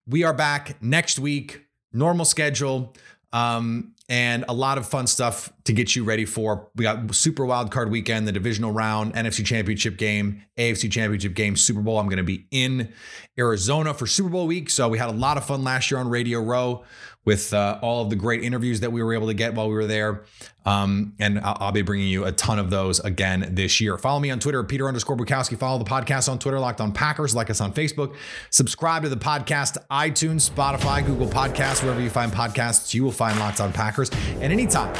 we 0.06 0.24
are 0.24 0.34
back 0.34 0.80
next 0.82 1.18
week, 1.18 1.66
normal 1.92 2.24
schedule. 2.24 2.94
Um, 3.32 3.94
and 4.08 4.44
a 4.48 4.54
lot 4.54 4.78
of 4.78 4.88
fun 4.88 5.06
stuff 5.06 5.52
to 5.64 5.72
get 5.72 5.94
you 5.94 6.02
ready 6.02 6.24
for. 6.24 6.68
We 6.74 6.82
got 6.84 7.14
Super 7.14 7.44
Wild 7.44 7.70
Card 7.70 7.90
Weekend, 7.90 8.26
the 8.26 8.32
divisional 8.32 8.72
round, 8.72 9.14
NFC 9.14 9.44
Championship 9.44 9.98
game, 9.98 10.42
AFC 10.56 10.90
Championship 10.90 11.34
game, 11.34 11.56
Super 11.56 11.80
Bowl. 11.80 11.98
I'm 11.98 12.06
going 12.06 12.16
to 12.16 12.22
be 12.22 12.46
in 12.50 12.92
Arizona 13.38 13.92
for 13.92 14.06
Super 14.06 14.30
Bowl 14.30 14.46
week, 14.46 14.70
so 14.70 14.88
we 14.88 14.98
had 14.98 15.10
a 15.10 15.12
lot 15.12 15.36
of 15.36 15.44
fun 15.44 15.62
last 15.62 15.90
year 15.90 16.00
on 16.00 16.08
Radio 16.08 16.40
Row 16.40 16.84
with 17.24 17.52
uh, 17.52 17.78
all 17.82 18.02
of 18.02 18.10
the 18.10 18.16
great 18.16 18.42
interviews 18.42 18.80
that 18.80 18.90
we 18.90 19.02
were 19.02 19.12
able 19.12 19.26
to 19.26 19.34
get 19.34 19.54
while 19.54 19.68
we 19.68 19.74
were 19.74 19.86
there. 19.86 20.24
Um, 20.64 21.14
and 21.18 21.38
I'll, 21.40 21.56
I'll, 21.60 21.72
be 21.72 21.82
bringing 21.82 22.08
you 22.08 22.24
a 22.24 22.32
ton 22.32 22.58
of 22.58 22.70
those 22.70 23.00
again 23.00 23.50
this 23.52 23.80
year. 23.80 23.96
Follow 23.98 24.20
me 24.20 24.30
on 24.30 24.38
Twitter, 24.38 24.62
Peter 24.64 24.86
underscore 24.86 25.16
Bukowski. 25.16 25.58
Follow 25.58 25.78
the 25.78 25.84
podcast 25.84 26.30
on 26.30 26.38
Twitter, 26.38 26.58
Locked 26.58 26.80
on 26.80 26.92
Packers. 26.92 27.34
Like 27.34 27.50
us 27.50 27.60
on 27.60 27.72
Facebook. 27.72 28.14
Subscribe 28.50 29.02
to 29.02 29.08
the 29.08 29.16
podcast, 29.16 29.76
iTunes, 29.90 30.50
Spotify, 30.50 31.04
Google 31.04 31.26
Podcasts, 31.26 31.82
wherever 31.82 32.00
you 32.00 32.10
find 32.10 32.32
podcasts, 32.32 32.94
you 32.94 33.04
will 33.04 33.12
find 33.12 33.38
Locked 33.38 33.60
on 33.60 33.72
Packers. 33.72 34.10
And 34.40 34.52
anytime 34.52 34.94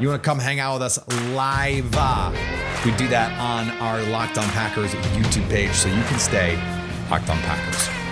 you 0.00 0.08
want 0.08 0.22
to 0.22 0.28
come 0.28 0.38
hang 0.38 0.60
out 0.60 0.74
with 0.74 0.82
us 0.82 0.98
live, 1.32 1.88
uh, 1.94 2.30
we 2.84 2.92
do 2.92 3.08
that 3.08 3.32
on 3.40 3.70
our 3.80 4.02
Locked 4.10 4.38
on 4.38 4.48
Packers 4.50 4.92
YouTube 4.92 5.48
page 5.48 5.72
so 5.72 5.88
you 5.88 6.02
can 6.04 6.18
stay 6.18 6.56
Locked 7.10 7.28
on 7.28 7.38
Packers. 7.38 8.07